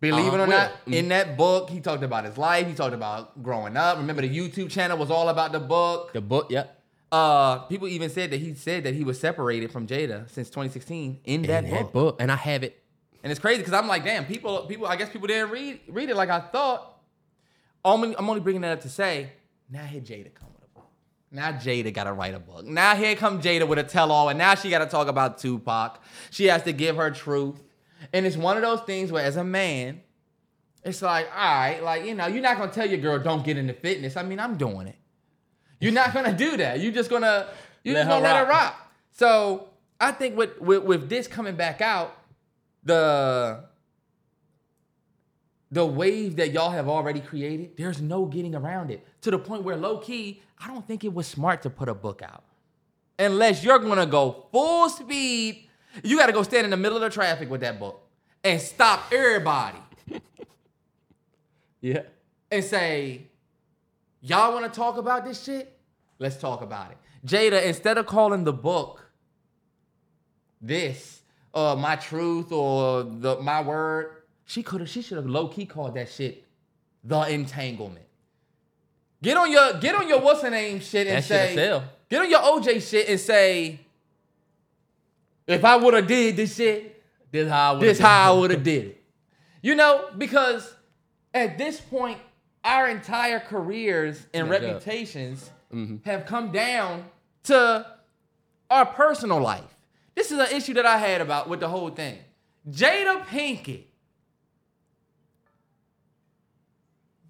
[0.00, 0.46] Believe it or Will.
[0.48, 2.66] not, in that book, he talked about his life.
[2.66, 3.96] He talked about growing up.
[3.98, 6.12] Remember, the YouTube channel was all about the book.
[6.12, 6.82] The book, yep.
[7.10, 11.20] Uh, people even said that he said that he was separated from Jada since 2016
[11.24, 11.78] in that And book.
[11.78, 12.82] that book, and I have it.
[13.22, 14.86] And it's crazy because I'm like, damn, people, people.
[14.86, 16.98] I guess people didn't read read it like I thought.
[17.84, 19.30] Only, I'm only bringing that up to say,
[19.70, 20.88] now here Jada come with a book.
[21.30, 22.64] Now Jada got to write a book.
[22.66, 25.38] Now here come Jada with a tell all, and now she got to talk about
[25.38, 26.02] Tupac.
[26.30, 27.62] She has to give her truth,
[28.12, 30.00] and it's one of those things where, as a man,
[30.84, 33.56] it's like, all right, like you know, you're not gonna tell your girl don't get
[33.56, 34.16] into fitness.
[34.16, 34.96] I mean, I'm doing it.
[35.80, 36.80] You're not gonna do that.
[36.80, 37.48] You're just gonna
[37.82, 38.72] you're Let just gonna let her rock.
[38.72, 38.92] rock.
[39.12, 39.68] So
[40.00, 42.16] I think with, with with this coming back out,
[42.84, 43.64] the
[45.70, 49.06] the wave that y'all have already created, there's no getting around it.
[49.22, 51.94] To the point where low key, I don't think it was smart to put a
[51.94, 52.44] book out.
[53.18, 55.68] Unless you're gonna go full speed,
[56.02, 58.00] you gotta go stand in the middle of the traffic with that book
[58.42, 59.78] and stop everybody
[61.80, 62.02] Yeah.
[62.50, 63.22] and say,
[64.20, 65.78] Y'all wanna talk about this shit?
[66.18, 66.96] Let's talk about it.
[67.26, 69.04] Jada, instead of calling the book
[70.60, 71.20] this,
[71.52, 75.94] uh, my truth or the my word, she could have she should have low-key called
[75.94, 76.44] that shit
[77.02, 78.04] the entanglement.
[79.22, 82.30] Get on your get on your what's her name shit and That say get on
[82.30, 83.80] your OJ shit and say
[85.46, 87.82] if I would have did this shit, This how I would.
[87.82, 89.04] this how I would have did it.
[89.62, 90.74] You know, because
[91.32, 92.18] at this point,
[92.62, 95.96] our entire careers and reputations mm-hmm.
[96.08, 97.04] have come down
[97.44, 97.86] to
[98.70, 99.76] our personal life.
[100.14, 102.18] This is an issue that I had about with the whole thing.
[102.70, 103.84] Jada Pinkett.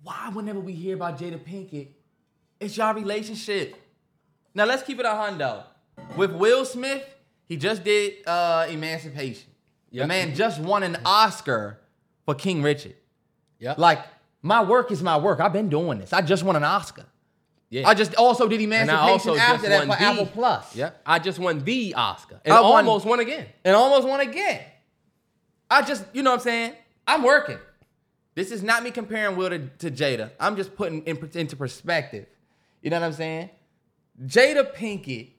[0.02, 1.88] Why, whenever we hear about Jada Pinkett,
[2.60, 3.74] it's y'all relationship.
[4.54, 5.64] Now let's keep it a hundo.
[6.16, 7.13] With Will Smith,
[7.48, 9.50] he just did uh, Emancipation.
[9.92, 11.78] The man just won an Oscar
[12.24, 12.94] for King Richard.
[13.58, 13.74] Yeah.
[13.78, 14.04] Like,
[14.42, 15.40] my work is my work.
[15.40, 16.12] I've been doing this.
[16.12, 17.04] I just won an Oscar.
[17.70, 17.88] yeah.
[17.88, 20.74] I just also did Emancipation after that for the, Apple Plus.
[20.76, 21.00] Yep.
[21.06, 23.46] I just won the Oscar and I won- almost won again.
[23.64, 24.62] and almost won again.
[25.70, 26.72] I just, you know what I'm saying?
[27.06, 27.58] I'm working.
[28.34, 30.30] This is not me comparing Will to, to Jada.
[30.40, 32.26] I'm just putting in, into perspective.
[32.82, 33.50] You know what I'm saying?
[34.26, 35.30] Jada Pinkett,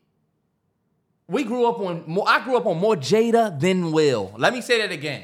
[1.28, 4.34] we grew up on more, I grew up on more Jada than Will.
[4.38, 5.24] Let me say that again.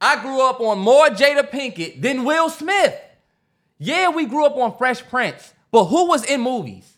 [0.00, 2.94] I grew up on more Jada Pinkett than Will Smith.
[3.78, 6.92] Yeah, we grew up on Fresh Prince, but who was in movies?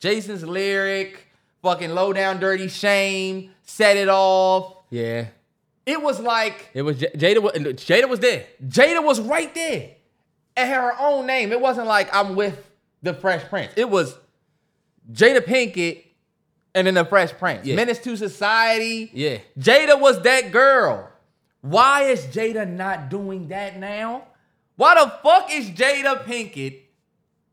[0.00, 1.26] Jason's lyric,
[1.62, 4.74] fucking low down dirty shame, set it off.
[4.90, 5.26] Yeah.
[5.86, 7.42] It was like It was J- Jada.
[7.42, 8.44] wa- Jada was there.
[8.66, 9.90] Jada was right there.
[10.56, 11.50] Had her own name.
[11.52, 12.62] It wasn't like I'm with
[13.02, 13.72] the Fresh Prince.
[13.76, 14.14] It was
[15.10, 16.04] Jada Pinkett
[16.74, 17.66] and then the Fresh Prince.
[17.66, 17.76] Yeah.
[17.76, 19.10] Menace to Society.
[19.12, 19.38] Yeah.
[19.58, 21.10] Jada was that girl.
[21.60, 24.24] Why is Jada not doing that now?
[24.76, 26.82] Why the fuck is Jada Pinkett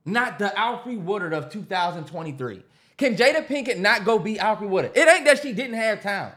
[0.05, 2.61] not the Alfre Woodard of 2023?
[2.97, 4.91] Can Jada Pinkett not go be Alfre Woodard?
[4.95, 6.35] It ain't that she didn't have talent.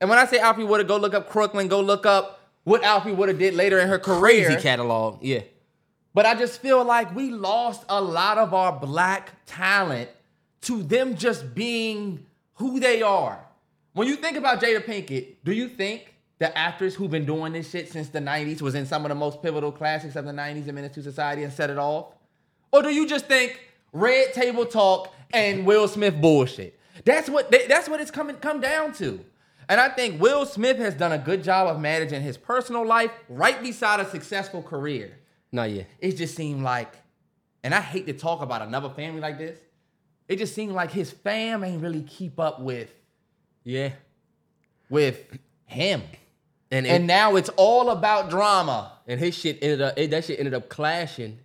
[0.00, 3.14] And when I say Alfre Woodard, go look up Crooklyn, go look up what Alfre
[3.16, 4.46] Woodard did later in her career.
[4.46, 5.22] Crazy catalog.
[5.22, 5.40] Yeah.
[6.14, 10.08] But I just feel like we lost a lot of our black talent
[10.66, 13.44] to them just being who they are.
[13.92, 17.70] When you think about Jada Pinkett, do you think the actress who've been doing this
[17.70, 20.66] shit since the 90s was in some of the most pivotal classics of the 90s
[20.66, 22.14] and Menace to Society and set it off?
[22.72, 23.60] Or do you just think
[23.92, 26.78] red table talk and Will Smith bullshit?
[27.04, 29.24] That's what that's what it's coming come down to.
[29.68, 33.12] And I think Will Smith has done a good job of managing his personal life
[33.28, 35.16] right beside a successful career.
[35.52, 35.86] Not yet.
[36.00, 36.92] It just seemed like,
[37.62, 39.58] and I hate to talk about another family like this.
[40.28, 42.90] It just seemed like his fam ain't really keep up with
[43.64, 43.92] Yeah.
[44.88, 45.24] with
[45.66, 46.02] him.
[46.70, 48.92] And And now it's all about drama.
[49.06, 51.38] and his shit ended up it, that shit ended up clashing.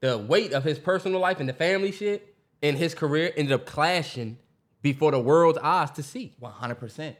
[0.00, 3.66] The weight of his personal life and the family shit and his career ended up
[3.66, 4.38] clashing
[4.82, 6.32] before the world's eyes to see.
[6.40, 7.16] 100%.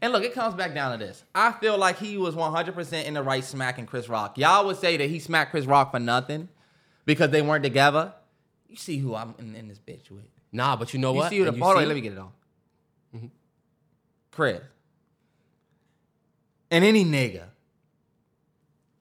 [0.00, 1.22] And look, it comes back down to this.
[1.34, 4.38] I feel like he was 100% in the right smacking Chris Rock.
[4.38, 6.48] Y'all would say that he smacked Chris Rock for nothing
[7.04, 8.12] because they weren't together.
[8.68, 10.24] You see who I'm in, in this bitch with.
[10.54, 11.30] Nah, but you know You what?
[11.30, 12.30] see the hold on, let me get it on.
[13.14, 13.26] Mm-hmm.
[14.30, 14.60] Chris.
[16.70, 17.42] And any nigga.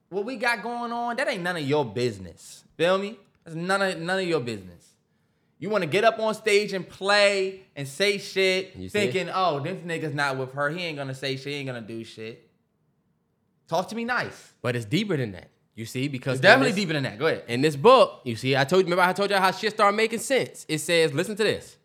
[0.10, 2.64] What we got going on, that ain't none of your business.
[2.76, 3.18] Feel me?
[3.44, 4.94] That's none of none of your business.
[5.60, 9.60] You want to get up on stage and play and say shit, You thinking, oh,
[9.60, 10.72] this nigga's not with her.
[10.72, 12.50] He ain't gonna say shit, he ain't gonna do shit.
[13.68, 14.54] Talk to me nice.
[14.64, 15.50] But it's deeper than that.
[15.76, 17.18] You see, because It's definitely this- deeper than that.
[17.18, 17.44] Go ahead.
[17.48, 19.98] In this book, you see, I told you, remember I told you how shit started
[19.98, 20.66] making sense.
[20.70, 21.78] It says, listen to this.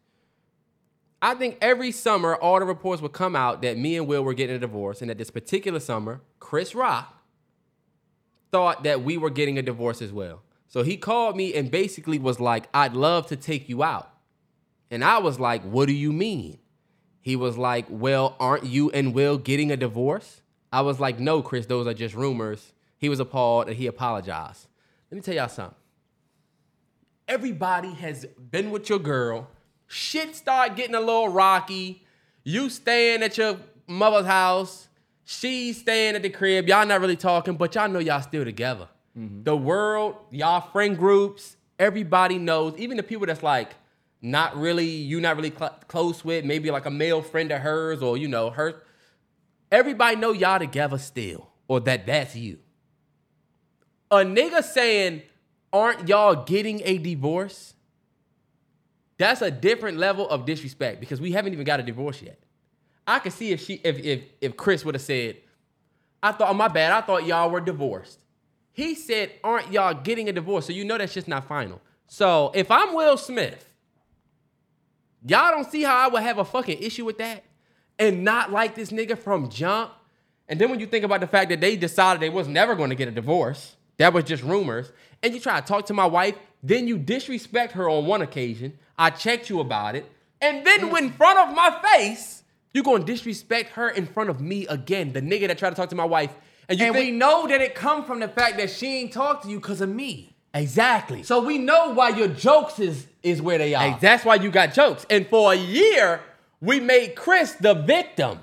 [1.23, 4.35] I think every summer, all the reports would come out that me and Will were
[4.35, 7.15] getting a divorce, and that this particular summer, Chris Rock
[8.53, 10.43] thought that we were getting a divorce as well.
[10.69, 14.11] So he called me and basically was like, I'd love to take you out.
[14.91, 16.59] And I was like, What do you mean?
[17.21, 20.41] He was like, Well, aren't you and Will getting a divorce?
[20.73, 22.73] I was like, No, Chris, those are just rumors.
[22.99, 24.67] He was appalled and he apologized.
[25.11, 25.75] Let me tell y'all something.
[27.27, 29.49] Everybody has been with your girl.
[29.87, 32.05] Shit start getting a little rocky.
[32.45, 34.89] You staying at your mother's house.
[35.25, 36.69] She's staying at the crib.
[36.69, 38.89] Y'all not really talking, but y'all know y'all still together.
[39.17, 39.43] Mm-hmm.
[39.45, 42.75] The world, y'all friend groups, everybody knows.
[42.79, 43.75] Even the people that's like
[44.21, 48.03] not really you not really cl- close with, maybe like a male friend of hers
[48.03, 48.83] or you know her.
[49.71, 52.59] Everybody know y'all together still, or that that's you.
[54.11, 55.23] A nigga saying,
[55.73, 57.75] "Aren't y'all getting a divorce?"
[59.19, 62.39] That's a different level of disrespect because we haven't even got a divorce yet.
[63.07, 65.39] I could see if she if if if Chris would have said,
[66.23, 68.19] I thought, oh, my bad, I thought y'all were divorced.
[68.73, 70.67] He said, aren't y'all getting a divorce?
[70.67, 71.81] So you know that's just not final.
[72.07, 73.69] So if I'm Will Smith,
[75.27, 77.45] y'all don't see how I would have a fucking issue with that
[77.99, 79.93] and not like this nigga from jump.
[80.49, 82.91] And then when you think about the fact that they decided they was never going
[82.91, 84.91] to get a divorce, that was just rumors,
[85.23, 88.79] and you try to talk to my wife, then you disrespect her on one occasion.
[88.97, 90.11] I checked you about it,
[90.41, 92.43] and then in front of my face,
[92.73, 95.77] you're going to disrespect her in front of me again, the nigga that tried to
[95.77, 96.33] talk to my wife.
[96.69, 99.13] And you and think, we know that it come from the fact that she ain't
[99.13, 100.35] talked to you because of me.
[100.55, 101.23] exactly.
[101.23, 103.83] So we know why your jokes is is where they are.
[103.83, 105.07] Hey, that's why you got jokes.
[105.11, 106.21] And for a year,
[106.61, 108.41] we made Chris the victim.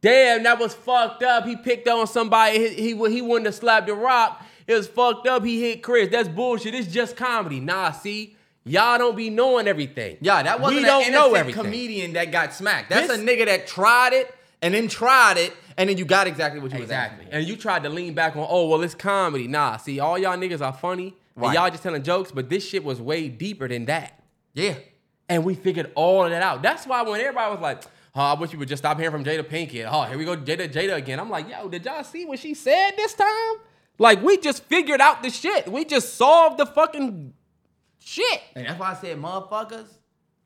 [0.00, 1.46] Damn, that was fucked up.
[1.46, 2.58] He picked on somebody.
[2.58, 4.44] He, he, he wouldn't have slapped the rock.
[4.66, 5.44] It was fucked up.
[5.44, 6.08] He hit Chris.
[6.10, 6.74] That's bullshit.
[6.74, 7.60] It's just comedy.
[7.60, 10.16] Nah, see, y'all don't be knowing everything.
[10.20, 11.62] Yeah, that wasn't we an don't know everything.
[11.62, 12.90] comedian that got smacked.
[12.90, 16.26] That's This- a nigga that tried it and then tried it and then you got
[16.26, 17.26] exactly what you Exactly.
[17.30, 19.48] And you tried to lean back on, oh, well, it's comedy.
[19.48, 21.14] Nah, see, all y'all niggas are funny.
[21.36, 21.48] Right.
[21.48, 24.22] And y'all just telling jokes, but this shit was way deeper than that.
[24.54, 24.74] Yeah.
[25.28, 26.62] And we figured all of that out.
[26.62, 27.82] That's why when everybody was like,
[28.14, 29.88] oh, I wish you would just stop hearing from Jada Pinkett.
[29.90, 31.18] Oh, here we go, Jada, Jada again.
[31.18, 33.56] I'm like, yo, did y'all see what she said this time?
[33.98, 35.68] Like, we just figured out the shit.
[35.68, 37.32] We just solved the fucking
[37.98, 38.40] shit.
[38.54, 39.86] And that's why I said, motherfuckers,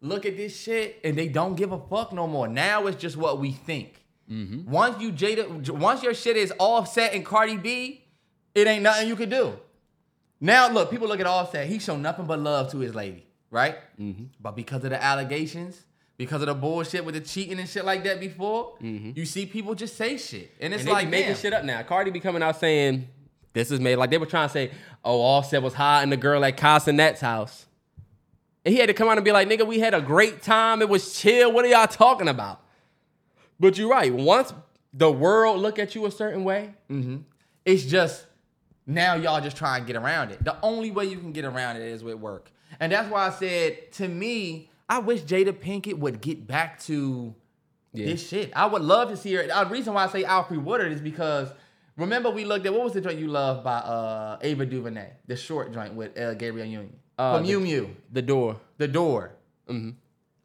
[0.01, 2.47] look at this shit and they don't give a fuck no more.
[2.49, 4.05] Now it's just what we think.
[4.31, 4.71] Mm-hmm.
[4.71, 8.05] Once you Jada, once your shit is Offset and Cardi B,
[8.55, 9.59] it ain't nothing you could do.
[10.41, 11.67] Now look, people look at Offset.
[11.67, 13.77] He show nothing but love to his lady, right?
[13.99, 14.25] Mm-hmm.
[14.41, 15.83] But because of the allegations,
[16.17, 19.75] because of the bullshit with the cheating and shit like that before, you see people
[19.75, 20.89] just say shit, and it's Mm-hmm.
[20.91, 21.83] And like making shit up now.
[21.83, 23.09] Cardi be coming out saying,
[23.53, 23.97] this is made.
[23.97, 24.71] Like, they were trying to say,
[25.05, 27.67] oh, all Offset was high in the girl at Casanet's house.
[28.65, 30.83] And he had to come out and be like, nigga, we had a great time.
[30.83, 31.53] It was chill.
[31.53, 32.61] What are y'all talking about?
[33.59, 34.13] But you're right.
[34.13, 34.53] Once
[34.93, 37.19] the world look at you a certain way, mm-hmm.
[37.65, 38.25] It's just
[38.87, 40.43] now y'all just try and get around it.
[40.43, 42.51] The only way you can get around it is with work.
[42.81, 47.35] And that's why I said to me, I wish Jada Pinkett would get back to
[47.93, 48.07] Yeah.
[48.07, 48.51] this shit.
[48.57, 49.47] I would love to see her.
[49.47, 51.51] The reason why I say Alfre Woodard is because
[51.99, 55.37] remember we looked at what was the joint you loved by uh Ava DuVernay, the
[55.37, 58.57] short joint with uh, Gabrielle Union Uh, from the- Mew Mew, the door.
[58.79, 59.33] the door.
[59.69, 59.91] Mm-hmm.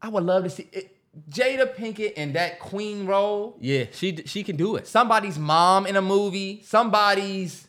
[0.02, 0.90] I would love to see it.
[1.30, 4.88] Jada Pinkett in that queen role, Yeah, she she can do it.
[4.88, 7.68] somebody's mom in a movie, somebody's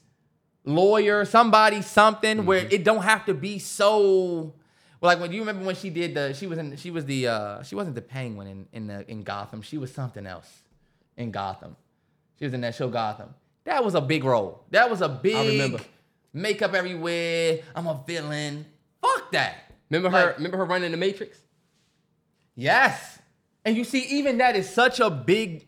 [0.65, 4.55] lawyer, somebody something where it don't have to be so
[5.01, 7.29] well, like when you remember when she did the she was in she was the
[7.29, 9.61] uh she wasn't the penguin in in the in Gotham.
[9.61, 10.51] She was something else
[11.19, 11.77] in Gotham.
[12.39, 13.35] She was in that show Gotham.
[13.65, 14.65] That was a big role.
[14.71, 15.81] That was a big remember.
[16.33, 17.61] makeup everywhere.
[17.75, 18.67] I'm a villain.
[19.01, 19.73] Fuck that.
[19.91, 20.27] Remember her?
[20.27, 21.39] Like- remember her running the Matrix?
[22.55, 23.19] Yes.
[23.65, 25.67] And you see, even that is such a big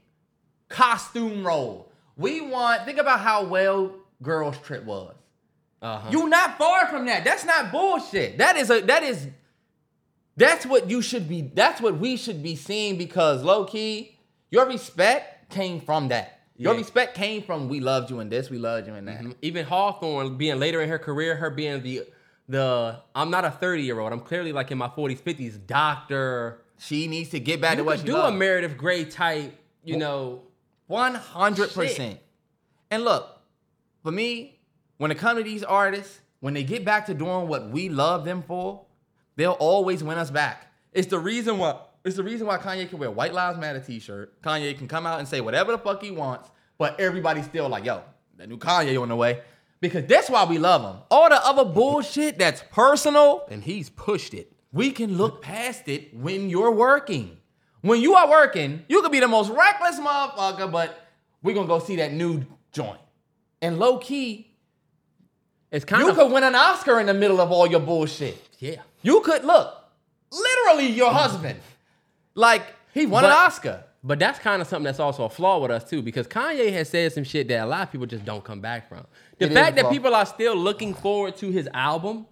[0.68, 1.90] costume role.
[2.16, 3.92] We want, think about how well
[4.22, 5.14] Girls Trip was.
[5.82, 6.08] Uh-huh.
[6.10, 7.24] You're not far from that.
[7.24, 8.38] That's not bullshit.
[8.38, 9.28] That is a that is
[10.36, 14.18] that's what you should be, that's what we should be seeing because low-key,
[14.50, 16.35] your respect came from that.
[16.58, 16.78] Your Yeah.
[16.80, 19.18] respect came from we loved you in this, we loved you in that.
[19.20, 19.32] Mm-hmm.
[19.42, 22.02] Even Hawthorne being later in her career, her being the
[22.48, 24.12] the I'm not a 30 year old.
[24.12, 26.62] I'm clearly like in my 40s, 50s, doctor.
[26.78, 28.34] She needs to get back to what she do loved.
[28.34, 30.42] a Meredith Grey type, you know.
[30.86, 32.20] One hundred percent.
[32.90, 33.40] And look,
[34.04, 34.60] for me,
[34.98, 38.24] when it comes to these artists, when they get back to doing what we love
[38.24, 38.84] them for,
[39.34, 40.72] they'll always win us back.
[40.92, 41.80] It's the reason why.
[42.06, 44.40] It's the reason why Kanye can wear White Lives Matter T-shirt.
[44.40, 47.84] Kanye can come out and say whatever the fuck he wants, but everybody's still like,
[47.84, 48.00] "Yo,
[48.36, 49.42] that new Kanye on the way,"
[49.80, 51.02] because that's why we love him.
[51.10, 54.52] All the other bullshit that's personal, And he's pushed it.
[54.72, 57.38] we can look past it when you're working.
[57.80, 60.96] When you are working, you could be the most reckless motherfucker, but
[61.42, 63.00] we're gonna go see that new joint.
[63.60, 64.52] And low key,
[65.72, 67.80] It's kind you of you could win an Oscar in the middle of all your
[67.80, 68.36] bullshit.
[68.60, 68.82] yeah.
[69.02, 69.74] You could look,
[70.30, 71.58] literally your husband.
[72.36, 72.62] Like,
[72.94, 73.82] he won an Oscar.
[74.04, 76.88] But that's kind of something that's also a flaw with us too, because Kanye has
[76.88, 79.04] said some shit that a lot of people just don't come back from.
[79.38, 82.26] The It fact that people are still looking forward to his album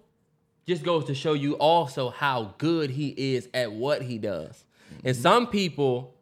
[0.65, 4.63] just goes to show you also how good he is at what he does.
[5.03, 5.21] And mm-hmm.
[5.21, 6.15] some people,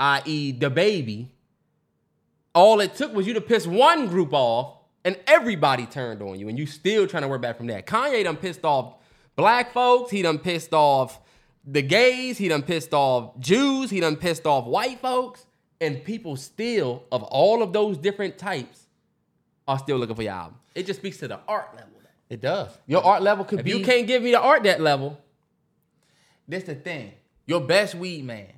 [0.00, 1.30] i.e., the baby,
[2.52, 6.48] all it took was you to piss one group off, and everybody turned on you,
[6.48, 7.86] and you still trying to work back from that.
[7.86, 8.94] Kanye done pissed off
[9.36, 10.10] black folks.
[10.10, 11.20] He done pissed off
[11.66, 12.38] the gays.
[12.38, 13.90] He done pissed off Jews.
[13.90, 15.46] He done pissed off white folks,
[15.80, 18.86] and people still of all of those different types
[19.66, 20.58] are still looking for your album.
[20.74, 21.90] It just speaks to the art level.
[22.30, 22.70] It does.
[22.86, 23.70] Your art level could If be.
[23.70, 25.18] you can't give me the art that level,
[26.48, 27.12] This the thing.
[27.46, 28.48] Your best weed man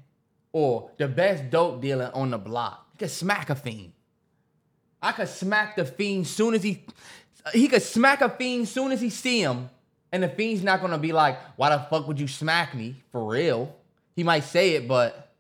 [0.53, 2.87] or the best dope dealer on the block.
[2.95, 3.93] You could smack a fiend.
[5.03, 6.85] I could smack the fiend soon as he
[7.53, 9.69] he could smack a fiend soon as he see him.
[10.17, 12.97] And the fiend's not gonna be like, why the fuck would you smack me?
[13.13, 13.77] For real.
[14.15, 15.31] He might say it, but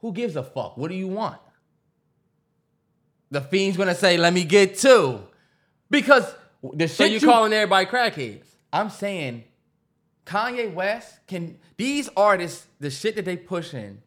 [0.00, 0.78] who gives a fuck?
[0.78, 1.38] What do you want?
[3.30, 5.20] The fiend's gonna say, let me get two.
[5.90, 8.46] Because the so shit you you calling everybody crackheads.
[8.72, 9.44] I'm saying
[10.24, 14.00] Kanye West can these artists, the shit that they pushing,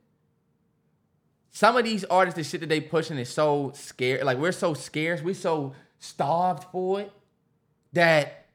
[1.51, 4.23] some of these artists, the shit that they pushing is so scared.
[4.23, 7.11] Like we're so scarce, we're so starved for it
[7.93, 8.47] that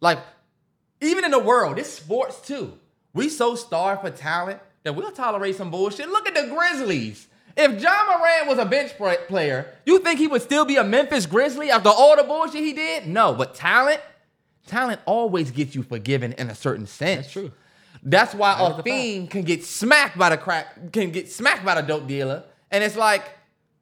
[0.00, 0.20] like
[1.04, 2.78] even in the world, it's sports too.
[3.12, 6.08] We so starved for talent that we'll tolerate some bullshit.
[6.08, 7.26] Look at the Grizzlies.
[7.56, 10.82] If Ja Morant was a bench pla- player, you think he would still be a
[10.84, 13.06] Memphis Grizzly after all the bullshit he did?
[13.06, 14.00] No, but talent,
[14.66, 17.22] talent always gets you forgiven in a certain sense.
[17.26, 17.52] That's true.
[18.02, 21.80] That's why That a fiend can get smacked by the crack, can get smacked by
[21.80, 23.22] the dope dealer, and it's like,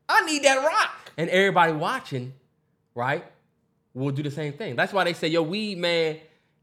[0.09, 1.11] I need that rock.
[1.17, 2.35] and everybody watching,
[2.95, 3.25] right,
[3.95, 4.77] will do the same thing.
[4.77, 6.19] That's why they say yo, weed man,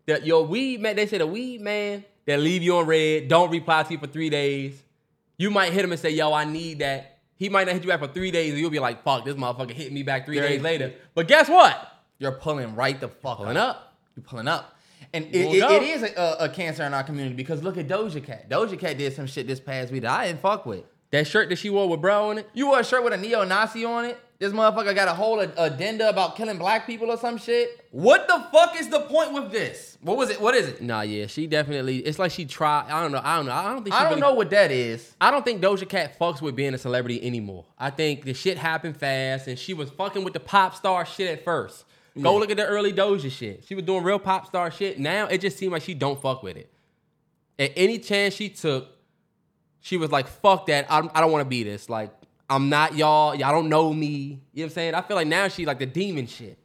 [0.09, 3.49] that your weed man, they say the weed man that leave you on red, don't
[3.49, 4.81] reply to you for three days.
[5.37, 7.17] You might hit him and say, yo, I need that.
[7.37, 9.35] He might not hit you back for three days, and you'll be like, fuck, this
[9.35, 10.93] motherfucker hit me back three There days later.
[11.15, 11.93] But guess what?
[12.17, 13.95] You're pulling right the fuck Pulling up.
[14.17, 14.75] You're pulling up.
[15.13, 17.87] And it, it- it is a, a, a cancer in our community because look at
[17.87, 18.49] Doja Cat.
[18.49, 20.83] Doja Cat did some shit this past week that I didn't fuck with.
[21.11, 23.17] That shirt that she wore with bro on it, You wore a shirt with a
[23.17, 24.17] neo-Nazi on it.
[24.39, 27.85] This motherfucker got a whole ad- agenda about killing black people or some shit.
[27.91, 29.97] What the fuck is the point with this?
[30.01, 30.39] What was it?
[30.39, 30.81] What is it?
[30.81, 31.97] nah, yeah, she definitely.
[31.97, 32.85] It's like she tried.
[32.89, 33.19] I don't know.
[33.21, 33.51] I don't know.
[33.51, 33.93] I don't think.
[33.93, 35.13] She I don't really- know what that is.
[35.19, 37.65] I don't think Doja Cat fucks with being a celebrity anymore.
[37.77, 41.29] I think the shit happened fast, and she was fucking with the pop star shit
[41.29, 41.83] at first.
[42.21, 43.65] Go look at the early Doja shit.
[43.67, 44.99] She was doing real pop star shit.
[44.99, 46.71] Now it just seemed like she don't fuck with it.
[47.57, 48.87] At any chance she took,
[49.81, 50.85] she was like, "Fuck that!
[50.89, 51.89] I'm, I don't want to be this.
[51.89, 52.11] Like,
[52.49, 53.35] I'm not y'all.
[53.35, 54.07] Y'all don't know me.
[54.07, 54.95] You know what I'm saying?
[54.95, 56.57] I feel like now she like the demon shit.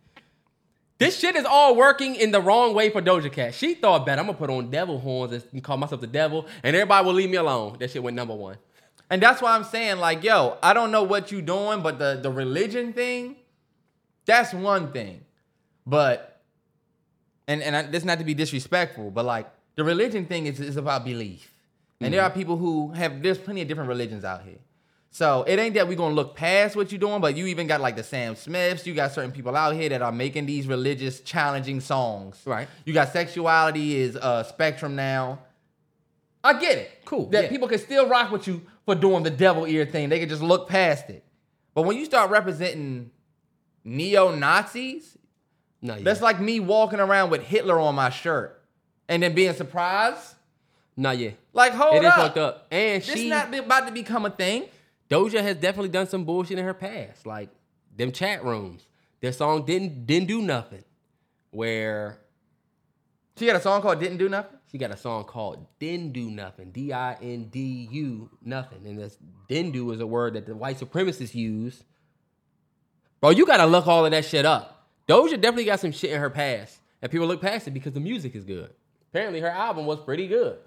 [0.98, 3.54] This shit is all working in the wrong way for Doja Cat.
[3.54, 6.74] She thought, "Bet I'm gonna put on devil horns and call myself the devil, and
[6.74, 8.56] everybody will leave me alone." That shit went number one.
[9.10, 12.18] And that's why I'm saying, like, yo, I don't know what you doing, but the
[12.22, 13.36] the religion thing,
[14.24, 15.24] that's one thing.
[15.86, 16.40] But
[17.46, 20.76] and and I, this not to be disrespectful, but like the religion thing is is
[20.76, 21.50] about belief.
[22.00, 22.32] And there mm-hmm.
[22.32, 24.58] are people who have there's plenty of different religions out here.
[25.14, 27.80] So it ain't that we're gonna look past what you're doing, but you even got
[27.80, 31.20] like the Sam Smiths, you got certain people out here that are making these religious
[31.20, 32.42] challenging songs.
[32.44, 32.66] Right.
[32.84, 35.38] You got sexuality is uh spectrum now.
[36.42, 36.90] I get it.
[37.04, 37.48] Cool, That yeah.
[37.50, 40.08] people can still rock with you for doing the devil ear thing.
[40.08, 41.22] They can just look past it.
[41.74, 43.12] But when you start representing
[43.84, 45.16] neo-Nazis,
[45.80, 48.60] No, that's like me walking around with Hitler on my shirt
[49.08, 50.34] and then being surprised.
[50.96, 51.30] no, yeah.
[51.52, 52.16] Like, hold It is up.
[52.16, 52.66] fucked up.
[52.72, 54.64] And This she not about to become a thing.
[55.10, 57.50] Doja has definitely done some bullshit in her past, like
[57.96, 58.86] them chat rooms.
[59.20, 60.84] Their song didn't didn't do nothing.
[61.50, 62.18] Where
[63.36, 66.30] She got a song called "Didn't Do Nothing." she got a song called "Didn't Do
[66.30, 69.18] Nothing," D I N D U nothing, and this
[69.48, 71.84] "dindu" is a word that the white supremacists use.
[73.20, 74.88] Bro, you gotta look all of that shit up.
[75.08, 78.00] Doja definitely got some shit in her past, and people look past it because the
[78.00, 78.72] music is good.
[79.10, 80.58] Apparently, her album was pretty good,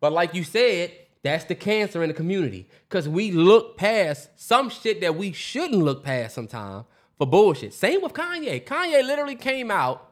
[0.00, 0.90] but like you said,
[1.22, 5.82] that's the cancer in the community because we look past some shit that we shouldn't
[5.82, 6.84] look past sometime
[7.16, 7.72] for bullshit.
[7.72, 8.64] Same with Kanye.
[8.64, 10.10] Kanye literally came out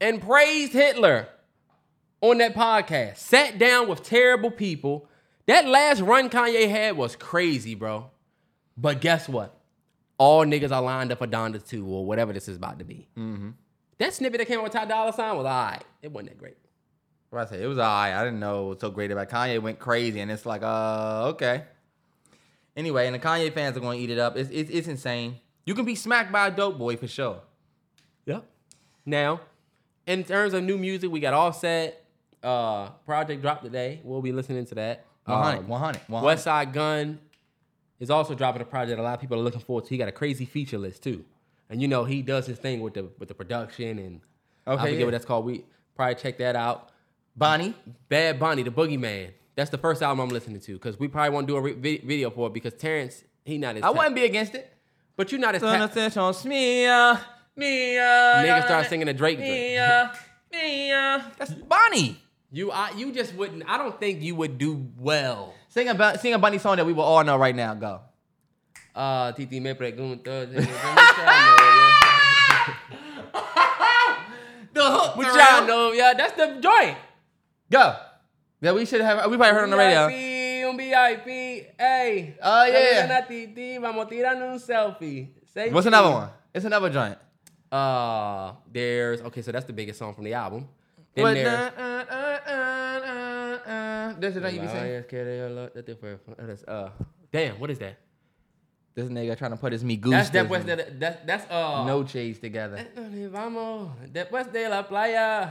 [0.00, 1.28] and praised Hitler
[2.22, 3.18] on that podcast.
[3.18, 5.08] Sat down with terrible people.
[5.46, 8.10] That last run Kanye had was crazy, bro.
[8.76, 9.58] But guess what?
[10.18, 13.08] All niggas are lined up for Donda 2 or whatever this is about to be.
[13.16, 13.50] Mm-hmm.
[13.98, 15.84] That snippet that came out with Ty Dolla Sign was all right.
[16.02, 16.56] It wasn't that great.
[17.36, 17.62] What I say?
[17.62, 18.14] It was alright.
[18.14, 21.26] I didn't know it was so great about Kanye went crazy, and it's like, uh,
[21.34, 21.64] okay.
[22.74, 24.38] Anyway, and the Kanye fans are going to eat it up.
[24.38, 25.36] It's, it's it's insane.
[25.66, 27.42] You can be smacked by a dope boy for sure.
[28.24, 28.42] Yep.
[29.04, 29.40] Now,
[30.06, 32.02] in terms of new music, we got Offset.
[32.42, 34.00] Uh, project dropped today.
[34.02, 35.04] We'll be listening to that.
[35.26, 36.38] 100, Um, 100, 100.
[36.38, 37.18] Westside Gunn
[38.00, 39.90] is also dropping a project a lot of people are looking forward to.
[39.90, 41.22] He got a crazy feature list too,
[41.68, 44.20] and you know he does his thing with the with the production and
[44.66, 45.04] I Okay, forget yeah.
[45.04, 45.44] what that's called.
[45.44, 45.64] We
[45.96, 46.92] probably check that out.
[47.36, 47.74] Bonnie.
[48.08, 49.30] Bad Bunny, the Boogeyman.
[49.54, 52.30] That's the first album I'm listening to because we probably won't do a re- video
[52.30, 54.72] for it because Terrence he not as I tap- wouldn't be against it.
[55.16, 57.20] but you're not as Son tap- of on Smia,
[57.56, 58.42] Mia.
[58.44, 59.48] Niggas start singing a Drake joint.
[59.48, 60.12] Mia,
[60.52, 61.32] Mia.
[61.38, 62.20] That's Bonnie.
[62.52, 63.64] you I, you just wouldn't.
[63.66, 65.54] I don't think you would do well.
[65.68, 67.74] Sing a, sing a Bunny song that we will all know right now.
[67.74, 68.00] Go.
[68.94, 70.46] Uh, Titi me pregunto.
[74.76, 75.16] The hook.
[75.16, 76.98] Which y'all know, yeah, that's the joint.
[77.70, 77.96] Go.
[78.60, 79.30] Yeah, we should have.
[79.30, 80.06] We probably heard on the radio.
[80.68, 81.26] Un VIP,
[81.78, 82.34] hey.
[82.42, 83.06] Oh, yeah.
[83.06, 85.28] Saludan a Titi, vamos tirando un selfie.
[85.70, 86.28] What's another one?
[86.52, 87.18] It's another joint.
[87.70, 90.68] Uh, there's okay, so that's the biggest song from the album.
[91.14, 95.04] Then What there's the- uh, uh, uh, This is what you be saying.
[96.66, 96.88] Uh,
[97.32, 97.98] damn, what is that?
[98.94, 100.12] This nigga trying to put his me goose.
[100.12, 102.80] That's that was that, that that's uh no chase together.
[103.30, 105.50] Vamos, después de la playa.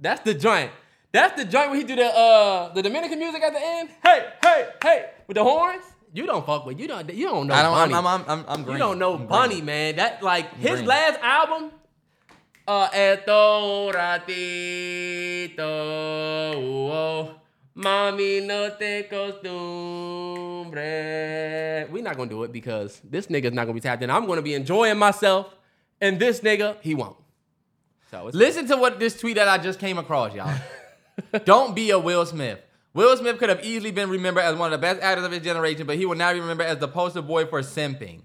[0.00, 0.70] That's the joint.
[1.10, 3.88] That's the joint where he do the uh the Dominican music at the end.
[4.02, 5.84] Hey, hey, hey, with the horns.
[6.12, 7.72] You don't fuck with you don't you don't know I don't.
[7.74, 7.94] Bunny.
[7.94, 8.06] I'm.
[8.06, 8.24] I'm.
[8.28, 8.44] I'm.
[8.48, 8.74] I'm green.
[8.74, 9.28] you don't know I'm green.
[9.28, 9.96] Bunny, man.
[9.96, 10.86] That like his green.
[10.86, 11.72] last album.
[12.66, 17.34] Uh, esto ratito, oh,
[17.74, 20.82] mami no te costumbre.
[21.90, 24.10] We not gonna do it because this nigga's not gonna be tapped in.
[24.10, 25.56] I'm gonna be enjoying myself,
[25.98, 27.16] and this nigga he won't.
[28.10, 30.54] So it's Listen to what this tweet that I just came across, y'all.
[31.44, 32.60] Don't be a Will Smith.
[32.94, 35.42] Will Smith could have easily been remembered as one of the best actors of his
[35.42, 38.22] generation, but he will now be remembered as the poster boy for simping.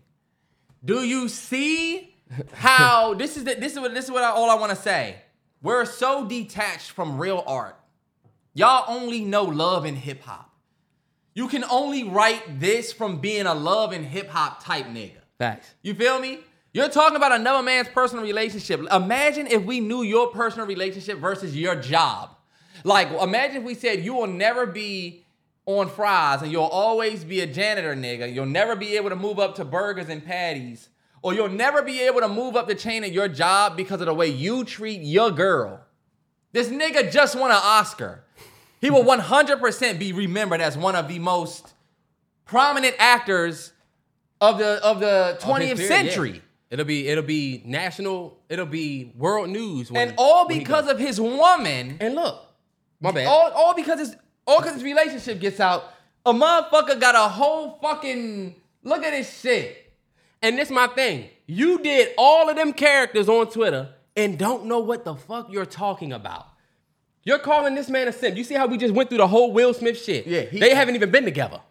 [0.84, 2.16] Do you see
[2.54, 4.76] how this is the, this is what this is what I, all I want to
[4.76, 5.18] say.
[5.62, 7.80] We're so detached from real art.
[8.54, 10.52] Y'all only know love and hip hop.
[11.34, 15.18] You can only write this from being a love and hip hop type nigga.
[15.40, 15.74] facts.
[15.82, 16.40] You feel me?
[16.74, 18.82] You're talking about another man's personal relationship.
[18.92, 22.33] Imagine if we knew your personal relationship versus your job.
[22.84, 25.24] Like, imagine if we said you will never be
[25.66, 28.34] on fries and you'll always be a janitor nigga.
[28.34, 30.90] You'll never be able to move up to burgers and patties.
[31.22, 34.08] Or you'll never be able to move up the chain at your job because of
[34.08, 35.80] the way you treat your girl.
[36.52, 38.24] This nigga just won an Oscar.
[38.82, 41.74] He will 100% be remembered as one of the most
[42.46, 43.72] prominent actors
[44.42, 46.32] of the of the 20th Of period, century.
[46.34, 46.40] yeah.
[46.72, 48.38] It'll be it'll be national.
[48.50, 49.90] It'll be world news.
[49.92, 51.98] When, And all because of his woman.
[52.02, 52.44] and look,
[53.04, 53.28] my bad.
[53.28, 54.16] All, all because his
[54.48, 55.84] all because his relationship gets out.
[56.26, 59.94] A motherfucker got a whole fucking look at this shit.
[60.42, 61.30] And this my thing.
[61.46, 65.66] You did all of them characters on Twitter and don't know what the fuck you're
[65.66, 66.48] talking about.
[67.26, 68.36] You're calling this man a simp.
[68.38, 70.26] You see how we just went through the whole Will Smith shit?
[70.28, 71.62] Yeah, he- they haven't even been together.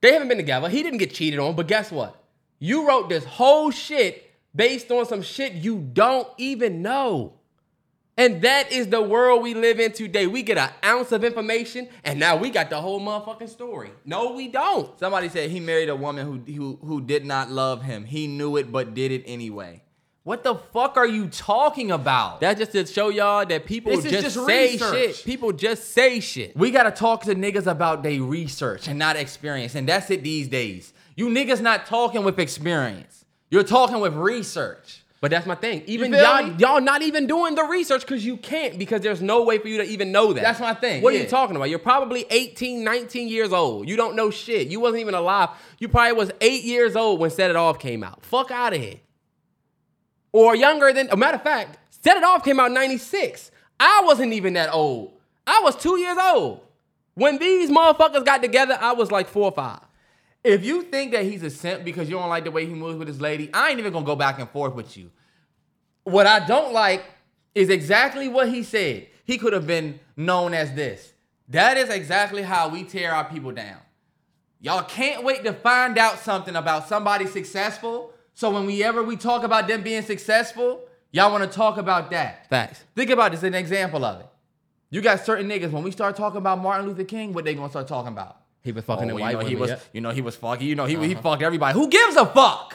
[0.00, 0.68] They haven't been together.
[0.68, 2.22] He didn't get cheated on, but guess what?
[2.58, 7.34] You wrote this whole shit based on some shit you don't even know.
[8.18, 10.26] And that is the world we live in today.
[10.26, 13.92] We get an ounce of information, and now we got the whole motherfucking story.
[14.04, 14.98] No, we don't.
[14.98, 18.04] Somebody said he married a woman who who who did not love him.
[18.04, 19.84] He knew it but did it anyway.
[20.24, 22.40] What the fuck are you talking about?
[22.40, 25.16] That's just to show y'all that people just, just say research.
[25.16, 25.24] shit.
[25.24, 26.56] People just say shit.
[26.56, 30.48] we gotta talk to niggas about their research and not experience, and that's it these
[30.48, 30.92] days.
[31.14, 33.24] You niggas not talking with experience.
[33.48, 34.97] You're talking with research.
[35.20, 35.82] But that's my thing.
[35.86, 36.54] Even y'all, me?
[36.58, 39.78] y'all not even doing the research because you can't because there's no way for you
[39.78, 40.42] to even know that.
[40.42, 41.70] That's my thing, What are you talking about?
[41.70, 43.88] You're probably 18, 19 years old.
[43.88, 44.68] You don't know shit.
[44.68, 45.50] You wasn't even alive.
[45.78, 48.24] You probably was eight years old when Set It Off came out.
[48.24, 49.00] Fuck out of here.
[50.30, 53.50] Or younger than, a matter of fact, Set It Off came out in 96.
[53.80, 55.12] I wasn't even that old.
[55.46, 56.60] I was two years old.
[57.14, 59.80] When these motherfuckers got together, I was like four or five.
[60.48, 62.96] If you think that he's a simp because you don't like the way he moves
[62.96, 65.10] with his lady, I ain't even gonna go back and forth with you.
[66.04, 67.04] What I don't like
[67.54, 69.08] is exactly what he said.
[69.26, 71.12] He could have been known as this.
[71.50, 73.76] That is exactly how we tear our people down.
[74.58, 78.14] Y'all can't wait to find out something about somebody successful.
[78.32, 80.80] So when we ever we talk about them being successful,
[81.12, 82.48] y'all want to talk about that.
[82.48, 82.84] Facts.
[82.96, 84.26] Think about this, an example of it.
[84.88, 87.68] You got certain niggas when we start talking about Martin Luther King, what they gonna
[87.68, 88.38] start talking about?
[88.68, 89.78] He was fucking Oh, the you white know, he was, yeah.
[89.94, 90.66] you know, he was fucking.
[90.66, 91.72] You know, he he fucked everybody.
[91.78, 92.74] Who gives a fuck?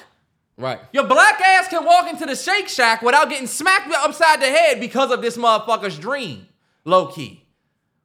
[0.57, 0.79] Right.
[0.91, 4.79] Your black ass can walk into the Shake Shack without getting smacked upside the head
[4.79, 6.47] because of this motherfucker's dream.
[6.83, 7.45] Low key.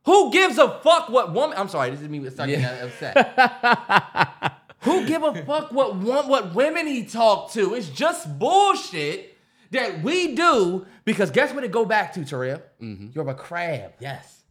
[0.05, 1.57] Who gives a fuck what woman?
[1.59, 2.85] I'm sorry, this is me starting Yeah.
[2.85, 4.53] upset.
[4.83, 7.73] Who give a fuck what what women he talked to?
[7.75, 9.35] It's just bullshit
[9.71, 12.63] that we do because guess what it go back to, Terrell?
[12.81, 13.93] You're a crab.
[13.99, 14.43] Yes.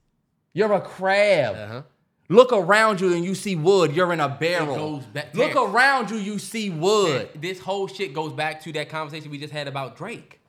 [0.54, 1.56] You're a crab.
[1.56, 1.82] Uh-huh.
[2.30, 3.95] Look around you and you see wood.
[3.95, 5.02] You're in a barrel.
[5.14, 5.74] back- Look Terrence.
[5.74, 7.30] around you, you see wood.
[7.36, 10.40] This whole shit goes back to that conversation we just had about Drake.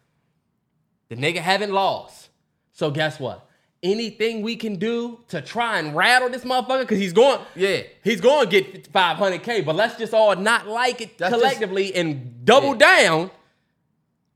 [1.09, 2.31] The nigga haven't lost.
[2.73, 3.49] So guess what?
[3.81, 7.83] Anything we can do to try and rattle this motherfucker, because he's going, Yeah.
[8.03, 11.95] he's going to get 500K, but let's just all not like it That's just- collectively
[11.95, 13.31] and double down.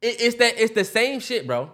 [0.00, 1.72] It- it's that it's the same shit, bro.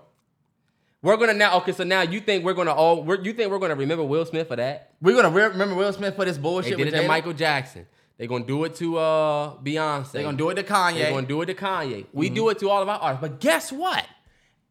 [1.00, 3.60] We're gonna now okay, so now you think we're gonna all we're, you think we're
[3.60, 4.94] gonna remember Will Smith for that?
[5.00, 6.72] We're gonna re- remember Will Smith for this bullshit.
[6.72, 7.86] They did with it to Michael Jackson.
[8.16, 10.10] They're gonna do it to uh Beyonce.
[10.10, 10.94] They're gonna do it to Kanye.
[10.94, 12.06] They're gonna do it to Kanye.
[12.12, 13.20] We do it to all of our artists.
[13.20, 14.04] But guess what?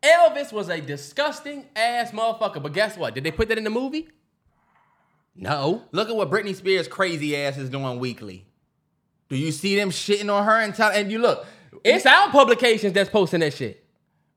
[0.04, 2.62] Elvis was a disgusting ass motherfucker.
[2.62, 3.16] But guess what?
[3.16, 4.10] Did they put that in the movie?
[5.36, 5.84] No.
[5.92, 8.46] Look at what Britney Spears' crazy ass is doing weekly.
[9.30, 10.92] Do you see them shitting on her and tell?
[10.92, 11.46] And you look,
[11.84, 13.84] It's our publications that's posting that shit.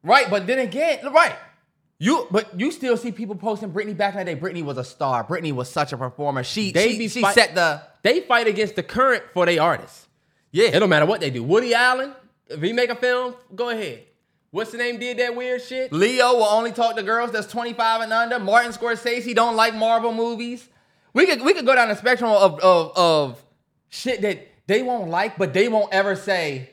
[0.02, 0.28] right?
[0.30, 1.34] But then again, right?
[2.02, 4.40] You, but you still see people posting Britney back in the day.
[4.40, 5.22] Britney was a star.
[5.22, 6.42] Britney was such a performer.
[6.42, 10.08] She, They she, she fight- set the They fight against the current for their artists.
[10.50, 10.68] yeah.
[10.68, 11.44] It don't matter what they do.
[11.44, 12.14] Woody Allen,
[12.48, 14.04] if he make a film, go ahead.
[14.50, 15.92] What's the name did that weird shit?
[15.92, 18.38] Leo will only talk to girls that's 25 and under.
[18.38, 20.66] Martin Scorsese don't like Marvel movies.
[21.12, 23.44] We could we could go down the spectrum of, of, of
[23.90, 26.70] shit that they won't like, but they won't ever say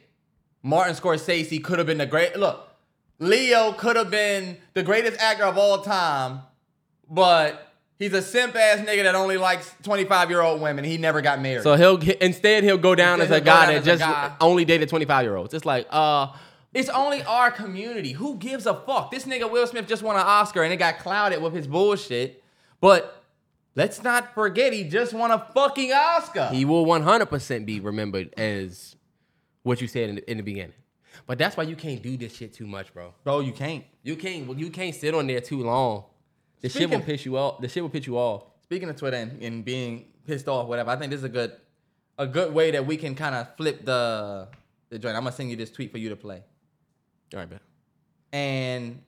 [0.63, 2.35] Martin Scorsese could have been the great.
[2.37, 2.66] Look,
[3.19, 6.41] Leo could have been the greatest actor of all time,
[7.09, 10.85] but he's a simp ass nigga that only likes 25 year old women.
[10.85, 11.63] He never got married.
[11.63, 14.35] So he'll instead he'll go down Instead as a guy that just guy.
[14.39, 15.53] only dated 25 year olds.
[15.53, 16.27] It's like, uh,
[16.73, 18.11] It's only our community.
[18.11, 19.09] Who gives a fuck?
[19.09, 22.43] This nigga Will Smith just won an Oscar and it got clouded with his bullshit.
[22.79, 23.23] But
[23.75, 26.49] let's not forget he just won a fucking Oscar.
[26.49, 28.95] he will 100% be remembered as
[29.63, 30.73] what you said in the, in the beginning.
[31.27, 33.13] But that's why you can't do this shit too much, bro.
[33.23, 33.83] Bro, you can't.
[34.01, 36.05] You can't well, you can't sit on there too long.
[36.61, 37.61] The shit will piss you off.
[37.61, 38.45] The shit will piss you off.
[38.63, 41.51] Speaking of Twitter and, and being pissed off, whatever, I think this is a good
[42.17, 44.47] a good way that we can kind of flip the
[44.89, 45.17] the joint.
[45.17, 46.41] I'm gonna send you this tweet for you to play.
[47.33, 47.59] All right, man.
[48.31, 49.01] And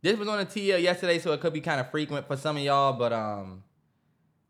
[0.00, 2.56] this was on the TL yesterday, so it could be kind of frequent for some
[2.56, 3.64] of y'all, but um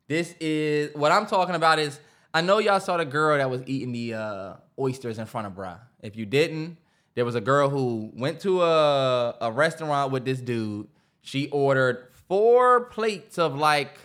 [0.08, 2.00] this is what I'm talking about is
[2.32, 5.54] I know y'all saw the girl that was eating the uh, oysters in front of
[5.54, 5.78] Bra.
[6.02, 6.76] If you didn't,
[7.18, 10.86] there was a girl who went to a, a restaurant with this dude.
[11.20, 13.98] She ordered four plates of like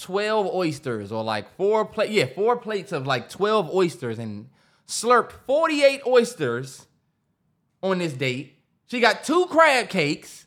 [0.00, 4.50] 12 oysters or like four plate yeah, four plates of like 12 oysters and
[4.86, 6.86] slurped 48 oysters
[7.82, 8.58] on this date.
[8.84, 10.44] She got two crab cakes,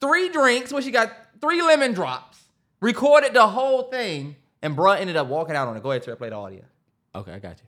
[0.00, 2.40] three drinks, where she got three lemon drops,
[2.80, 5.82] recorded the whole thing, and bruh ended up walking out on it.
[5.84, 6.62] Go ahead, Trey, play the audio.
[7.14, 7.58] Okay, I got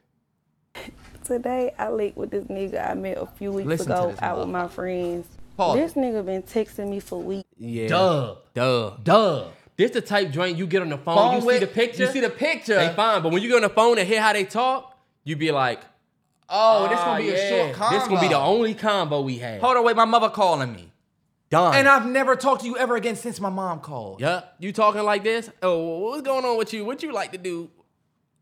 [0.74, 0.82] you.
[1.26, 4.48] Today I linked with this nigga I met a few weeks Listen ago out with
[4.48, 5.26] my friends.
[5.56, 5.76] Pause.
[5.78, 7.48] This nigga been texting me for weeks.
[7.58, 7.88] Yeah.
[7.88, 8.34] Duh.
[8.54, 8.90] Duh.
[9.02, 9.48] Duh.
[9.76, 12.04] This the type joint you get on the phone, Phone you see the picture.
[12.04, 12.76] You see the picture.
[12.76, 15.36] They fine, but when you get on the phone and hear how they talk, you
[15.36, 15.80] be like,
[16.48, 17.98] oh, this gonna "Ah, be yeah, a short combo.
[17.98, 19.60] This gonna be the only combo we have.
[19.60, 20.92] Hold on, wait, my mother calling me.
[21.50, 21.74] Done.
[21.74, 24.20] And I've never talked to you ever again since my mom called.
[24.20, 24.54] Yup.
[24.58, 25.50] You talking like this?
[25.62, 26.84] Oh, what's going on with you?
[26.84, 27.70] What you like to do?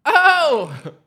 [0.05, 0.75] Oh.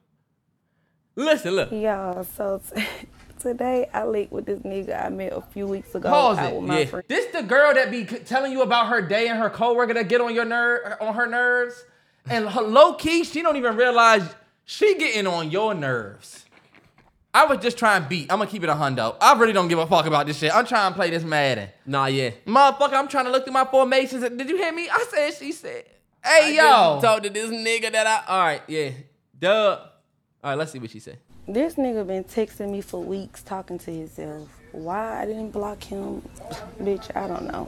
[1.17, 1.71] Listen, look.
[1.71, 2.85] Y'all, so t-
[3.39, 6.61] today I linked with this nigga I met a few weeks ago Pause it.
[6.61, 6.85] my Yeah.
[6.85, 7.05] friend.
[7.07, 10.07] This the girl that be c- telling you about her day and her coworker that
[10.09, 11.83] get on your nerve on her nerves,
[12.29, 14.23] and her, low key she don't even realize
[14.65, 16.45] she getting on your nerves.
[17.33, 18.31] I was just trying to beat.
[18.31, 19.15] I'm gonna keep it a hundo.
[19.19, 20.53] I really don't give a fuck about this shit.
[20.55, 22.31] I'm trying to play this Madden, Nah, yeah.
[22.45, 22.93] motherfucker.
[22.93, 24.21] I'm trying to look through my formations.
[24.21, 24.87] Did you hear me?
[24.87, 25.33] I said.
[25.33, 25.83] She said.
[26.23, 26.99] I Hey just yo.
[27.01, 28.31] talked to this nigga that I.
[28.31, 28.91] All right, yeah.
[29.39, 29.79] Dub.
[30.43, 31.17] All right, let's see what she said.
[31.47, 34.47] This nigga been texting me for weeks talking to himself.
[34.71, 36.21] Why I didn't block him,
[36.81, 37.67] bitch, I don't know.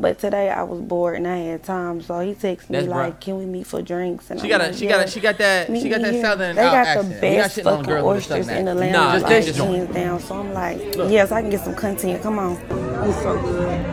[0.00, 3.16] But today I was bored and I had time, so he texted me That's like,
[3.18, 3.20] bruh.
[3.20, 5.20] "Can we meet for drinks?" And She I'm got a- like, she got a- she
[5.20, 7.08] got that- meet she got that here." southern, They got accent.
[7.08, 8.92] the We not best shitting on fucking girls oysters in the land.
[8.94, 9.76] Nah, like, just- just joint.
[9.76, 10.20] hands down.
[10.20, 10.78] So I'm like,
[11.10, 12.22] yes, I can get some content.
[12.22, 12.56] Come on.
[12.56, 13.86] It's so good.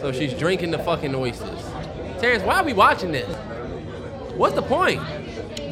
[0.00, 1.60] So she's drinking the fucking oysters.
[2.20, 3.28] Terrence, why are we watching this?
[4.36, 5.00] What's the point?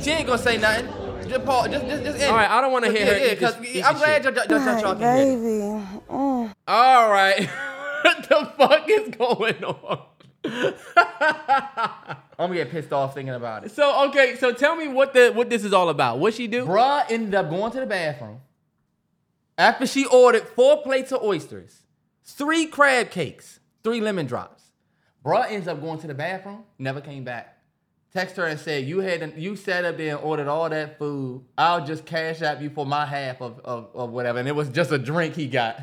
[0.03, 0.89] She ain't gonna say nothing.
[1.29, 1.69] Just pause.
[1.69, 2.51] Just, just, just end All right.
[2.51, 4.81] I don't wanna hear her Yeah, eat this because piece I'm glad y'all, y'all, y'all,
[4.81, 5.37] y'all can hear it.
[5.37, 5.87] baby.
[6.11, 6.55] Mm.
[6.69, 7.49] All right.
[8.03, 10.03] what the fuck is going on?
[12.39, 13.71] I'm gonna get pissed off thinking about it.
[13.73, 16.19] so okay, so tell me what the what this is all about.
[16.19, 16.65] What she do?
[16.67, 18.41] Bruh ended up going to the bathroom
[19.57, 21.83] after she ordered four plates of oysters,
[22.25, 24.65] three crab cakes, three lemon drops.
[25.25, 27.52] Bruh ends up going to the bathroom, never came back.
[28.15, 31.45] Text her and said, "You had you sat up there and ordered all that food.
[31.57, 34.69] I'll just cash out you for my half of, of, of whatever." And it was
[34.69, 35.81] just a drink he got.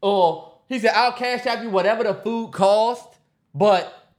[0.00, 3.08] Or he said, "I'll cash out you whatever the food cost,
[3.54, 4.10] but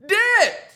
[0.00, 0.68] dipped."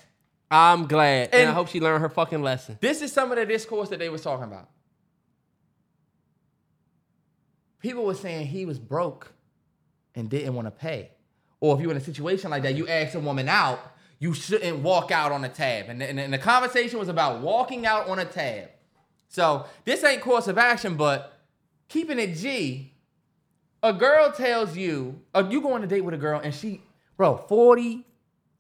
[0.51, 2.77] I'm glad, and, I hope she learned her fucking lesson.
[2.79, 4.69] This is some of the discourse that they was talking about.
[7.79, 9.33] People were saying he was broke
[10.15, 11.11] and didn't want to pay.
[11.59, 13.79] Or if you're in a situation like that, you ask a woman out,
[14.23, 15.89] you shouldn't walk out on a tab.
[15.89, 18.69] And, and, and the conversation was about walking out on a tab.
[19.27, 21.41] So this ain't course of action, but
[21.89, 22.93] keeping it G,
[23.83, 26.83] a girl tells you, uh, you go on a date with a girl and she,
[27.17, 28.07] bro, 40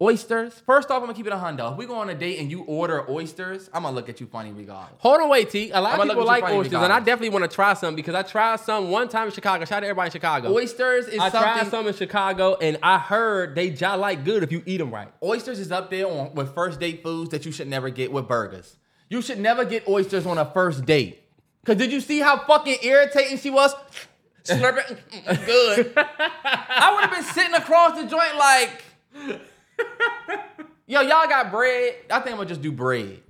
[0.03, 0.61] oysters.
[0.67, 1.73] First off, I'm gonna keep it a hundo.
[1.73, 4.27] If we go on a date and you order oysters, I'm gonna look at you
[4.27, 4.99] funny regardless.
[4.99, 5.71] Hold on, wait, T.
[5.71, 8.23] A lot of people like oysters, and I definitely want to try some because I
[8.23, 9.65] tried some one time in Chicago.
[9.65, 10.53] Shout out to everybody in Chicago.
[10.53, 14.51] Oysters is I tried some in Chicago, and I heard they jolly like good if
[14.51, 15.09] you eat them right.
[15.23, 18.27] Oysters is up there on, with first date foods that you should never get with
[18.27, 18.77] burgers.
[19.09, 21.23] You should never get oysters on a first date.
[21.65, 23.73] Cause did you see how fucking irritating she was?
[24.45, 25.93] Slurping, mm, good.
[25.97, 28.83] I would have been sitting across the joint like,
[30.87, 31.95] yo, y'all got bread?
[32.11, 33.21] I think I'm gonna just do bread.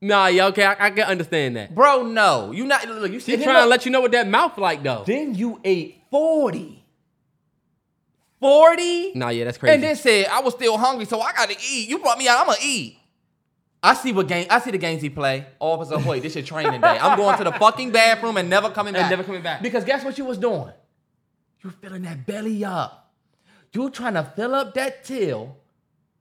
[0.00, 1.74] Nah, yeah, okay, I, I can understand that.
[1.74, 2.52] Bro, no.
[2.52, 4.82] You not look, you She sit trying to let you know what that mouth like
[4.82, 5.02] though.
[5.06, 6.84] Then you ate 40.
[8.40, 9.12] 40?
[9.14, 9.74] Nah, yeah, that's crazy.
[9.74, 11.88] And then said, I was still hungry, so I gotta eat.
[11.88, 12.96] You brought me out, I'm gonna eat.
[13.82, 15.46] I see what game I see the games he play.
[15.60, 16.98] Officer Hoyt, this your training day.
[17.00, 19.10] I'm going to the fucking bathroom and never coming And back.
[19.10, 19.62] never coming back.
[19.62, 20.72] Because guess what you was doing?
[21.62, 23.07] You were filling that belly up.
[23.78, 25.56] You trying to fill up that till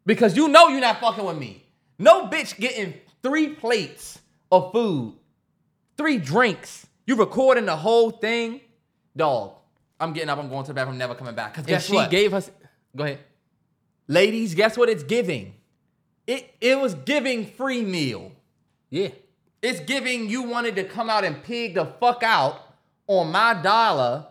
[0.06, 1.66] because you know you're not fucking with me.
[1.98, 2.94] No bitch getting
[3.24, 4.20] three plates
[4.52, 5.16] of food,
[5.98, 6.86] three drinks.
[7.08, 8.62] You recording the whole thing,
[9.16, 9.54] dog.
[10.00, 10.38] I'm getting up.
[10.38, 11.00] I'm going to the bathroom.
[11.00, 11.56] Never coming back.
[11.56, 12.12] Cause guess she what?
[12.12, 12.52] gave us.
[12.96, 13.22] Go ahead.
[14.08, 15.56] Ladies, guess what it's giving?
[16.28, 18.34] It it was giving free meal.
[18.92, 19.10] Yeah.
[19.64, 22.62] It's giving you wanted to come out and pig the fuck out
[23.08, 24.28] on my dollar.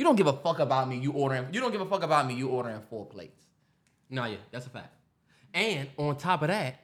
[0.00, 0.96] You don't give a fuck about me.
[0.96, 1.48] You ordering.
[1.52, 2.32] You don't give a fuck about me.
[2.32, 3.38] You ordering four plates.
[4.08, 4.94] No, yeah, that's a fact.
[5.52, 6.80] And on top of that,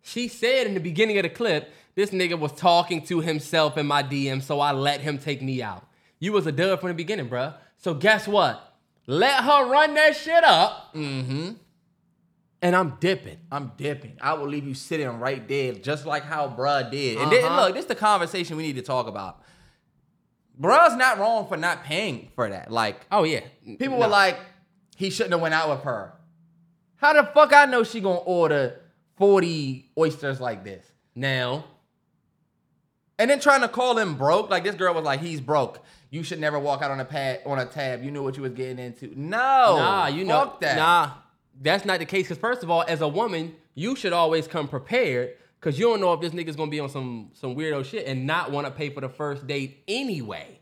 [0.00, 3.86] she said in the beginning of the clip, this nigga was talking to himself in
[3.86, 5.86] my DM, so I let him take me out.
[6.20, 7.52] You was a dub from the beginning, bruh.
[7.76, 8.76] So guess what?
[9.06, 10.94] Let her run that shit up.
[10.94, 11.50] Mm-hmm.
[12.62, 13.40] And I'm dipping.
[13.50, 14.16] I'm dipping.
[14.22, 17.18] I will leave you sitting right there, just like how bruh did.
[17.18, 17.66] And then, Uh-huh.
[17.66, 19.42] look, this is the conversation we need to talk about.
[20.60, 22.70] Bruh's not wrong for not paying for that.
[22.70, 23.40] Like Oh yeah.
[23.64, 24.00] people Nah.
[24.04, 24.38] were like,
[24.96, 26.12] he shouldn't have went out with her.
[26.96, 28.80] How the fuck I know she gonna order
[29.16, 30.84] 40 oysters like this?
[31.14, 31.64] now.
[33.18, 35.80] And then trying to call him broke, like this girl was like, he's broke.
[36.10, 38.02] You should never walk out on a pad on a tab.
[38.02, 39.12] You knew what you was getting into.
[39.14, 40.76] No, Nah, you know that.
[40.76, 41.10] Nah,
[41.60, 42.24] that's not the case.
[42.24, 45.34] Because first of all, as a woman, you should always come prepared.
[45.62, 48.26] Cause you don't know if this nigga's gonna be on some some weirdo shit and
[48.26, 50.58] not want to pay for the first date anyway.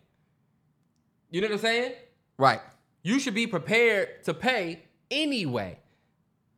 [1.31, 1.93] You know what I'm saying?
[2.39, 2.60] Right.
[3.02, 5.78] You should be prepared to pay anyway.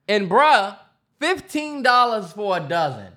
[0.08, 0.76] And bruh,
[1.22, 3.12] Fifteen dollars for a dozen,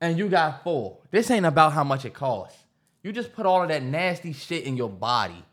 [0.00, 0.98] and you got four.
[1.10, 2.56] This ain't about how much it costs.
[3.02, 5.44] You just put all of that nasty shit in your body.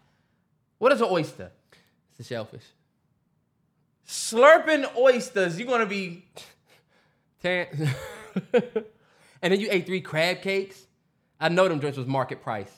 [0.78, 1.50] What is an oyster?
[2.12, 2.62] It's a shellfish.
[4.08, 6.28] Slurping oysters, you're gonna be
[9.42, 10.86] And then you ate three crab cakes.
[11.40, 12.72] I know them drinks was market price.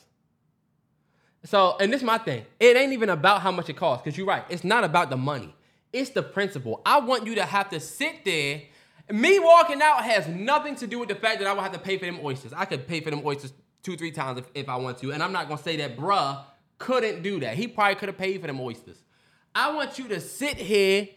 [1.44, 2.46] So, and this is my thing.
[2.58, 4.44] It ain't even about how much it costs, because you're right.
[4.48, 5.54] It's not about the money.
[5.92, 6.80] It's the principle.
[6.86, 8.62] I want you to have to sit there.
[9.10, 11.78] Me walking out has nothing to do with the fact that I would have to
[11.78, 12.54] pay for them oysters.
[12.54, 15.12] I could pay for them oysters two, three times if, if I want to.
[15.12, 16.42] And I'm not gonna say that bruh
[16.78, 17.56] couldn't do that.
[17.56, 18.96] He probably could have paid for them oysters.
[19.54, 21.08] I want you to sit here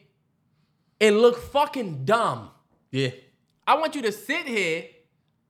[0.99, 2.49] and look fucking dumb.
[2.91, 3.11] Yeah.
[3.67, 4.85] I want you to sit here,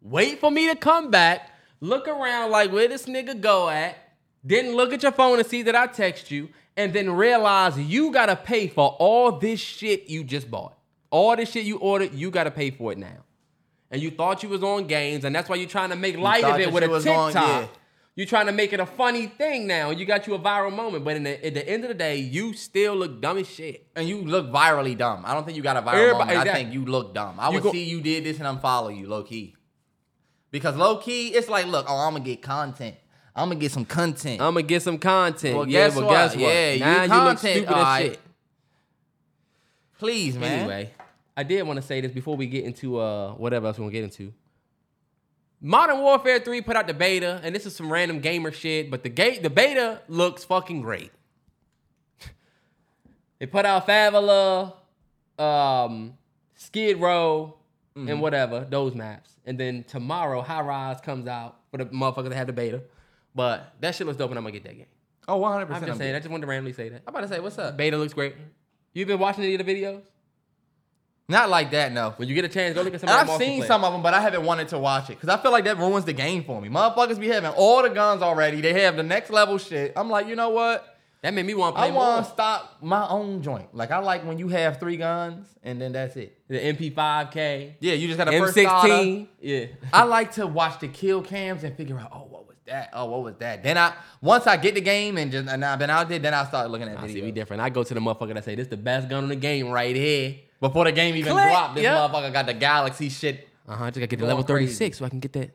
[0.02, 3.96] wait for me to come back, look around like where this nigga go at,
[4.44, 8.12] then look at your phone and see that I text you, and then realize you
[8.12, 10.78] gotta pay for all this shit you just bought.
[11.10, 13.24] All this shit you ordered, you gotta pay for it now.
[13.92, 16.44] And you thought you was on games, and that's why you're trying to make light
[16.44, 17.36] of it with a TikTok.
[17.36, 17.68] on- yeah.
[18.18, 19.92] You're trying to make it a funny thing now.
[19.92, 22.18] You got you a viral moment, but in the, at the end of the day,
[22.18, 23.86] you still look dumb as shit.
[23.96, 25.22] And you look virally dumb.
[25.24, 26.50] I don't think you got a viral Everybody- moment.
[26.50, 27.36] I think you look dumb.
[27.40, 29.56] I You would go- see you did this and unfollow you, low key.
[30.50, 32.96] Because low key, it's like, look, oh, I'm gonna get content.
[33.36, 34.42] I'm gonna get some content.
[34.42, 35.56] I'm gonna get some content.
[35.56, 36.12] Well, yeah, guess but what?
[36.12, 36.42] guess what?
[36.42, 38.06] Yeah, you now you, look content, stupid as alright.
[38.14, 38.20] shit.
[40.00, 40.60] Please, man.
[40.62, 40.92] Anyway,
[41.36, 43.92] I did want to say this before we get into uh whatever else we're gonna
[43.92, 44.34] get into.
[45.60, 49.04] Modern Warfare 3 put out the beta, and this is some random gamer shit, but
[49.04, 51.12] the gate the beta looks fucking great.
[53.40, 54.74] they put out Favela,
[55.40, 56.18] um,
[56.56, 57.54] Skid Row,
[57.98, 58.10] Mm-hmm.
[58.10, 59.32] and whatever, those maps.
[59.48, 62.84] And then tomorrow, High Rise comes out for the motherfuckers that have the beta.
[63.34, 64.86] But that shit looks dope, and I'm gonna get that game.
[65.28, 65.72] Oh, 100%.
[65.72, 67.02] I'm just saying, I just wanted to randomly say that.
[67.08, 67.76] I'm about to say, what's up?
[67.76, 68.36] Beta looks great.
[68.94, 70.04] You've been watching any of the videos?
[71.30, 72.12] Not like that, no.
[72.16, 73.10] When you get a chance, go look at some.
[73.10, 75.16] And of that I've seen some of them, but I haven't wanted to watch it
[75.20, 76.70] because I feel like that ruins the game for me.
[76.70, 78.62] Motherfuckers be having all the guns already.
[78.62, 79.92] They have the next level shit.
[79.98, 80.98] I'm like, you know what?
[81.24, 83.76] That made me want to I play want to stop my own joint.
[83.76, 86.38] Like I like when you have three guns and then that's it.
[86.48, 88.88] The MP5K, Yeah, you just got a first starter.
[88.88, 89.28] M16.
[89.42, 89.66] Yeah.
[89.92, 92.92] I like to watch the kill cams and figure out, oh, what was that?
[92.94, 93.64] Oh, what was that?
[93.64, 96.34] Then I once I get the game and just and I've been out there, then
[96.36, 97.62] I start looking at I see, we different.
[97.62, 99.96] I go to the motherfucker that say this the best gun in the game right
[99.96, 100.36] here.
[100.60, 102.12] Before the game even Click, dropped, this yep.
[102.12, 103.48] motherfucker got the galaxy shit.
[103.68, 103.84] Uh huh.
[103.86, 105.52] I just gotta get to level thirty six so I can get that.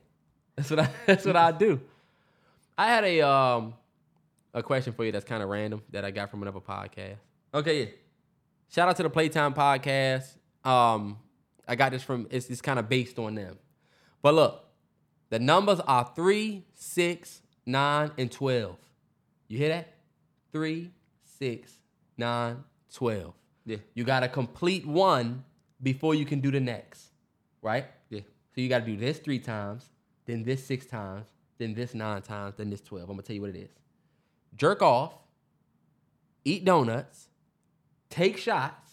[0.55, 0.89] That's what I.
[1.05, 1.81] That's what I do.
[2.77, 3.73] I had a um
[4.53, 7.17] a question for you that's kind of random that I got from another podcast.
[7.53, 7.89] Okay, yeah.
[8.69, 10.35] Shout out to the Playtime podcast.
[10.63, 11.17] Um,
[11.67, 13.57] I got this from it's, it's kind of based on them.
[14.21, 14.63] But look,
[15.29, 18.77] the numbers are three, six, nine, and twelve.
[19.47, 19.93] You hear that?
[20.51, 20.91] Three,
[21.23, 21.71] six,
[22.17, 22.63] nine,
[22.93, 23.33] twelve.
[23.65, 23.77] Yeah.
[23.93, 25.43] You gotta complete one
[25.81, 27.09] before you can do the next.
[27.61, 27.85] Right?
[28.09, 28.21] Yeah.
[28.53, 29.89] So you gotta do this three times,
[30.25, 31.27] then this six times,
[31.57, 33.09] then this nine times, then this twelve.
[33.09, 33.71] I'm gonna tell you what it is.
[34.55, 35.13] Jerk off,
[36.45, 37.27] eat donuts,
[38.09, 38.91] take shots,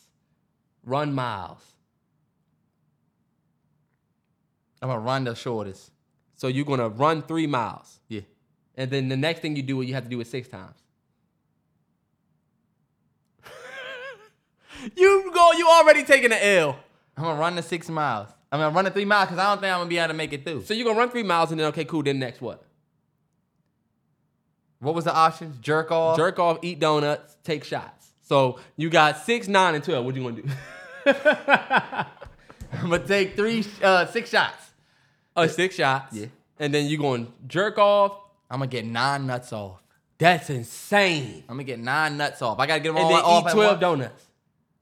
[0.85, 1.75] run miles.
[4.81, 5.91] I'm gonna run the shortest.
[6.37, 8.01] So you're gonna run three miles.
[8.09, 8.23] Yeah.
[8.77, 10.80] And then the next thing you do, you have to do it six times.
[14.97, 16.77] You go, you already taking the L.
[17.17, 18.29] I'm gonna run the six miles.
[18.53, 20.15] I'm gonna run the three miles because I don't think I'm gonna be able to
[20.15, 20.63] make it through.
[20.65, 22.63] So you're gonna run three miles and then okay, cool, then next what?
[24.81, 25.59] What was the options?
[25.59, 26.17] Jerk off.
[26.17, 28.09] Jerk off, eat donuts, take shots.
[28.23, 30.05] So you got six, nine, and twelve.
[30.05, 30.49] What you gonna do?
[32.73, 34.71] I'm gonna take three, uh, six shots.
[35.37, 36.15] oh, six shots.
[36.15, 36.27] Yeah.
[36.59, 38.17] And then you going to jerk off.
[38.51, 39.83] I'm gonna get nine nuts off.
[40.19, 41.45] That's insane.
[41.49, 42.59] I'm gonna get nine nuts off.
[42.59, 43.81] I gotta get them And all then off eat at 12 once.
[43.81, 44.27] donuts.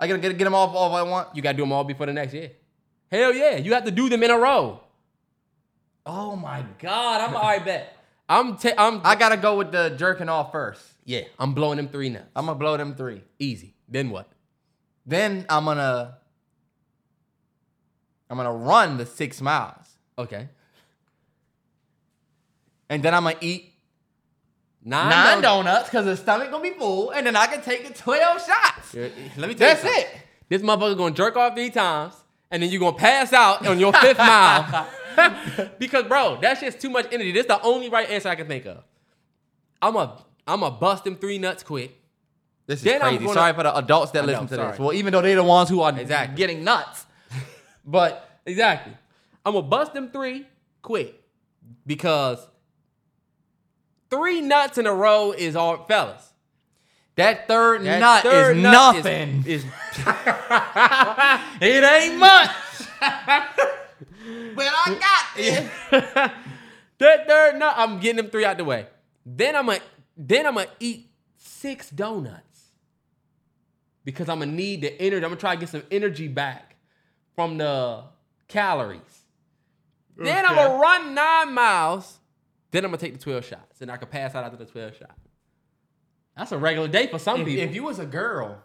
[0.00, 1.34] I gotta get, get them off all I want.
[1.34, 2.52] You gotta do them all before the next year.
[3.10, 3.56] Hell yeah.
[3.56, 4.80] You have to do them in a row.
[6.06, 7.20] Oh my god.
[7.28, 7.96] I'm all right bet.
[8.28, 10.82] I'm ta- I'm I gotta go with the jerking off first.
[11.04, 12.26] yeah, I'm blowing them three nuts.
[12.36, 13.22] I'm gonna blow them three.
[13.38, 13.74] Easy.
[13.88, 14.30] Then what?
[15.06, 16.18] Then I'm gonna
[18.30, 19.86] I'm gonna run the six miles.
[20.18, 20.48] Okay.
[22.90, 23.67] And then I'm gonna eat
[24.88, 25.88] Nine, nine donuts.
[25.90, 28.94] because the stomach gonna be full, and then I can take the 12 shots.
[28.94, 30.00] Let me tell you That's something.
[30.00, 30.08] it.
[30.48, 32.14] This motherfucker gonna jerk off three times,
[32.50, 34.88] and then you gonna pass out on your fifth mile.
[35.78, 37.32] because bro, that shit's too much energy.
[37.32, 38.82] This the only right answer I can think of.
[39.82, 41.94] I'm a I'm a bust them three nuts quick.
[42.66, 43.24] This is Then I'm crazy.
[43.24, 44.70] gonna- sorry for the adults that I listen know, to sorry.
[44.70, 44.78] this.
[44.80, 46.36] Well, even though they're the ones who are Exactly.
[46.36, 47.04] getting nuts.
[47.84, 48.94] But Exactly.
[49.44, 50.46] I'm gonna bust them three
[50.82, 51.14] quick
[51.86, 52.38] because
[54.10, 56.32] three nuts in a row is all fellas.
[57.16, 59.44] that third That nut third is nut nothing.
[59.46, 59.64] Is,
[61.60, 62.50] it ain't much.
[63.00, 66.30] but I got this.
[66.98, 68.86] That third nut, I'm getting them three out the way.
[69.24, 69.78] Then I'm gonna
[70.16, 72.42] then I'm gonna eat six donuts
[74.04, 75.24] because I'm gonna need the energy.
[75.24, 76.74] I'm gonna try to get some energy back
[77.36, 78.02] from the
[78.48, 79.00] calories.
[80.16, 82.17] Then I'm gonna run nine miles.
[82.70, 84.96] Then I'm gonna take the 12 shots, and I can pass out after the 12
[84.98, 85.16] shot.
[86.36, 87.64] That's a regular day for some If, people.
[87.64, 88.60] if you was a girl,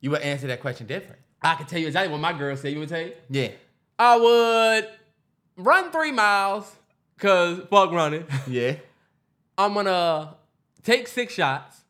[0.00, 1.20] you would answer that question different.
[1.42, 2.72] I can tell you exactly what my girl said.
[2.72, 3.12] You would tell you?
[3.30, 3.48] Yeah.
[3.98, 4.88] I would
[5.56, 6.74] run three miles,
[7.18, 8.24] cause fuck running.
[8.48, 8.76] Yeah.
[9.56, 10.34] I'm gonna
[10.82, 11.80] take six shots.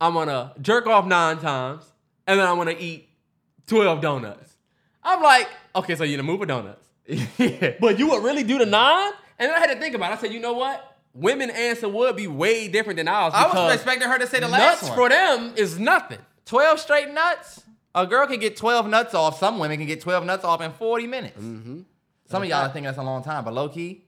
[0.00, 1.84] I'm gonna jerk off nine times,
[2.26, 3.08] and then I'm gonna eat
[3.66, 4.52] 12 donuts.
[5.02, 6.86] I'm like, okay, so you're gonna move with donuts.
[7.38, 7.74] yeah.
[7.80, 9.12] But you would really do the nine?
[9.44, 10.14] And then I had to think about it.
[10.14, 10.96] I said, you know what?
[11.12, 13.34] Women answer would be way different than ours.
[13.36, 14.96] I was expecting her to say the last nuts one.
[14.96, 16.18] for them is nothing.
[16.46, 17.62] 12 straight nuts?
[17.94, 19.38] A girl can get 12 nuts off.
[19.38, 21.38] Some women can get 12 nuts off in 40 minutes.
[21.38, 21.80] Mm-hmm.
[22.30, 24.04] Some of y'all are thinking that's a long time, but low key,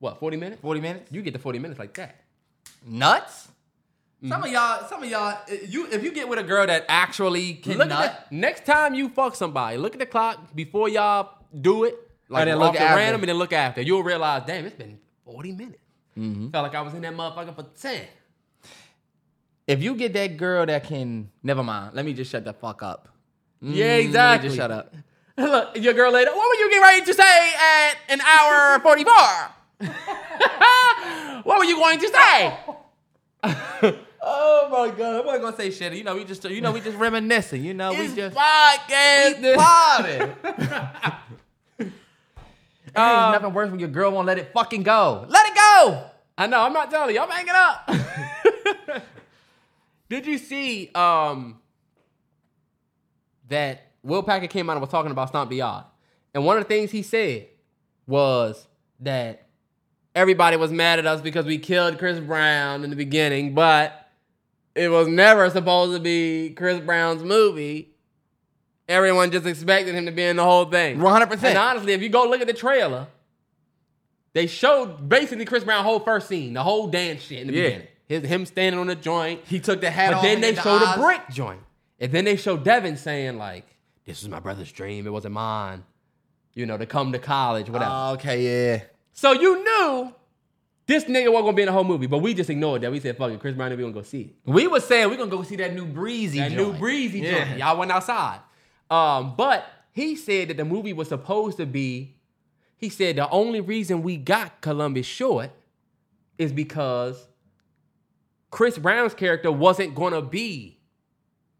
[0.00, 0.60] What, 40 minutes?
[0.60, 1.12] 40 minutes?
[1.12, 2.16] You get to 40 minutes like that.
[2.84, 3.46] Nuts?
[4.18, 4.28] Mm-hmm.
[4.32, 7.54] Some of y'all, some of y'all, you if you get with a girl that actually
[7.54, 10.88] can Look nut, at the, next time you fuck somebody, look at the clock before
[10.88, 11.96] y'all do it.
[12.34, 13.80] Like, and then look at random and then look after.
[13.80, 15.78] You'll realize, damn, it's been 40 minutes.
[16.18, 16.50] Mm-hmm.
[16.50, 18.02] Felt like I was in that motherfucker for 10.
[19.66, 21.94] if you get that girl that can, never mind.
[21.94, 23.08] Let me just shut the fuck up.
[23.60, 24.48] Yeah, Mm, let me exactly.
[24.48, 24.94] Just shut up.
[25.38, 29.14] Look, your girl later, what were you getting ready to say at an hour 44?
[31.44, 32.58] what were you going to say?
[34.26, 35.92] Oh my god, I'm not gonna say shit.
[35.92, 37.62] You know, we just, you know, we just reminiscing.
[37.62, 39.42] You know, we It's just podcast.
[39.42, 41.33] we
[42.94, 43.32] vibing.
[43.32, 45.26] Ain't nothing worse when your girl won't let it fucking go.
[45.28, 46.04] Let it go.
[46.36, 49.02] I know, I'm not telling you, I'm hanging up.
[50.08, 51.58] Did you see um
[53.48, 55.84] that Will Packer came out and was talking about Stomp the Yard?
[56.34, 57.48] And one of the things he said
[58.06, 58.66] was
[59.00, 59.46] that
[60.14, 64.08] everybody was mad at us because we killed Chris Brown in the beginning, but
[64.74, 67.93] it was never supposed to be Chris Brown's movie.
[68.88, 70.98] Everyone just expected him to be in the whole thing.
[70.98, 71.42] 100%.
[71.42, 73.06] And honestly, if you go look at the trailer,
[74.34, 77.62] they showed basically Chris Brown whole first scene, the whole dance shit in the Yeah.
[77.64, 77.88] beginning.
[78.06, 79.40] His, him standing on the joint.
[79.46, 80.22] He took the hat But off.
[80.24, 80.96] then they hit showed eyes.
[80.98, 81.60] a brick joint.
[81.98, 83.64] And then they showed Devin saying, like,
[84.04, 85.06] this was my brother's dream.
[85.06, 85.84] It wasn't mine.
[86.52, 87.90] You know, to come to college, whatever.
[87.94, 88.42] Oh, okay,
[88.74, 88.82] yeah.
[89.12, 90.14] so you knew
[90.86, 92.92] this nigga wasn't gonna be in the whole movie, but we just ignored that.
[92.92, 94.34] We said, fuck it, Chris Brown, we gonna go see it.
[94.44, 96.38] We was saying we gonna go see that new breezy.
[96.40, 96.72] That joint.
[96.74, 97.44] new breezy Yeah.
[97.46, 97.58] joint.
[97.58, 98.40] Y'all went outside.
[98.90, 102.16] Um, but he said that the movie was supposed to be.
[102.76, 105.50] He said the only reason we got Columbus Short
[106.36, 107.26] is because
[108.50, 110.78] Chris Brown's character wasn't gonna be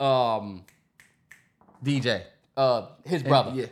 [0.01, 0.64] um
[1.82, 2.22] DJ.
[2.56, 3.52] uh his brother.
[3.55, 3.66] yeah.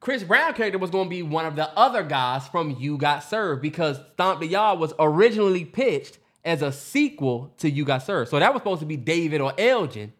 [0.00, 3.62] Chris Brown character was gonna be one of the other guys from You Got Served
[3.62, 8.30] because Stomp the Yard was originally pitched as a sequel to You Got Served.
[8.30, 10.12] So that was supposed to be David or Elgin.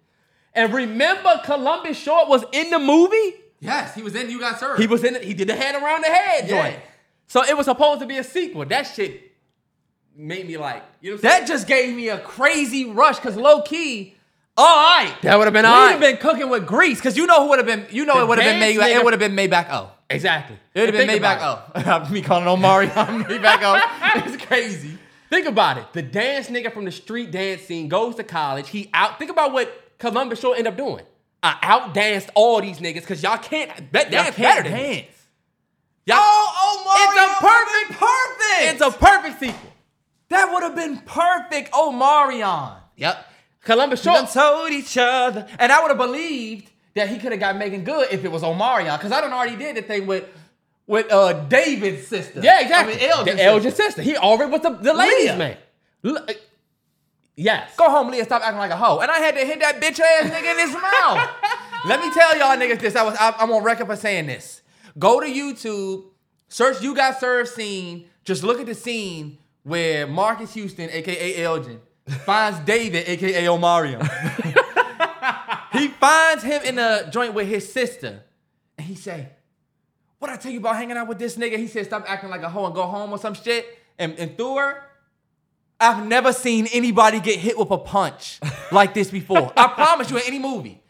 [0.59, 3.35] And remember Columbus Short was in the movie?
[3.61, 4.29] Yes, he was in.
[4.31, 4.81] You got served.
[4.81, 6.63] He was in he did the head around the head Yeah.
[6.63, 6.81] joint.
[7.29, 8.65] So it was supposed to be a sequel.
[8.65, 9.33] That shit
[10.17, 11.41] made me like, you know what I'm saying?
[11.43, 14.15] That just gave me a crazy rush because low key,
[14.57, 14.65] all
[14.97, 15.15] right.
[15.23, 15.91] That would have been We all right.
[15.93, 17.87] have been cooking with grease because you know who would have been.
[17.91, 18.91] You know The it would have been dance May.
[18.93, 19.91] It nigga- would have been Maybach O.
[20.11, 20.57] Exactly.
[20.75, 22.09] It would have been Think Maybach about it.
[22.11, 22.13] O.
[22.13, 24.23] Me calling Omari on Maybach O.
[24.33, 24.99] It's crazy.
[25.31, 25.93] Think about it.
[25.93, 28.69] The dance nigga from the street dance scene goes to college.
[28.71, 29.19] He out.
[29.19, 31.05] Think about what Columbus Short ended up doing.
[31.43, 34.79] I out danced all these niggas because y'all can't that can't better than me.
[34.95, 35.07] dance.
[36.07, 38.73] Y'all, Oh, Omari, it's a perfect, perfect.
[38.73, 39.73] It's a perfect sequel.
[40.31, 41.73] that would have been perfect.
[41.73, 42.77] Omarion.
[42.97, 43.27] Yep.
[43.63, 44.29] Columbus Short.
[44.31, 48.09] told each other, and I would have believed that he could have got Meagan Good
[48.11, 50.25] if it was Omarion, because I done already did the thing with
[50.87, 52.41] with uh David's sister.
[52.43, 52.95] Yeah, exactly.
[52.95, 53.83] I mean, Elgin's the Elgin sister.
[53.85, 54.03] sister.
[54.03, 55.57] He already was the, the ladies man.
[57.39, 57.77] Yes.
[57.77, 58.25] Go home, Leah.
[58.25, 58.99] Stop acting like a hoe.
[58.99, 61.31] And I had to hit that bitch ass nigga in his mouth.
[61.87, 62.97] Let me tell y'all niggas this.
[62.97, 64.61] I was I, I'm on record for saying this.
[64.99, 66.07] Go to YouTube,
[66.49, 68.07] search "You Got Served" scene.
[68.25, 71.81] Just look at the scene where Marques Houston, aka Elgin,
[72.27, 74.03] finds David, aka Omarion.
[75.75, 78.25] he finds him in a joint with his sister,
[78.77, 79.29] and he say,
[80.19, 82.43] "What I tell you about hanging out with this nigga?" He said, "Stop acting like
[82.43, 83.65] a hoe and go home or some shit."
[83.97, 84.83] And and through her,
[85.81, 88.41] I've never seen anybody get hit with a punch
[88.73, 89.53] like this before.
[89.57, 90.81] I promise you, in any movie.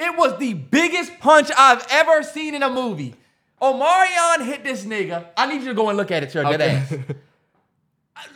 [0.00, 3.14] It was the biggest punch I've ever seen in a movie.
[3.60, 5.26] Omarion hit this nigga.
[5.36, 6.32] I need you to go and look at it.
[6.32, 6.70] Dead Okay.
[6.76, 6.94] ass.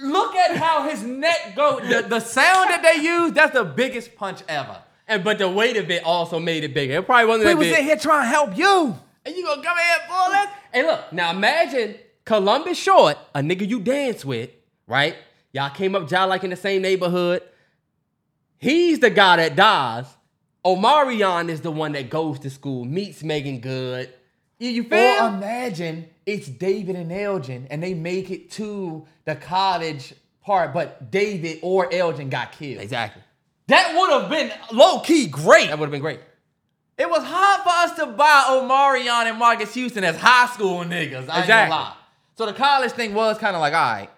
[0.01, 1.81] Look at how his neck go.
[1.81, 4.79] The, the sound that they use, that's the biggest punch ever.
[5.09, 6.95] And but the weight of it also made it bigger.
[6.99, 7.79] It probably wasn't We was big.
[7.81, 8.97] in here trying to help you.
[9.25, 10.59] And you gonna come in and pull that?
[10.73, 14.51] Hey, look, now imagine Columbus Short, a nigga you dance with,
[14.87, 15.17] right?
[15.53, 17.43] Y'all came up job like in the same neighborhood.
[18.59, 20.07] He's the guy that dies.
[20.65, 24.13] Omarion is the one that goes to school, meets Meagan Good.
[24.59, 24.99] You, you feel?
[25.25, 30.15] Or imagine it's David and Elgin, and they make it to the college
[30.45, 32.81] part, but David or Elgin got killed.
[32.83, 33.23] exactly.
[33.67, 35.69] That would have been low key great.
[35.69, 36.21] That would have been great.
[36.99, 41.15] It was hard for us to buy Omarion and Marques Houston as high school niggas.
[41.15, 41.77] I ain't gonna Exactly.
[41.77, 41.95] lie.
[42.37, 44.11] So the college thing was kind of like, all right.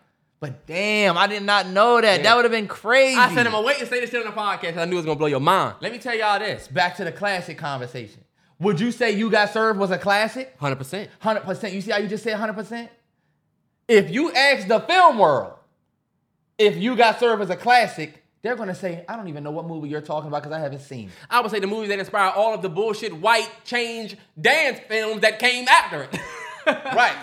[0.44, 2.18] But damn, I did not know that.
[2.18, 2.22] Yeah.
[2.24, 3.16] That would have been crazy.
[3.18, 4.96] I said I'm gonna wait and say this shit on the podcast 'cause I knew
[4.96, 5.76] it was gonna blow your mind.
[5.80, 6.68] Let me tell y'all this.
[6.68, 8.22] Back to the classic conversation.
[8.60, 10.54] Would you say You Got Served was a classic?
[10.60, 11.08] 100%.
[11.22, 11.72] 100%.
[11.72, 12.88] You see how you just said 100%?
[13.88, 15.54] If you ask the film world
[16.58, 19.50] if You Got Served was a classic, they're going to say, I don't even know
[19.50, 21.14] what movie you're talking about because I haven't seen it.
[21.30, 25.22] I would say the movies that inspired all of the bullshit white change dance films
[25.22, 26.18] that came after it.
[26.66, 27.14] Right.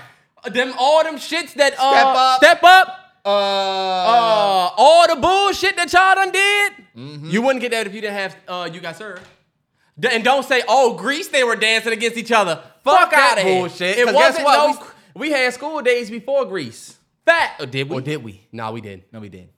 [0.45, 2.38] them all them shits that uh, Step Up.
[2.38, 2.98] step up.
[3.23, 6.72] Uh, Uh, all the bullshit that y'all done did.
[6.98, 7.30] Mm-hmm.
[7.30, 9.23] You wouldn't get that if you didn't have uh, you got served.
[9.99, 12.61] D- And don't say, oh, Grease, they were dancing against each other.
[12.84, 13.60] Fuck, that out of here.
[13.61, 13.98] bullshit.
[13.98, 14.80] It 'cause wasn't what?
[14.80, 14.85] no
[15.15, 16.98] we, we had School Daze before Grease.
[17.26, 17.56] fat.
[17.60, 17.98] Or did we?
[17.98, 18.41] Or did we?
[18.52, 19.03] No, we didn't.
[19.11, 19.52] No, we didn't.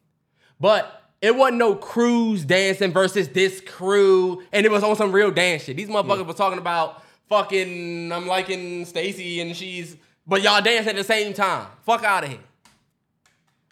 [0.59, 5.31] But it wasn't no crews dancing versus this crew, and it was on some real
[5.31, 5.77] dance shit.
[5.77, 8.11] These motherfuckers were talking about fucking.
[8.11, 9.95] I'm liking Stacy, and she's.
[10.27, 11.67] But y'all dance at the same time.
[11.85, 12.39] Fuck out of here.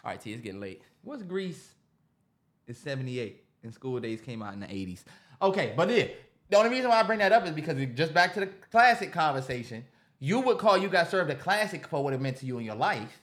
[0.04, 0.82] All right, T, it's getting late.
[1.02, 1.74] What's Grease?
[2.66, 3.44] It's 78.
[3.64, 5.04] And School Daze came out in the 80s.
[5.40, 6.06] Okay, but yeah,
[6.50, 8.46] the only reason why I bring that up is because it, just back to the
[8.70, 9.84] classic conversation,
[10.18, 12.64] you would call You Got Served a classic for what it meant to you in
[12.64, 13.20] your life.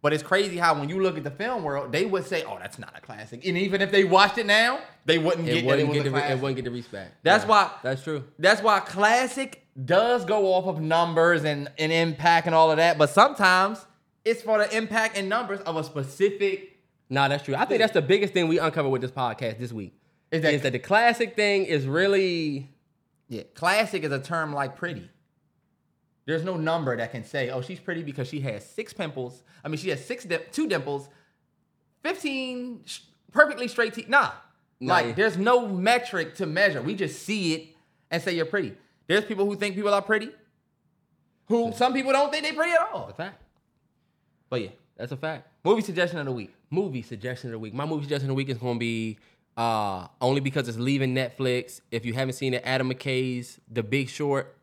[0.00, 2.58] But it's crazy how when you look at the film world, they would say, oh,
[2.58, 3.46] that's not a classic.
[3.46, 6.12] And even if they watched it now, they wouldn't It get that it wouldn't get
[6.12, 7.14] the it wouldn't get the respect.
[7.22, 8.24] That's why- That's true.
[8.38, 12.98] That's why classic does go off of numbers and, and impact and all of that.
[12.98, 13.86] But sometimes
[14.24, 16.68] it's for the impact and numbers of a specific
[17.10, 17.54] Nah, that's true.
[17.54, 19.92] I think that's the biggest thing we uncovered with this podcast this week.
[20.30, 22.70] Is that- is that the classic thing is really
[23.28, 25.10] Yeah, classic is a term like pretty.
[26.24, 29.42] There's no number that can say, oh, she's pretty because she has six pimples.
[29.64, 31.08] I mean, she has six, dim- two dimples,
[32.02, 33.00] 15 sh-
[33.32, 34.08] perfectly straight teeth.
[34.08, 34.30] Nah.
[34.80, 35.12] Nah, like, yeah.
[35.12, 36.80] there's no metric to measure.
[36.82, 37.68] We just see it
[38.10, 38.74] and say you're pretty.
[39.06, 40.30] There's people who think people are pretty,
[41.46, 43.08] who some people don't think they're pretty at all.
[43.08, 43.41] a fact.
[44.52, 44.68] But yeah,
[44.98, 45.48] That's a fact.
[45.64, 46.52] movie suggestion of the week.
[46.68, 47.72] movie suggestion of the week.
[47.72, 49.16] My movie suggestion of the week is going to be
[49.56, 51.80] uh, only because it's leaving Netflix.
[51.90, 54.54] If you haven't seen it, Adam McKay's The Big Short.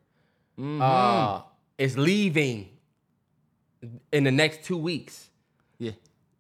[0.60, 1.42] Uh,
[1.80, 2.70] it's leaving
[4.12, 5.32] in the next two weeks.
[5.80, 5.94] Yeah.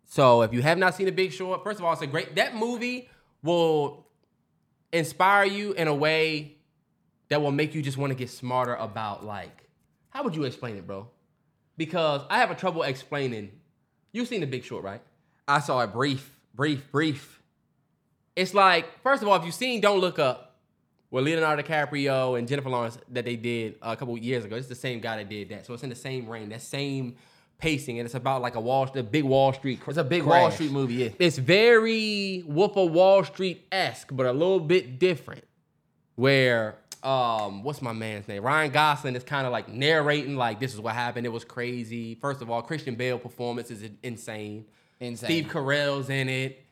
[0.06, 2.36] So if you have not seen The Big Short, first of all, it's a great.
[2.36, 3.10] That movie
[3.42, 4.06] will
[4.94, 6.56] inspire you in a way
[7.30, 9.68] that will make you just want to get smarter about like
[10.12, 11.08] how would you explain it, bro?
[11.80, 13.54] Because I have a trouble explaining.
[14.12, 15.00] You've seen The Big Short, right?
[15.48, 17.42] I saw it brief, brief, brief.
[18.36, 20.58] It's like, first of all, if you've seen Don't Look Up
[21.10, 24.76] with Leonardo DiCaprio and Jennifer Lawrence that they did a couple years ago, it's the
[24.76, 25.66] same guy that did that.
[25.66, 27.16] So it's in the same reign, that same
[27.60, 29.80] pacing, and it's about like a Wall, the big Wall Street.
[29.88, 30.52] It's a big Wall.
[30.52, 31.10] Street movie, yeah.
[31.18, 35.46] It's very Wolf of Wall Street esque, but a little bit different.
[36.16, 38.44] Where, um, what's my man's name?
[38.44, 41.26] Ryan Gosling is kind of like narrating, like this is what happened.
[41.26, 42.16] It was crazy.
[42.16, 44.66] First of all, Christian Bale performance is insane.
[45.00, 45.28] Insane.
[45.28, 46.66] Steve Carell's in it.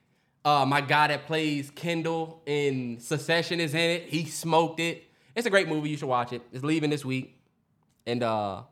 [0.43, 4.03] Uh, my guy that plays Kendall in Succession is in it.
[4.03, 5.03] He smoked it.
[5.35, 5.89] It's a great movie.
[5.89, 6.41] You should watch it.
[6.51, 7.39] It's leaving this week,
[8.05, 8.63] and uh,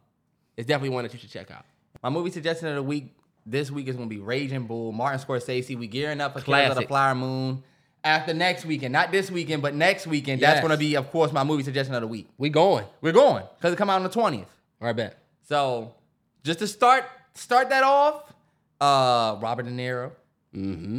[0.57, 1.65] it's definitely one that you should check out.
[2.02, 3.15] My movie suggestion of the week
[3.45, 5.77] this week is gonna be Raging Bull, Martin Scorsese.
[5.77, 7.64] We gearing up for Killers of the Flower Moon.
[8.06, 11.44] After next weekend, not this weekend, but next weekend, that's gonna be, of course, my
[11.44, 12.27] movie suggestion of the week.
[12.38, 12.86] We going.
[13.02, 14.48] We're going because it come out on the twentieth.
[14.80, 15.18] All right, bet.
[15.49, 15.95] So
[16.44, 18.32] just to start start that off,
[18.80, 20.11] uh, Robert De Niro,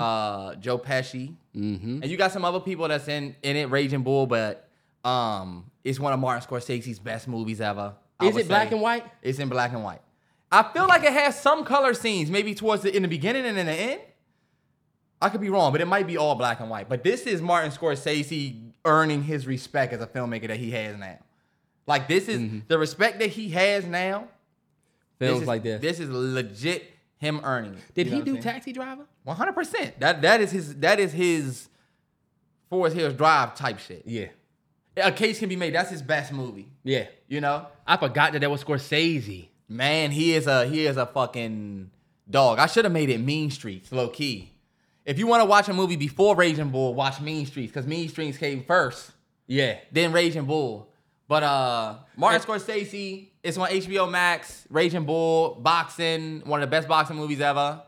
[0.01, 2.03] uh, Joe Pesci, Mm-hmm.
[2.03, 4.69] and you got some other people that's in in it, Raging Bull, but
[5.05, 7.95] um, it's one of Martin Scorsese's best movies ever.
[8.21, 9.05] I Is it black and white?
[9.23, 10.01] It's in black and white.
[10.53, 13.57] I feel like it has some color scenes, maybe towards the in the beginning and
[13.57, 14.01] in the end.
[15.21, 16.89] I could be wrong, but it might be all black and white.
[16.89, 21.19] But this is Martin Scorsese earning his respect as a filmmaker that he has now.
[21.87, 22.59] Like this is mm-hmm.
[22.69, 24.29] the respect that he has now.
[25.19, 25.81] Films is, like this.
[25.81, 27.95] This is legit him earning it.
[27.95, 28.43] Did You know he do saying?
[28.43, 29.07] Taxi Driver?
[29.25, 29.99] One hundred percent.
[30.01, 31.69] That that is his that is his
[32.69, 34.03] Forest Hills Drive type shit.
[34.05, 34.27] Yeah.
[34.99, 35.75] A case can be made.
[35.75, 36.69] That's his best movie.
[36.83, 37.07] Yeah.
[37.29, 39.49] You know, I forgot that that was Scorsese.
[39.69, 41.91] man, he is a he is a fucking
[42.29, 42.59] dog.
[42.59, 44.53] I should have made it Mean Streets, low key.
[45.07, 48.09] If you want to watch a movie before Raging Bull, watch Mean Streets because Mean
[48.11, 49.13] Streets came first,
[49.47, 49.79] Yeah.
[49.93, 50.93] then Raging Bull.
[51.29, 54.67] But uh, Martin Scorsese It's on HBO Max.
[54.69, 57.83] Raging Bull, boxing, one of the best boxing movies ever.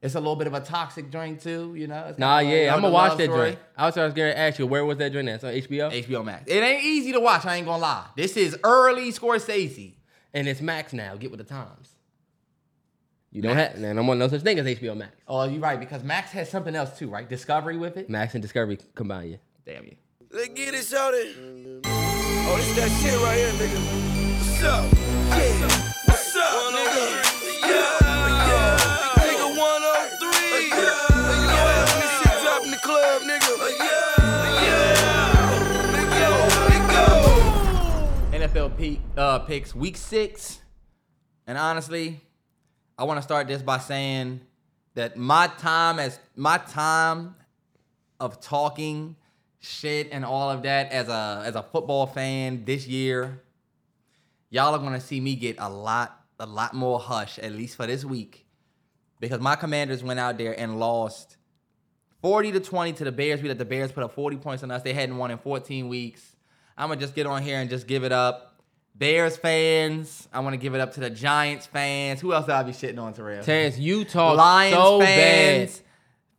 [0.00, 2.06] It's a little bit of a toxic drink too, you know.
[2.08, 3.50] It's Nah, like, yeah, I'm gonna watch that story.
[3.50, 3.58] joint.
[3.76, 5.36] I was, I was gonna ask you, where was that drink at?
[5.36, 5.92] It's on HBO?
[5.92, 6.44] HBO Max.
[6.50, 7.46] It ain't easy to watch.
[7.46, 8.06] I ain't gonna lie.
[8.16, 9.94] This is early Scorsese.
[10.34, 11.14] and it's Max now.
[11.14, 11.91] Get with the times.
[13.34, 15.16] You don't have, man, I want no such thing as HBO Max.
[15.26, 17.26] Oh, you're right because Max has something else too, right?
[17.26, 18.10] Discovery with it.
[18.10, 19.38] Max and Discovery combine you.
[19.64, 19.96] Damn you.
[20.30, 21.34] Let's get it, shorty.
[21.86, 23.80] Oh, this that shit right here, nigga.
[24.36, 24.84] What's up?
[24.92, 25.68] Yeah.
[26.04, 27.04] What's up, nigga?
[27.62, 27.96] Yeah,
[28.52, 28.76] yeah.
[29.16, 30.68] Nigga 103.
[30.68, 31.88] Yeah.
[31.88, 33.52] This shit drop in the club, nigga.
[33.78, 34.60] Yeah.
[34.62, 35.96] Yeah.
[35.96, 36.28] Nigga,
[38.28, 38.46] nigga.
[38.46, 40.60] NFL peak, uh, picks week six.
[41.46, 42.20] And honestly,
[42.98, 44.40] I want to start this by saying
[44.94, 47.34] that my time as my time
[48.20, 49.16] of talking
[49.60, 53.42] shit and all of that as a as a football fan this year,
[54.50, 57.86] y'all are gonna see me get a lot a lot more hush at least for
[57.86, 58.44] this week
[59.20, 61.36] because my commanders went out there and lost
[62.22, 63.42] 40 to 20 to the Bears.
[63.42, 64.82] We let the Bears put up 40 points on us.
[64.82, 66.36] They hadn't won in 14 weeks.
[66.76, 68.51] I'm gonna just get on here and just give it up.
[68.94, 72.20] Bears fans, I want to give it up to the Giants fans.
[72.20, 73.42] Who else did I be shitting on, Terrell?
[73.42, 75.82] Terrence, you talk Lions so fans,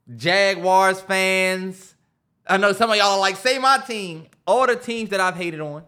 [0.08, 0.18] bad.
[0.18, 1.96] Jaguars fans.
[2.48, 4.28] I know some of y'all are like, say my team.
[4.46, 5.84] All the teams that I've hated on.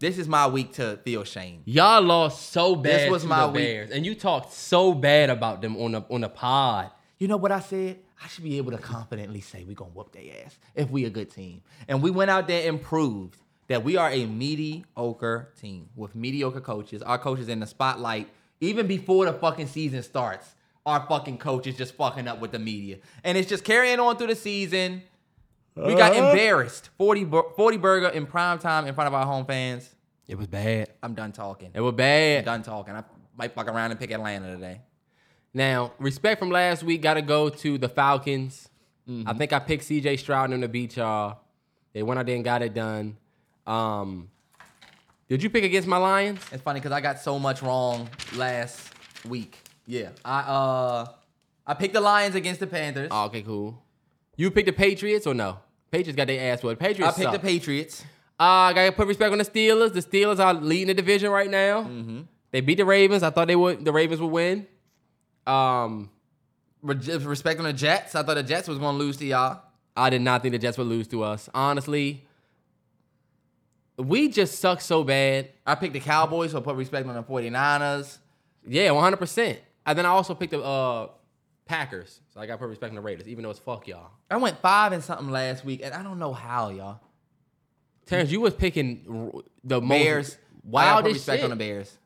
[0.00, 1.62] This is my week to feel shame.
[1.64, 3.46] Y'all lost so bad This was to my.
[3.46, 6.90] Bears, and you talked so bad about them on the on the pod.
[7.18, 8.00] You know what I said?
[8.22, 11.10] I should be able to confidently say we're gonna whoop their ass if we a
[11.10, 11.62] good team.
[11.88, 13.36] And we went out there and proved
[13.68, 17.02] that we are a mediocre team with mediocre coaches.
[17.02, 18.28] Our coaches in the spotlight,
[18.60, 20.54] even before the fucking season starts.
[20.86, 22.98] Our fucking coaches just fucking up with the media.
[23.22, 25.02] And it's just carrying on through the season.
[25.74, 26.90] We got embarrassed.
[26.98, 27.26] 40,
[27.56, 29.88] 40 burger in prime time in front of our home fans.
[30.28, 30.90] It was bad.
[31.02, 31.70] I'm done talking.
[31.74, 32.40] It was bad.
[32.40, 32.94] I'm done talking.
[32.94, 33.02] I
[33.36, 34.82] might fuck around and pick Atlanta today.
[35.52, 38.68] Now, respect from last week got to go to the Falcons.
[39.08, 39.28] Mm-hmm.
[39.28, 40.16] I think I picked C.J.
[40.18, 41.38] Stroud and them to beat y'all.
[41.92, 43.16] They went out there and got it done.
[43.66, 44.28] Um,
[45.28, 46.40] did you pick against my Lions?
[46.52, 48.92] It's funny because I got so much wrong last
[49.26, 49.58] week.
[49.86, 51.06] Yeah, I uh,
[51.66, 53.08] I picked the Lions against the Panthers.
[53.10, 53.82] Oh, okay, cool.
[54.36, 55.58] You picked the Patriots or no?
[55.90, 56.80] Patriots got their ass whooped.
[56.80, 57.14] Patriots.
[57.14, 57.40] I picked suck.
[57.40, 58.02] the Patriots.
[58.38, 59.92] Uh, I gotta put respect on the Steelers.
[59.92, 61.82] The Steelers are leading the division right now.
[61.82, 62.22] Mm-hmm.
[62.50, 63.22] They beat the Ravens.
[63.22, 63.84] I thought they would.
[63.84, 64.66] The Ravens would win.
[65.46, 66.10] Um,
[66.82, 68.14] Re- respect on the Jets.
[68.14, 69.60] I thought the Jets was gonna lose to y'all.
[69.96, 71.48] I did not think the Jets would lose to us.
[71.54, 72.26] Honestly,
[73.96, 75.50] we just suck so bad.
[75.66, 78.18] I picked the Cowboys, so I put respect on the 49ers.
[78.66, 79.60] Yeah, one hundred percent.
[79.86, 81.08] And then I also picked the uh,
[81.66, 82.20] Packers.
[82.32, 84.10] So I got to put respect on the Raiders, even though it's fuck y'all.
[84.30, 87.00] I went five and something last week, and I don't know how, y'all.
[88.06, 90.36] Terrence, you was picking the Bears.
[91.02, 91.44] put respect shit.
[91.44, 91.96] on the Bears.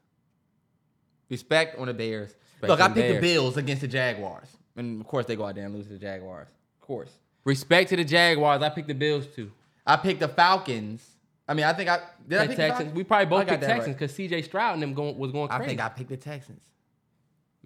[1.29, 2.35] Respect on the Bears.
[2.61, 5.55] Respect Look, I picked the Bills against the Jaguars, and of course they go out
[5.55, 6.49] there and lose to the Jaguars.
[6.81, 7.11] Of course.
[7.45, 8.63] Respect to the Jaguars.
[8.63, 9.51] I picked the Bills too.
[9.87, 11.05] I picked the Falcons.
[11.49, 12.39] I mean, I think I did.
[12.39, 12.95] I pick Texans.
[12.95, 14.43] We probably both got picked Texans because C.J.
[14.43, 15.65] Stroud and them going, was going crazy.
[15.65, 16.63] I think I picked the Texans.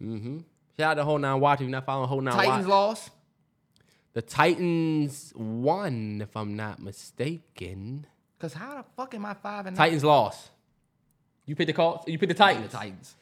[0.01, 0.39] mm-hmm.
[0.79, 1.59] Shout out to Whole Nine Watch.
[1.59, 2.71] If you're not following Whole Nine Titans Watch.
[2.71, 3.11] lost.
[4.15, 8.07] The Titans won, if I'm not mistaken.
[8.39, 10.51] Cause how the fuck am I five and Titans lost.
[11.47, 12.05] You picked the Colts.
[12.07, 12.55] You picked the nine?
[12.55, 12.73] Titans.
[12.73, 13.15] The Titans.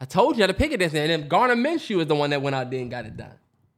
[0.00, 2.30] I told you how to pick it this and then Gardner Minshew is the one
[2.30, 3.34] that went out there and got it done.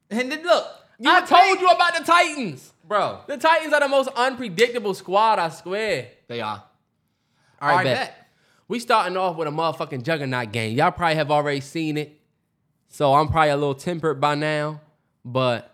[0.09, 0.65] And then look,
[0.99, 2.72] you I told you about the Titans.
[2.83, 3.21] Bro.
[3.27, 6.09] The Titans are the most unpredictable squad, I swear.
[6.27, 6.63] They are.
[7.61, 8.07] All right, right, bet.
[8.07, 8.27] bet.
[8.67, 10.77] We starting off with a motherfucking juggernaut game.
[10.77, 12.19] Y'all probably have already seen it.
[12.89, 14.81] So I'm probably a little tempered by now.
[15.25, 15.73] But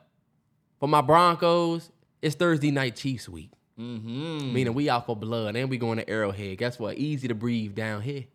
[0.79, 1.89] for my Broncos,
[2.21, 3.51] it's Thursday night Chiefs week.
[3.79, 4.53] Mm-hmm.
[4.53, 6.57] Meaning we out for blood and we going to Arrowhead.
[6.57, 6.97] Guess what?
[6.97, 8.25] Easy to breathe down here.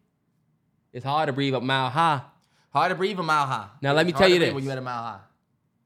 [0.93, 2.23] It's hard to breathe up mile high.
[2.73, 3.69] Hard to breathe a mile high.
[3.83, 4.55] Now, let me Hard tell you this.
[4.55, 5.21] When you at a mile high.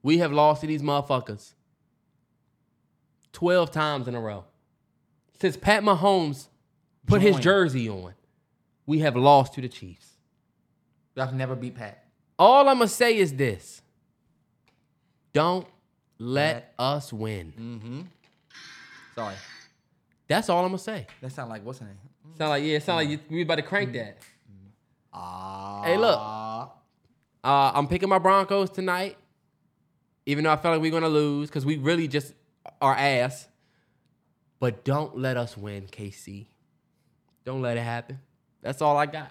[0.03, 1.53] We have lost to these motherfuckers
[3.33, 4.45] 12 times in a row.
[5.41, 6.49] Since Pat Mahomes
[7.07, 8.15] put his jersey on,
[8.87, 10.07] we have lost to the Chiefs.
[11.17, 12.05] I've never beat Pat.
[12.39, 13.83] All I'm going to say is this
[15.33, 15.67] don't
[16.19, 17.53] let Let- us win.
[17.59, 18.01] Mm-hmm.
[19.15, 19.35] Sorry.
[20.29, 21.07] That's all I'm going to say.
[21.21, 21.97] That sound like what's her name?
[22.37, 24.19] Sound like, yeah, it sound like you, we about to crank that.
[25.13, 25.83] Ah.
[25.85, 26.19] Hey, look.
[26.19, 29.17] Uh, I'm picking my Broncos tonight,
[30.27, 32.35] even though I felt like we are going to lose because we really just
[32.81, 33.49] are ass.
[34.61, 36.47] But don't let us win, KC.
[37.45, 38.19] Don't let it happen.
[38.61, 39.31] That's all I got.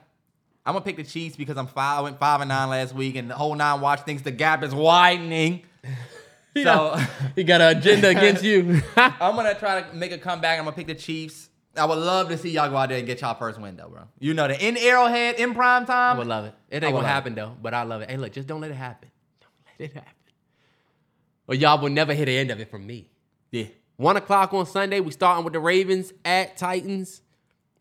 [0.65, 1.99] I'm gonna pick the Chiefs because I'm five.
[1.99, 4.63] I went five and nine last week, and the whole nine watch thinks the gap
[4.63, 5.63] is widening.
[6.55, 6.97] so
[7.35, 8.81] He got an agenda against you.
[8.97, 10.59] I'm gonna try to make a comeback.
[10.59, 11.49] I'm gonna pick the Chiefs.
[11.75, 13.89] I would love to see y'all go out there and get y'all first win though,
[13.89, 14.03] bro.
[14.19, 16.15] You know the in Arrowhead in prime time.
[16.15, 16.53] I would love it.
[16.69, 17.07] It ain't gonna love it.
[17.07, 18.09] happen though, but I love it.
[18.09, 19.09] Hey, look, just don't let it happen.
[19.39, 20.11] Don't let it happen.
[21.47, 23.09] Or y'all will never hear the end of it from me.
[23.51, 23.65] Yeah.
[23.95, 27.21] One o'clock on Sunday, we starting with the Ravens at Titans.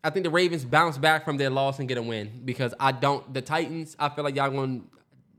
[0.03, 2.91] I think the Ravens bounce back from their loss and get a win because I
[2.91, 3.33] don't.
[3.33, 4.87] The Titans, I feel like y'all going.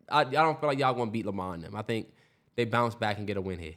[0.09, 1.75] I, I don't feel like y'all going to beat Lamar and them.
[1.75, 2.09] I think
[2.57, 3.75] they bounce back and get a win here.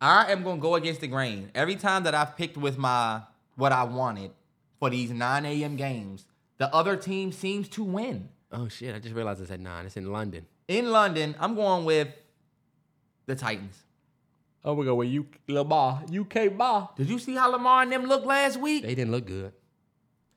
[0.00, 1.50] I am gonna go against the grain.
[1.54, 3.22] Every time that I've picked with my
[3.56, 4.30] what I wanted
[4.78, 5.76] for these 9 a.m.
[5.76, 6.26] games,
[6.58, 8.28] the other team seems to win.
[8.52, 8.94] Oh shit!
[8.94, 9.86] I just realized it's at nine.
[9.86, 10.46] It's in London.
[10.68, 12.08] In London, I'm going with
[13.26, 13.82] the Titans.
[14.66, 16.90] Oh, we go with U Lamar UK bar.
[16.96, 18.82] Did you see how Lamar and them looked last week?
[18.82, 19.52] They didn't look good.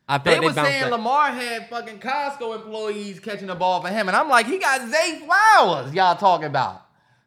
[0.08, 0.92] I feel They like were saying back.
[0.92, 4.88] Lamar had fucking Costco employees catching the ball for him, and I'm like, he got
[4.88, 5.94] Zay Flowers.
[5.94, 6.86] Y'all talking about?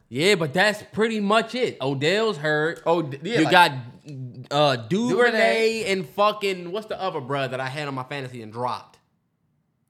[0.09, 1.77] Yeah, but that's pretty much it.
[1.81, 2.83] Odell's hurt.
[2.87, 3.73] Oh, yeah, you like- got
[4.51, 5.85] uh Duvernay, Duvernay.
[5.93, 8.99] and fucking what's the other brother that I had on my fantasy and dropped?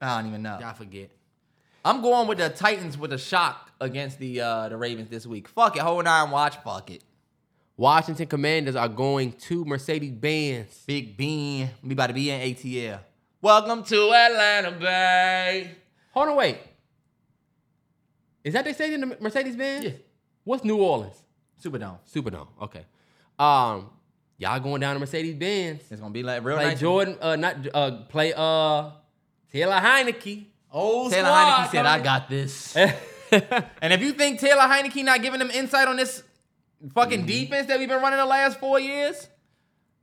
[0.01, 0.59] I don't even know.
[0.63, 1.09] I forget.
[1.85, 5.49] I'm going with the Titans with a shock against the uh, the Ravens this week.
[5.49, 6.55] Fuck it, hold on, watch.
[6.63, 7.03] Fuck it.
[7.75, 10.83] Washington Commanders are going to Mercedes Benz.
[10.87, 12.99] Big Bean, we about to be in ATL.
[13.41, 15.71] Welcome to Atlanta Bay.
[16.13, 16.59] Hold on, wait.
[18.45, 19.85] Is that they say in the Mercedes Benz?
[19.85, 19.91] Yeah.
[20.45, 21.21] What's New Orleans?
[21.61, 21.97] Superdome.
[22.13, 22.47] Superdome.
[22.61, 22.85] Okay.
[23.37, 23.89] Um,
[24.37, 25.81] y'all going down to Mercedes Benz.
[25.91, 26.79] It's gonna be like real Play nice.
[26.79, 27.17] Jordan.
[27.19, 28.91] Uh, not uh, play uh
[29.51, 30.45] Taylor Heinicke.
[30.73, 32.75] Old Taylor squad Heinicke said, "I got this."
[33.31, 36.23] and if you think Taylor Heinicke not giving them insight on this
[36.93, 37.27] fucking mm-hmm.
[37.27, 39.27] defense that we've been running the last four years,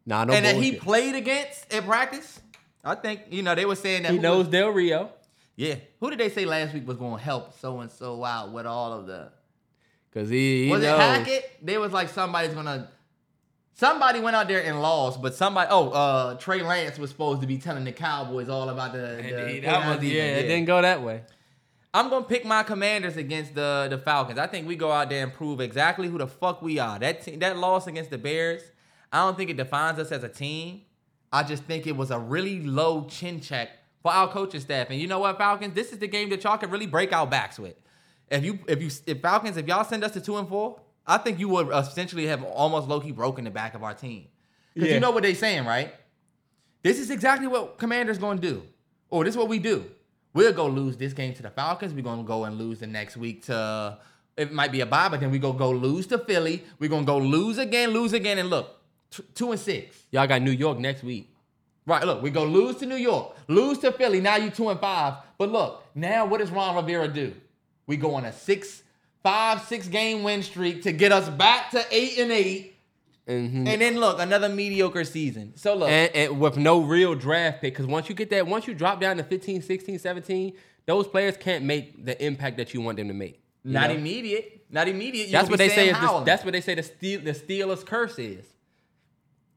[0.07, 2.41] Nah, no and that he played against in practice,
[2.85, 5.11] I think you know they were saying that He knows was- Del Rio.
[5.57, 8.53] yeah, who did they say last week was going to help so and so out
[8.53, 9.31] with all of the
[10.13, 10.99] Cause he, he was knows.
[10.99, 11.51] it Hackett?
[11.63, 12.89] They was like somebody's gonna.
[13.81, 15.69] Somebody went out there and lost, but somebody.
[15.71, 18.99] Oh, uh, Trey Lance was supposed to be telling the Cowboys all about the.
[18.99, 21.23] the that was, yeah, it didn't go that way.
[21.95, 24.39] I'm gonna pick my Commanders against the the Falcons.
[24.39, 26.99] I think we go out there and prove exactly who the fuck we are.
[26.99, 28.61] That team, that loss against the Bears,
[29.11, 30.83] I don't think it defines us as a team.
[31.33, 33.71] I just think it was a really low chin check
[34.03, 34.89] for our coaching staff.
[34.91, 35.73] And you know what, Falcons?
[35.73, 37.77] This is the game that y'all can really break our backs with.
[38.31, 41.19] If you if you if Falcons, if y'all send us to two and four, I
[41.19, 44.27] think you would essentially have almost low key broken the back of our team.
[44.75, 44.95] Because Yeah.
[44.95, 45.93] you know what they're saying, right?
[46.83, 48.63] This is exactly what Commanders gonna do.
[49.11, 49.91] Or this is what we do.
[50.33, 51.93] We'll go lose this game to the Falcons.
[51.93, 53.99] We're gonna go and lose the next week to
[54.37, 56.65] it might be a bye, but then we go go lose to Philly.
[56.79, 58.79] We're gonna go lose again, lose again, and look,
[59.11, 60.05] t- two and six.
[60.13, 61.29] Y'all got New York next week.
[61.87, 64.21] Right, look, we go lose to New York, lose to Philly.
[64.21, 65.15] Now you two and five.
[65.37, 67.35] But look, now what does Ron Rivera do?
[67.87, 68.83] We go on a six,
[69.23, 72.77] five, six game win streak to get us back to eight and eight.
[73.29, 73.69] Mhm.
[73.69, 75.53] And then look, another mediocre season.
[75.57, 77.75] So look, And, and with no real draft pick.
[77.75, 80.53] Because once you get that, once you drop down to 15, 16, 17,
[80.87, 83.41] those players can't make the impact that you want them to make.
[83.63, 83.97] not know?
[83.97, 85.27] immediate, not immediate.
[85.27, 85.91] You That's what they say.
[85.91, 86.75] Is the, that's what they say.
[86.75, 88.45] The Steel, the Steelers curse is,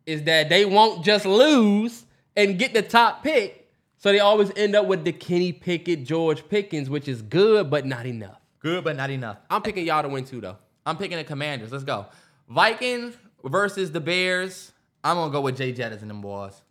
[0.06, 2.04] is that they won't just lose
[2.36, 6.48] and get the top pick, so they always end up with the Kenny Pickett, George
[6.50, 8.43] Pickens, which is good but not enough.
[8.64, 9.38] Good, but not enough.
[9.50, 10.58] I'm picking y'all to win too, though.
[10.86, 11.72] I'm picking the Commanders.
[11.72, 12.08] Let's go.
[12.50, 14.72] Vikings versus the Bears.
[15.04, 16.62] I'm gonna go with Jay Jettas and them boys.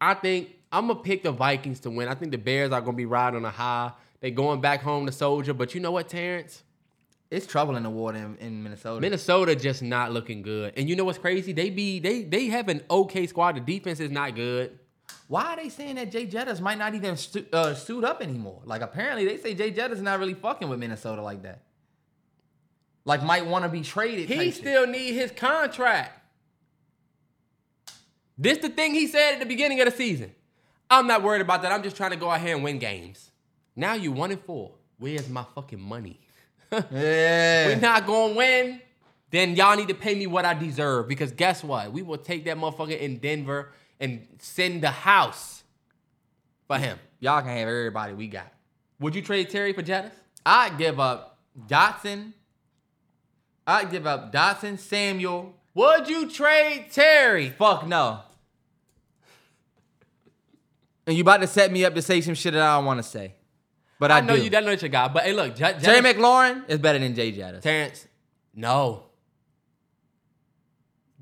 [0.00, 2.08] I think I'm gonna pick the Vikings to win.
[2.08, 3.92] I think the Bears are gonna be riding on a high.
[4.20, 6.62] They going back home to Soldier, but you know what, Terrence?
[7.30, 9.00] It's trouble in the water in, in Minnesota.
[9.00, 10.72] Minnesota just not looking good.
[10.76, 11.52] And you know what's crazy?
[11.52, 13.56] They be they they have an okay squad.
[13.56, 14.78] The defense is not good.
[15.26, 18.60] Why are they saying that Jay Jettas might not even stu- uh, suit up anymore?
[18.64, 21.62] Like apparently they say Jay Jettas is not really fucking with Minnesota like that.
[23.04, 24.28] Like might want to be traded.
[24.28, 24.54] He type shit.
[24.54, 26.20] still need his contract.
[28.36, 30.32] This the thing he said at the beginning of the season.
[30.90, 31.72] I'm not worried about that.
[31.72, 33.30] I'm just trying to go out here and win games.
[33.76, 34.72] Now you one and four.
[34.98, 36.20] Where's my fucking money?
[36.90, 37.68] Yeah.
[37.68, 38.80] We're not gonna win.
[39.30, 41.06] Then y'all need to pay me what I deserve.
[41.06, 41.92] Because guess what?
[41.92, 45.62] We will take that motherfucker in Denver and send the house
[46.66, 46.98] for him.
[47.20, 48.52] Y'all can have everybody we got.
[49.00, 50.12] Would you trade Terry for Jettas?
[50.44, 52.32] I'd give up Dotson.
[53.66, 55.54] I'd give up Dotson, Samuel.
[55.74, 57.48] Would you trade Terry?
[57.50, 58.20] Fuck no.
[61.06, 62.98] And you about to set me up to say some shit that I don't want
[62.98, 63.34] to say.
[63.98, 64.42] But I, I know do.
[64.44, 64.50] you.
[64.50, 65.08] That know your guy.
[65.08, 67.60] But hey, look, J- Jerry Jettis- McLaurin is better than Jay Jettas.
[67.62, 68.06] Terrence,
[68.54, 69.04] no.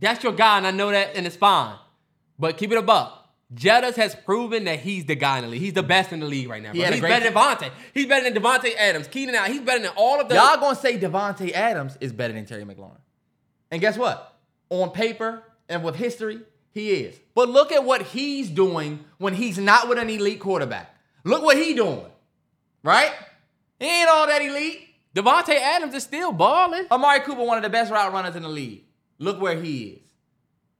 [0.00, 1.76] That's your guy, and I know that, and it's fine.
[2.42, 3.28] But keep it a buck.
[3.54, 5.60] Jettas has proven that he's the guy in the league.
[5.60, 6.72] He's the best in the league right now.
[6.72, 7.70] He He's better than Davante.
[7.94, 9.06] He's better than Davante Adams.
[9.06, 9.46] Keenan out.
[9.46, 10.38] He's better than all of them.
[10.38, 12.98] Y'all gonna say Davante Adams is better than Terry McLaurin.
[13.70, 14.36] And guess what?
[14.70, 16.40] On paper and with history,
[16.72, 17.16] He is.
[17.36, 20.96] But look at what he's doing when he's not with an elite quarterback.
[21.22, 22.06] Look what he doing.
[22.82, 23.12] Right?
[23.78, 24.80] He ain't all that elite.
[25.14, 26.86] Davante Adams is still balling.
[26.90, 28.82] Amari Cooper, one of the best route runners in the league.
[29.18, 30.02] Look where he is.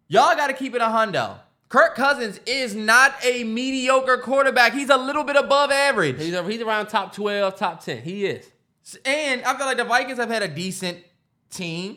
[0.08, 1.38] Y'all got to keep it a hundo.
[1.72, 4.74] Kirk Cousins is not a mediocre quarterback.
[4.74, 6.18] He's a little bit above average.
[6.18, 8.02] He's, he's around top 12, top 10.
[8.02, 8.46] He is.
[9.06, 10.98] And I feel like the Vikings have had a decent
[11.48, 11.96] team.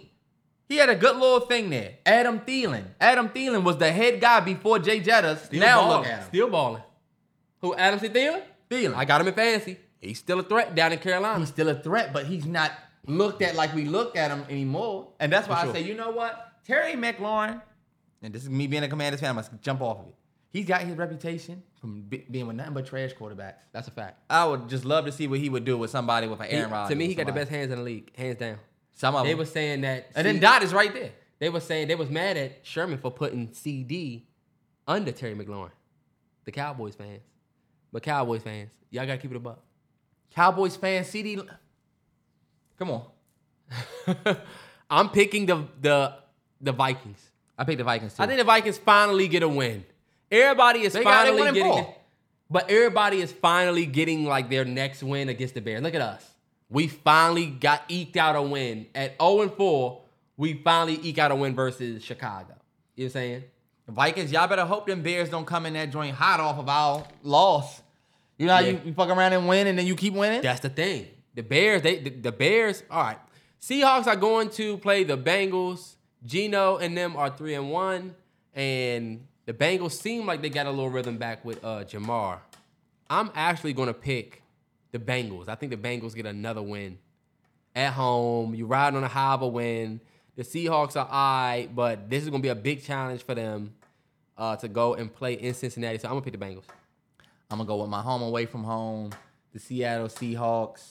[0.70, 1.96] He had a good little thing there.
[2.06, 2.86] Adam Thielen.
[3.02, 5.48] Adam Thielen was the head guy before Jay Jettas.
[5.48, 5.98] Still now balling.
[5.98, 6.28] look at him.
[6.30, 6.84] Still balling.
[7.60, 8.08] Who, Adam C.
[8.08, 8.44] Thielen?
[8.72, 8.96] Thielen.
[8.96, 9.78] I got him in fantasy.
[10.00, 11.40] He's still a threat down in Carolina.
[11.40, 12.72] He's still a threat, but he's not
[13.08, 15.10] looked at like we look at him anymore.
[15.20, 16.54] And that's why I say, you know what?
[16.66, 17.62] Terry McLaurin,
[18.26, 20.16] and this is me being a Commanders fan, I must jump off of it.
[20.52, 23.60] He's got his reputation from be- being with nothing but trash quarterbacks.
[23.74, 24.20] That's a fact.
[24.30, 26.72] I would just love to see what he would do with somebody with an Aaron
[26.72, 26.90] Rodgers.
[26.90, 28.58] to me, he got the best hands in the league, hands down.
[28.94, 29.40] Some of They them.
[29.40, 30.08] were saying that.
[30.16, 31.12] and then Dot is right there.
[31.40, 34.26] They were saying they was mad at Sherman for putting CD
[34.88, 35.72] under Terry McLaurin.
[36.46, 37.22] The Cowboys fans,
[37.92, 39.58] but Cowboys fans, y'all gotta keep it above.
[40.34, 41.42] Cowboys fans, CD.
[42.80, 43.06] Come on.
[44.90, 46.14] I'm picking the the
[46.62, 47.32] the Vikings.
[47.58, 48.24] I picked the Vikings too.
[48.24, 49.86] I think the Vikings finally get a win.
[50.32, 52.04] Everybody is They finally winning getting, ball.
[52.50, 55.82] but everybody is finally getting like their next win against the Bears.
[55.82, 56.26] Look at us.
[56.70, 60.02] We finally got eked out a win at 0 and 4.
[60.38, 62.56] We finally eke out a win versus Chicago.
[62.96, 63.44] You know what I'm saying?
[63.88, 67.06] Vikings, y'all better hope them Bears don't come in that joint hot off of our
[67.24, 67.82] loss.
[68.38, 68.72] You know how Yeah.
[68.72, 70.42] you, you fuck around and win and then you keep winning?
[70.42, 71.08] That's the thing.
[71.36, 73.20] The Bears, they the, the Bears, all right.
[73.62, 75.95] Seahawks are going to play the Bengals.
[76.26, 78.16] Gino and them are three and one.
[78.54, 82.40] And the Bengals seem like they got a little rhythm back with uh Ja'Marr.
[83.10, 84.42] I'm actually gonna pick
[84.92, 85.48] the Bengals.
[85.48, 86.98] I think the Bengals get another win.
[87.76, 88.56] At home.
[88.56, 90.00] You ride on a high of a win.
[90.36, 93.74] The Seahawks are I, but this is gonna be a big challenge for them
[94.38, 95.98] uh, to go and play in Cincinnati.
[95.98, 96.66] So I'm gonna pick the Bengals.
[97.50, 99.12] I'm gonna go with my home away from home,
[99.54, 100.88] the Seattle Seahawks.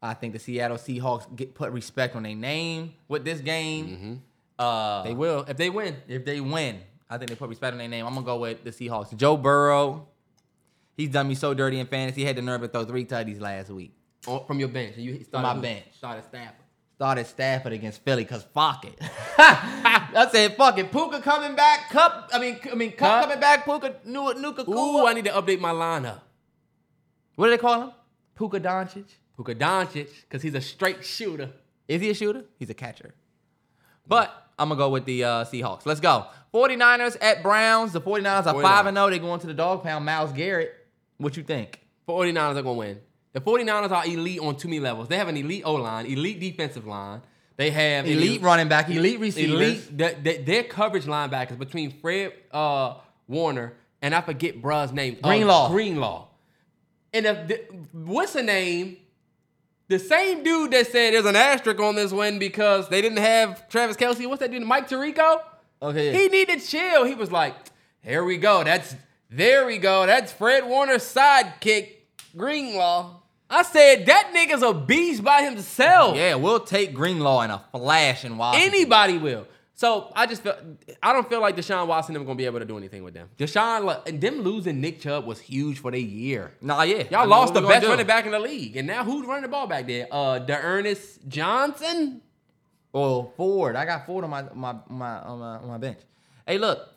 [0.00, 4.22] I think the Seattle Seahawks get put respect on their name with this game.
[4.62, 5.96] Uh, They will if they win.
[6.08, 6.80] if they win,
[7.10, 8.06] I think they put respect on their name.
[8.06, 9.14] I'm gonna go with the Seahawks.
[9.16, 10.06] Joe Burrow,
[10.96, 12.20] he's done me so dirty in fantasy.
[12.22, 13.92] He had the nerve to throw three tutties last week.
[14.26, 14.94] on- from your bench.
[14.96, 15.62] And you started my who?
[15.62, 15.84] bench.
[15.96, 16.56] Started Stafford.
[16.94, 18.96] Started Stafford against Philly because fuck it.
[19.38, 20.92] I said fuck it.
[20.92, 21.90] Puka coming back.
[21.90, 22.30] Kupp.
[22.32, 23.22] I mean, I mean, Kupp, Kupp.
[23.24, 23.64] coming back.
[23.64, 24.70] Puka, Nuka, Nuka.
[24.70, 26.20] Ooh, I need to update my lineup.
[27.34, 27.90] What do they call him?
[28.36, 29.06] Puka Doncic.
[29.34, 31.50] Puka Doncic, because he's a straight shooter.
[31.88, 32.44] Is he a shooter?
[32.58, 33.14] He's a catcher.
[34.06, 35.86] But I'm going to go with the uh, Seahawks.
[35.86, 36.26] Let's go.
[36.54, 37.92] 49ers at Browns.
[37.92, 38.62] The 49ers are 49ers.
[38.62, 39.10] 5 and 0.
[39.10, 40.04] They're going to the dog pound.
[40.04, 40.72] Myles Garrett.
[41.18, 41.80] What you think?
[42.08, 43.00] 49ers are going to win.
[43.32, 45.08] The 49ers are elite on too many levels.
[45.08, 47.22] They have an elite O line, elite defensive line.
[47.56, 49.54] They have an Elite running back, elite receivers.
[49.54, 52.94] Elite, the- the- their coverage linebackers between Fred uh,
[53.28, 55.18] Warner and I forget bruh's name.
[55.22, 55.68] uh, Greenlaw.
[55.68, 56.28] Greenlaw.
[57.12, 57.56] And if the,
[57.92, 58.96] what's the name?
[59.92, 63.68] The same dude that said there's an asterisk on this win because they didn't have
[63.68, 64.26] Travis Kelce.
[64.26, 64.62] What's that dude?
[64.62, 65.42] Mike Tirico?
[65.82, 66.14] Oh, okay.
[66.14, 67.04] He needed chill.
[67.04, 67.54] He was like,
[68.00, 68.64] here we go.
[68.64, 68.96] That's
[69.28, 70.06] there we go.
[70.06, 71.90] That's Fred Warner's sidekick,
[72.34, 73.20] Greenlaw.
[73.50, 76.16] I said that nigga's a beast by himself.
[76.16, 78.74] Yeah, we'll take Greenlaw in a flash and Washington.
[78.74, 79.46] Anybody will.
[79.82, 80.56] So I just feel
[81.02, 83.28] I don't feel like Deshaun Watson them gonna be able to do anything with them.
[83.36, 86.52] Deshaun and them losing Nick Chubb was huge for their year.
[86.60, 87.02] Nah, yeah.
[87.10, 89.48] Y'all I lost the best running back in the league, and now who's running the
[89.48, 90.06] ball back there?
[90.08, 92.20] Uh, Ernest Johnson.
[92.92, 93.74] Well, Ford.
[93.74, 95.98] I got Ford on my my my on my, on my bench.
[96.46, 96.88] Hey, look.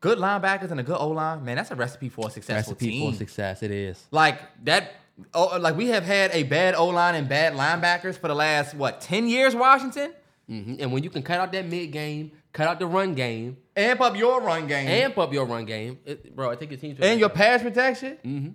[0.00, 1.56] Good linebackers and a good O line, man.
[1.56, 3.12] That's a recipe for a successful team.
[3.12, 3.62] For success.
[3.62, 4.02] It is.
[4.10, 4.94] Like that.
[5.34, 8.74] Oh, like we have had a bad O line and bad linebackers for the last
[8.74, 10.14] what ten years, Washington.
[10.50, 10.76] Mhm.
[10.80, 14.00] And when you can cut out that mid game, cut out the run game, Amp
[14.00, 16.50] up your run game amp up your run game, it, bro.
[16.50, 16.96] I think your team.
[17.00, 18.54] and your pass protection.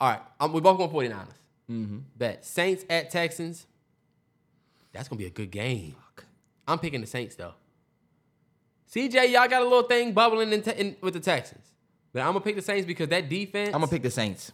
[0.00, 1.28] All right, um, we both going 49ers.
[1.70, 1.98] Mm-hmm.
[2.16, 3.66] Bet Saints at Texans.
[4.92, 5.96] That's gonna be a good game.
[6.66, 7.52] I'm picking the Saints though.
[8.92, 11.66] CJ, y'all got a little thing bubbling in, te- in with the Texans,
[12.12, 13.68] but I'm gonna pick the Saints because that defense.
[13.68, 14.52] I'm gonna pick the Saints.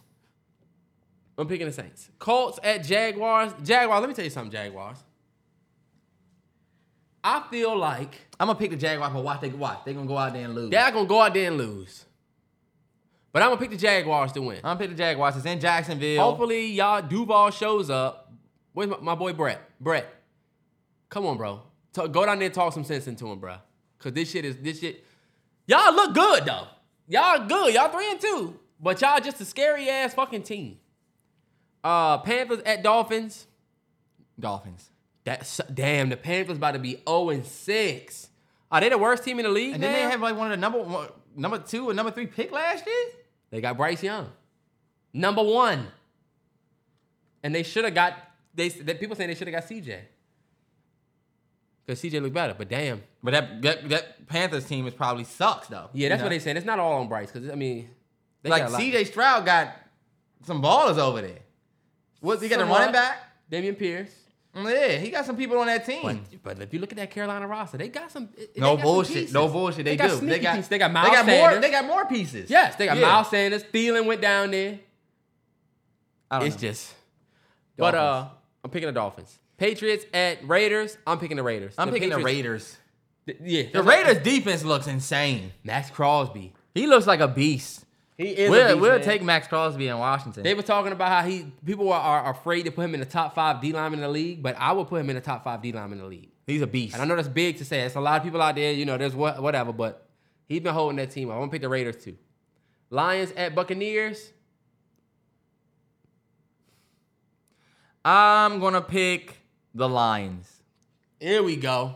[1.37, 2.09] I'm picking the Saints.
[2.19, 3.53] Colts at Jaguars.
[3.63, 4.01] Jaguars.
[4.01, 4.97] Let me tell you something, Jaguars.
[7.23, 9.79] I feel like I'm gonna pick the Jaguars, but watch they watch.
[9.85, 10.71] They gonna go out there and lose.
[10.71, 12.05] they're gonna go out there and lose.
[13.31, 14.57] But I'm gonna pick the Jaguars to win.
[14.57, 15.37] I'm gonna pick the Jaguars.
[15.37, 16.21] It's in Jacksonville.
[16.21, 18.31] Hopefully, y'all Duval shows up.
[18.73, 19.61] Where's my, my boy Brett?
[19.79, 20.07] Brett,
[21.09, 21.61] come on, bro.
[21.93, 23.55] Go down there and talk some sense into him, bro.
[23.99, 25.05] Cause this shit is this shit.
[25.67, 26.67] Y'all look good though.
[27.07, 27.73] Y'all good.
[27.73, 28.59] Y'all three and two.
[28.79, 30.79] But y'all just a scary ass fucking team.
[31.83, 33.47] Uh, Panthers at Dolphins.
[34.39, 34.90] Dolphins.
[35.23, 36.09] That's damn.
[36.09, 38.27] The Panthers about to be 0 and 6.
[38.71, 40.57] Are they the worst team in the league And then they have like one of
[40.57, 43.05] the number one, number two and number three pick last year.
[43.51, 44.29] They got Bryce Young,
[45.13, 45.87] number one,
[47.43, 48.13] and they should have got.
[48.55, 49.99] They, people saying they should have got CJ
[51.85, 52.55] because CJ looked better.
[52.57, 55.89] But damn, But that, that that Panthers team is probably sucks though.
[55.93, 56.25] yeah, You that's know?
[56.25, 56.57] what they saying.
[56.57, 57.89] It's not all on Bryce because I mean,
[58.41, 59.73] they like got a lot- CJ Stroud got
[60.45, 61.39] some ballers over there.
[62.21, 63.17] What's he got a running back?
[63.51, 64.13] Dameon Pierce.
[64.53, 66.25] Yeah, he got some people on that team.
[66.43, 68.29] But, but if you look at that Carolina roster, they got some.
[68.35, 69.13] they no got some bullshit.
[69.15, 69.33] pieces.
[69.33, 69.85] No bullshit.
[69.85, 70.25] They, got do.
[70.25, 70.69] They got pieces.
[70.69, 71.35] They got Miles They got more.
[71.51, 71.61] Sanders.
[71.61, 72.49] They got more pieces.
[72.49, 73.07] Yes, they got Yeah.
[73.07, 73.63] Miles Sanders.
[73.63, 74.79] Thielen went down there.
[76.33, 76.61] It's know.
[76.61, 76.93] just.
[77.77, 78.31] But uh, Dolphins.
[78.65, 79.39] I'm picking the Dolphins.
[79.57, 80.97] Patriots at Raiders.
[81.07, 81.73] I'm picking the Raiders.
[81.77, 82.77] I'm picking the Patriots- Raiders.
[83.27, 85.51] th- Yeah, The Raiders defense looks insane.
[85.63, 86.53] Maxx Crosby.
[86.73, 87.85] He looks like a beast.
[88.21, 88.51] He is.
[88.51, 90.43] We'll, beast, we'll take Maxx Crosby in Washington.
[90.43, 93.05] They were talking about how he people are, are afraid to put him in the
[93.05, 95.43] top five D lineman in the league, but I would put him in the top
[95.43, 96.29] five D lineman in the league.
[96.45, 96.93] He's a beast.
[96.93, 97.81] And I know that's big to say.
[97.81, 100.07] It's a lot of people out there, you know, there's what whatever, but
[100.47, 101.31] he's been holding that team.
[101.31, 102.15] I'm gonna pick the Raiders too.
[102.91, 104.31] Lions at Buccaneers.
[108.05, 109.37] I'm gonna pick
[109.73, 110.61] the Lions.
[111.19, 111.95] Here we go.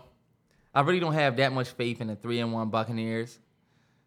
[0.74, 3.38] I really don't have that much faith in the three and one Buccaneers.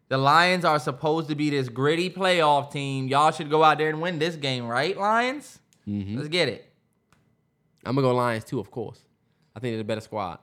[0.09, 3.07] The Lions are supposed to be this gritty playoff team.
[3.07, 5.59] Y'all should go out there and win this game, right, Lions?
[6.17, 6.65] Let's get it.
[7.85, 8.99] I'm gonna go Lions too, of course.
[9.55, 10.39] I think they're the better squad.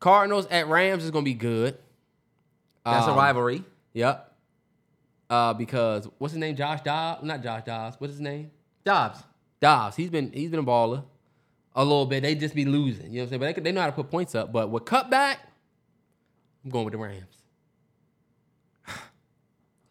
[0.00, 1.76] Cardinals at Rams is gonna be good.
[2.84, 3.64] That's a Um, rivalry.
[3.92, 4.34] Yep.
[5.28, 6.56] Uh, because what's his name?
[6.56, 7.22] Josh Dobbs?
[7.22, 7.96] Not Josh Dobbs.
[8.00, 8.50] What's his name?
[8.84, 9.22] Dobbs.
[9.60, 9.96] Dobbs.
[9.96, 11.04] He's been he's been a baller
[11.74, 12.22] a little bit.
[12.22, 13.06] They just be losing.
[13.12, 13.40] You know what I'm saying?
[13.40, 14.52] But they, they know how to put points up.
[14.52, 15.36] But with cutback,
[16.64, 17.37] I'm going with the Rams.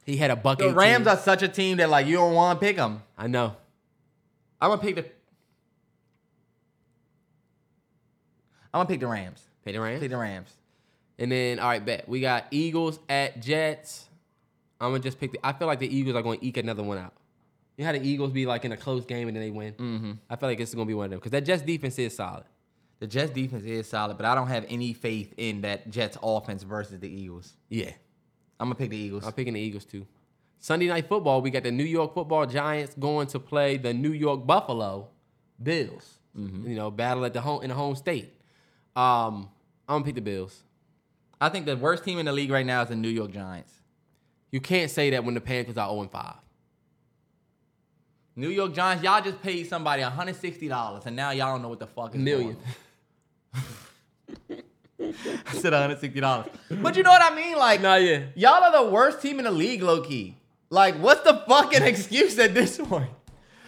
[0.08, 0.70] He had a bucket.
[0.70, 3.04] The Rams are such a team that like you don't want to pick them.
[3.18, 3.58] I know.
[4.62, 5.02] I'm gonna pick the.
[8.74, 9.44] I'm gonna pick the Rams.
[9.66, 10.00] Pick the Rams.
[10.00, 10.50] Pick the Rams.
[11.20, 14.06] And then all right, bet we got Eagles at Jets.
[14.80, 15.40] I'm gonna just pick the.
[15.44, 17.14] I feel like the Eagles are going to eke another one out.
[17.76, 19.74] You know how the Eagles be like in a close game and then they win.
[19.74, 20.12] Mm-hmm.
[20.30, 22.16] I feel like this is gonna be one of them because that Jets defense is
[22.16, 22.46] solid.
[23.00, 26.64] The Jets defense is solid, but I don't have any faith in that Jets offense
[26.64, 27.54] versus the Eagles.
[27.68, 27.92] Yeah,
[28.60, 29.26] I'm gonna pick the Eagles.
[29.26, 30.06] I'm picking the Eagles too.
[30.60, 34.12] Sunday night football, we got the New York Football Giants going to play the New
[34.12, 35.10] York Buffalo
[35.62, 36.16] Bills.
[36.36, 38.32] You know, battle at the home in the home state.
[38.96, 39.50] Um,
[39.88, 40.62] I'm gonna pick the Bills.
[41.42, 43.74] I think the worst team in the league right now is the New York Giants.
[44.52, 46.36] You can't say that when the Panthers are 0 5.
[48.36, 51.88] New York Giants, y'all just paid somebody $160 and now y'all don't know what the
[51.88, 52.58] fuck is Million.
[54.50, 54.64] going
[55.54, 56.48] said $160.
[56.82, 57.58] But you know what I mean?
[57.58, 58.24] Like, Nah, yeah.
[58.36, 60.36] y'all are the worst team in the league, low key.
[60.70, 63.10] Like, what's the fucking excuse at this point?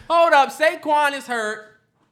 [0.10, 1.66] Hold up, Saquon is hurt,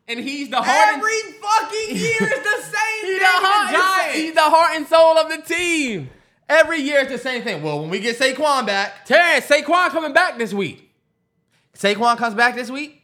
[0.07, 0.67] and he's the heart.
[0.93, 3.19] and- Every fucking year is the same He's thing.
[3.19, 3.71] the, heart,
[4.05, 6.09] with the he's the heart and soul of the team.
[6.49, 7.61] Every year it's the same thing.
[7.61, 10.89] Well, when we get Saquon back, Terrence, Saquon coming back this week.
[11.77, 13.03] Saquon comes back this week.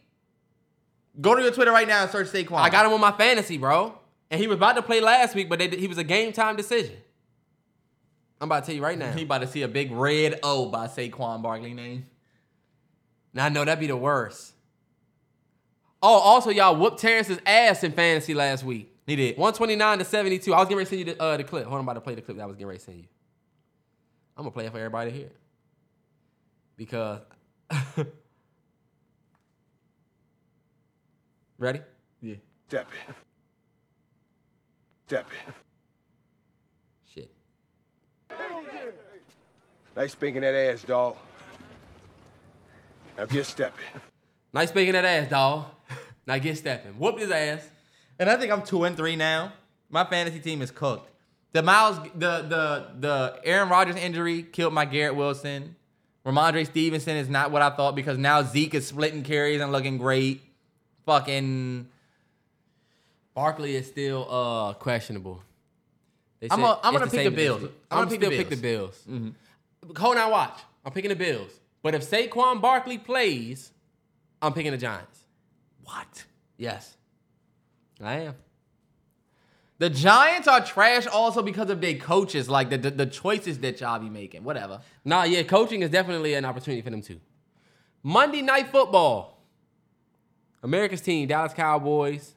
[1.20, 2.56] Go to your Twitter right now and search Saquon.
[2.58, 3.96] I got him on my fantasy, bro.
[4.34, 6.56] And he was about to play last week, but they, he was a game time
[6.56, 6.96] decision.
[8.40, 9.12] I'm about to tell you right now.
[9.12, 12.06] He about to see a big red O by Saquon Barkley name.
[13.32, 14.54] Now I know that'd be the worst.
[16.02, 18.92] Oh, also y'all whooped Terrence's ass in fantasy last week.
[19.06, 19.38] He did.
[19.38, 20.52] 129 to 72.
[20.52, 21.62] I was getting ready to send you the, uh, the clip.
[21.66, 22.98] Hold on, I'm about to play the clip that I was getting ready to send
[22.98, 23.06] you.
[24.36, 25.30] I'm gonna play it for everybody here.
[26.76, 27.20] Because
[31.56, 31.82] Ready?
[32.20, 32.34] Yeah.
[32.66, 33.14] Step it.
[35.06, 35.54] Step it.
[37.14, 37.30] Shit.
[39.96, 41.16] Nice spanking that ass, dog.
[43.16, 44.00] Now get step it.
[44.52, 45.66] Nice spanking that ass, dog.
[46.26, 46.92] Now get stepping.
[46.92, 47.68] Whoop his ass.
[48.18, 49.52] And I think I'm two and three now.
[49.90, 51.10] My fantasy team is cooked.
[51.52, 55.76] The Miles, the the the Aaron Rodgers injury killed my Garrett Wilson.
[56.24, 59.98] Rhamondre Stevenson is not what I thought because now Zeke is splitting carries and looking
[59.98, 60.40] great.
[61.04, 61.88] Fucking,
[63.34, 65.42] Barkley is still uh questionable.
[66.40, 67.62] They I'm a- I'm gonna pick the Bills.
[67.62, 69.04] I'm I'm, gonna pick still the pick the Bills.
[69.98, 70.60] Hold on, watch.
[70.84, 71.50] I'm picking the Bills.
[71.82, 73.70] But if Saquon Barkley plays,
[74.40, 75.20] I'm picking the Giants.
[75.82, 76.24] what?
[76.56, 76.96] Yes,
[78.02, 78.34] I am.
[79.78, 83.80] The Giants are trash also because of their coaches, like the, the the choices that
[83.80, 84.44] y'all be making.
[84.44, 84.80] Whatever.
[85.04, 87.20] Nah, yeah, coaching is definitely an opportunity for them too.
[88.02, 89.42] Monday night football.
[90.62, 92.34] America's team, Dallas Cowboys,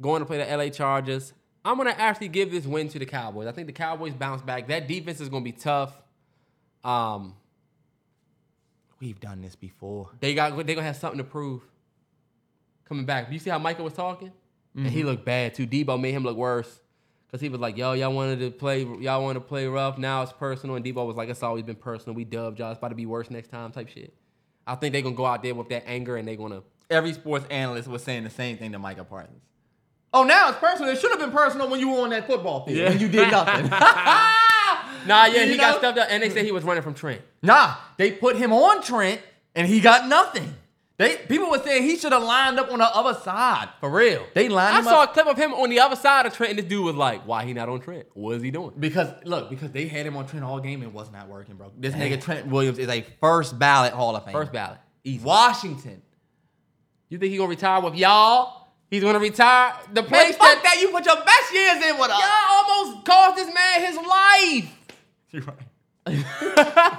[0.00, 1.32] going to play the LA Chargers.
[1.64, 3.48] I'm gonna actually give this win to the Cowboys.
[3.48, 4.68] I think the Cowboys bounce back.
[4.68, 6.00] That defense is gonna be tough.
[6.84, 7.34] Um,
[9.00, 10.10] We've done this before.
[10.20, 11.62] they got they're gonna have something to prove.
[12.84, 13.32] Coming back.
[13.32, 14.32] You see how Michael was talking?
[14.76, 15.66] And he looked bad too.
[15.66, 16.80] Debo made him look worse.
[17.32, 19.98] Cause he was like, "Yo, y'all wanted to play, y'all want to play rough.
[19.98, 22.14] Now it's personal." And Debo was like, "It's always been personal.
[22.14, 22.70] We dubbed y'all.
[22.70, 24.14] It's about to be worse next time." Type shit.
[24.66, 26.62] I think they're gonna go out there with that anger and they're gonna.
[26.88, 29.42] Every sports analyst was saying the same thing to Micah Parsons.
[30.12, 30.90] Oh, now it's personal.
[30.92, 32.90] It should have been personal when you were on that football field Yeah.
[32.92, 33.70] and you did nothing.
[35.06, 35.78] Nah, yeah, You he got know?
[35.78, 37.20] stuffed up, and they said he was running from Trent.
[37.40, 39.20] nah, they put him on Trent
[39.54, 40.52] and he got nothing.
[40.98, 43.68] They people were saying he should have lined up on the other side.
[43.80, 44.26] For real.
[44.34, 44.84] They lined up.
[44.86, 46.66] I saw up a clip of him on the other side of Trent, and this
[46.66, 48.06] dude was like, "Why he not on Trent?
[48.14, 50.90] What is he doing?" because look because they had him on Trent all game and
[50.90, 51.70] it was not working, bro.
[51.78, 54.32] This nigga Trent Williams is a first ballot Hall of Fame.
[54.32, 54.78] First ballot.
[55.04, 55.22] Easy.
[55.22, 56.02] Washington.
[57.10, 58.65] You think he gonna retire with y'all?
[58.90, 60.78] He's gonna retire the Man, place fuck that, that.
[60.80, 62.20] You put your best years in with us.
[62.20, 64.72] y'all almost cost this man his life.
[65.30, 65.58] You're right.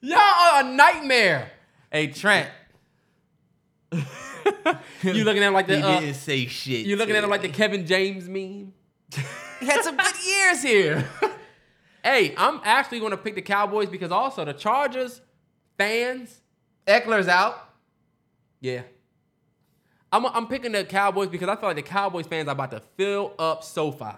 [0.00, 1.52] Y'all are a nightmare.
[1.90, 2.50] Hey Trent.
[5.02, 6.84] You looking at him like the he uh, didn't say shit.
[6.86, 7.48] you looking at him like the.
[7.48, 8.72] Kevin James meme.
[9.60, 11.08] he had some good years here.
[12.04, 15.20] Hey, I'm actually gonna pick the Cowboys because also the Chargers
[15.78, 16.40] fans.
[16.86, 17.70] Ekeler's out.
[18.60, 18.82] Yeah.
[20.12, 22.80] I'm, I'm picking the Cowboys because I feel like the Cowboys fans are about to
[22.96, 24.16] fill up SoFi.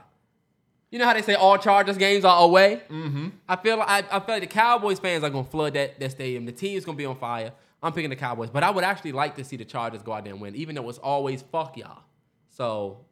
[0.90, 2.82] You know how they say all Chargers games are away?
[2.88, 3.28] Mm-hmm.
[3.48, 6.10] I feel like I, I feel like the Cowboys fans are gonna flood that, that
[6.10, 6.46] stadium.
[6.46, 7.52] The team's gonna be on fire.
[7.82, 10.24] I'm picking the Cowboys, but I would actually like to see the Chargers go out
[10.24, 12.02] there and win, even though it's always fuck y'all.
[12.48, 13.04] So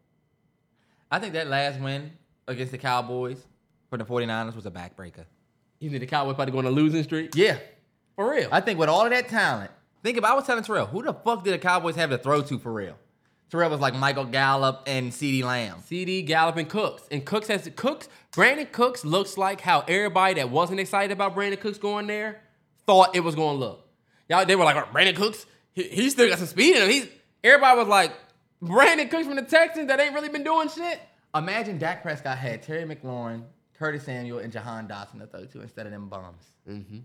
[1.11, 2.13] I think that last win
[2.49, 3.45] against the Cowboys
[3.91, 5.25] for the 49ers was a backbreaker.
[5.79, 7.35] you think the Cowboys about to go on a losing streak?
[7.35, 7.59] Yeah.
[8.17, 8.49] For real.
[8.51, 9.71] I think with all of that talent,
[10.03, 12.43] think about I was telling Terrell, who the fuck did the Cowboys have to throw
[12.43, 12.99] to for real?
[13.51, 15.83] Terrell was like Michael Gallup and CeeDee Lamb.
[15.85, 17.03] CD, Gallup, and Cooks.
[17.11, 18.09] And Cooks has Cooks.
[18.33, 22.41] Brandin Cooks looks like how everybody that wasn't excited about Brandin Cooks going there
[22.87, 23.87] thought it was going to look.
[24.31, 26.89] Y'all, they were like, oh, Brandin Cooks, he, he still got some speed in him.
[26.89, 27.09] He's
[27.45, 28.13] everybody was like,
[28.63, 31.01] Brandin Cooks from the Texans that ain't really been doing shit.
[31.35, 33.43] Imagine Dak Prescott had Terry McLaurin,
[33.79, 36.53] Curtis Samuel, and Jahan Dotson to throw to instead of them bums.
[36.69, 36.99] Mm-hmm.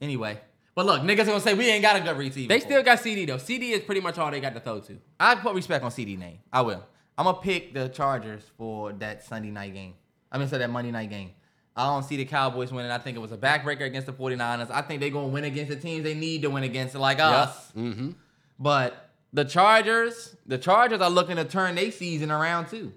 [0.00, 0.38] Anyway,
[0.74, 2.48] but look, niggas gonna say we ain't got a good receiver.
[2.48, 3.38] They still got CD though.
[3.38, 4.98] CD is pretty much all they got to throw to.
[5.20, 6.38] I put respect on CD name.
[6.52, 6.84] I will.
[7.16, 9.94] I'm gonna pick the Chargers for that Sunday night game.
[10.32, 11.30] I mean, so that Monday night game.
[11.76, 12.90] I don't see the Cowboys winning.
[12.90, 14.70] I think it was a backbreaker against the 49ers.
[14.70, 17.72] I think they're gonna win against the teams they need to win against, like us.
[17.72, 18.10] Mm-hmm.
[18.58, 22.92] But the Chargers, the Chargers are looking to turn their season around too.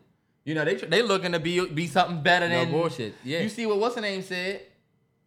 [0.46, 3.42] You know, they they looking to be be something better No than bullshit, yeah.
[3.42, 4.62] You see what what's the name said?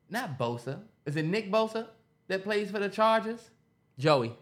[0.09, 0.81] Not Bosa.
[1.06, 1.86] Is it Nick Bosa
[2.31, 3.51] that plays for the Chargers?
[3.98, 4.35] Joey.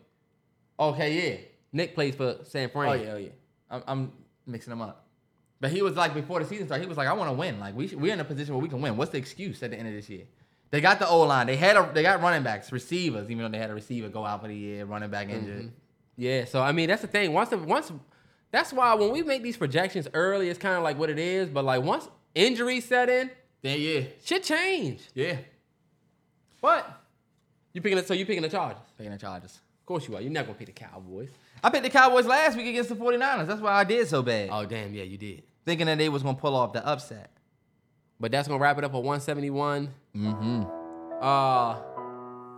[0.78, 1.36] Okay, yeah.
[1.72, 2.88] Nick plays for San Fran.
[2.88, 3.28] Oh yeah, oh yeah.
[3.70, 4.12] I'm, I'm
[4.46, 5.06] mixing them up.
[5.60, 7.58] But he was like before the season started, he was like, I want to win.
[7.58, 8.96] Like we should, we're in a position where we can win.
[8.96, 10.22] What's the excuse at the end of this year?
[10.70, 11.46] They got the O line.
[11.46, 13.30] They had a they got running backs, receivers.
[13.30, 15.58] Even though they had a receiver go out for the year, running back injured.
[15.62, 15.68] Mm-hmm.
[16.16, 17.32] Yeah, so I mean that's the thing.
[17.32, 17.90] Once the once
[18.50, 21.48] that's why when we make these projections early, it's kind of like what it is.
[21.48, 23.30] But like once injuries set in,
[23.62, 25.00] Then yeah, shit change.
[25.14, 25.38] yeah.
[26.60, 26.97] What?
[27.72, 28.06] You picking it?
[28.06, 28.82] So you picking the Chargers?
[28.96, 29.60] Picking the Chargers.
[29.80, 30.20] Of course you are.
[30.20, 31.28] You're not gonna pick the Cowboys.
[31.62, 33.46] I picked the Cowboys last week against the 49ers.
[33.46, 34.50] That's why I did so bad.
[34.52, 35.42] Oh damn, yeah, you did.
[35.64, 37.30] Thinking that they was gonna pull off the upset.
[38.20, 39.88] But that's gonna wrap it up at 171.
[40.16, 40.62] Mm-hmm.
[41.22, 41.76] Uh,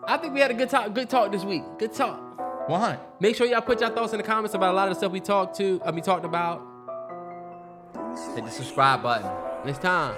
[0.06, 0.92] I think we had a good talk.
[0.94, 1.62] Good talk this week.
[1.78, 2.68] Good talk.
[2.68, 3.00] 100.
[3.20, 5.12] Make sure y'all put your thoughts in the comments about a lot of the stuff
[5.12, 5.80] we talked to.
[5.84, 6.66] I mean, talked about.
[8.34, 9.30] Hit the subscribe button.
[9.64, 10.16] Next time.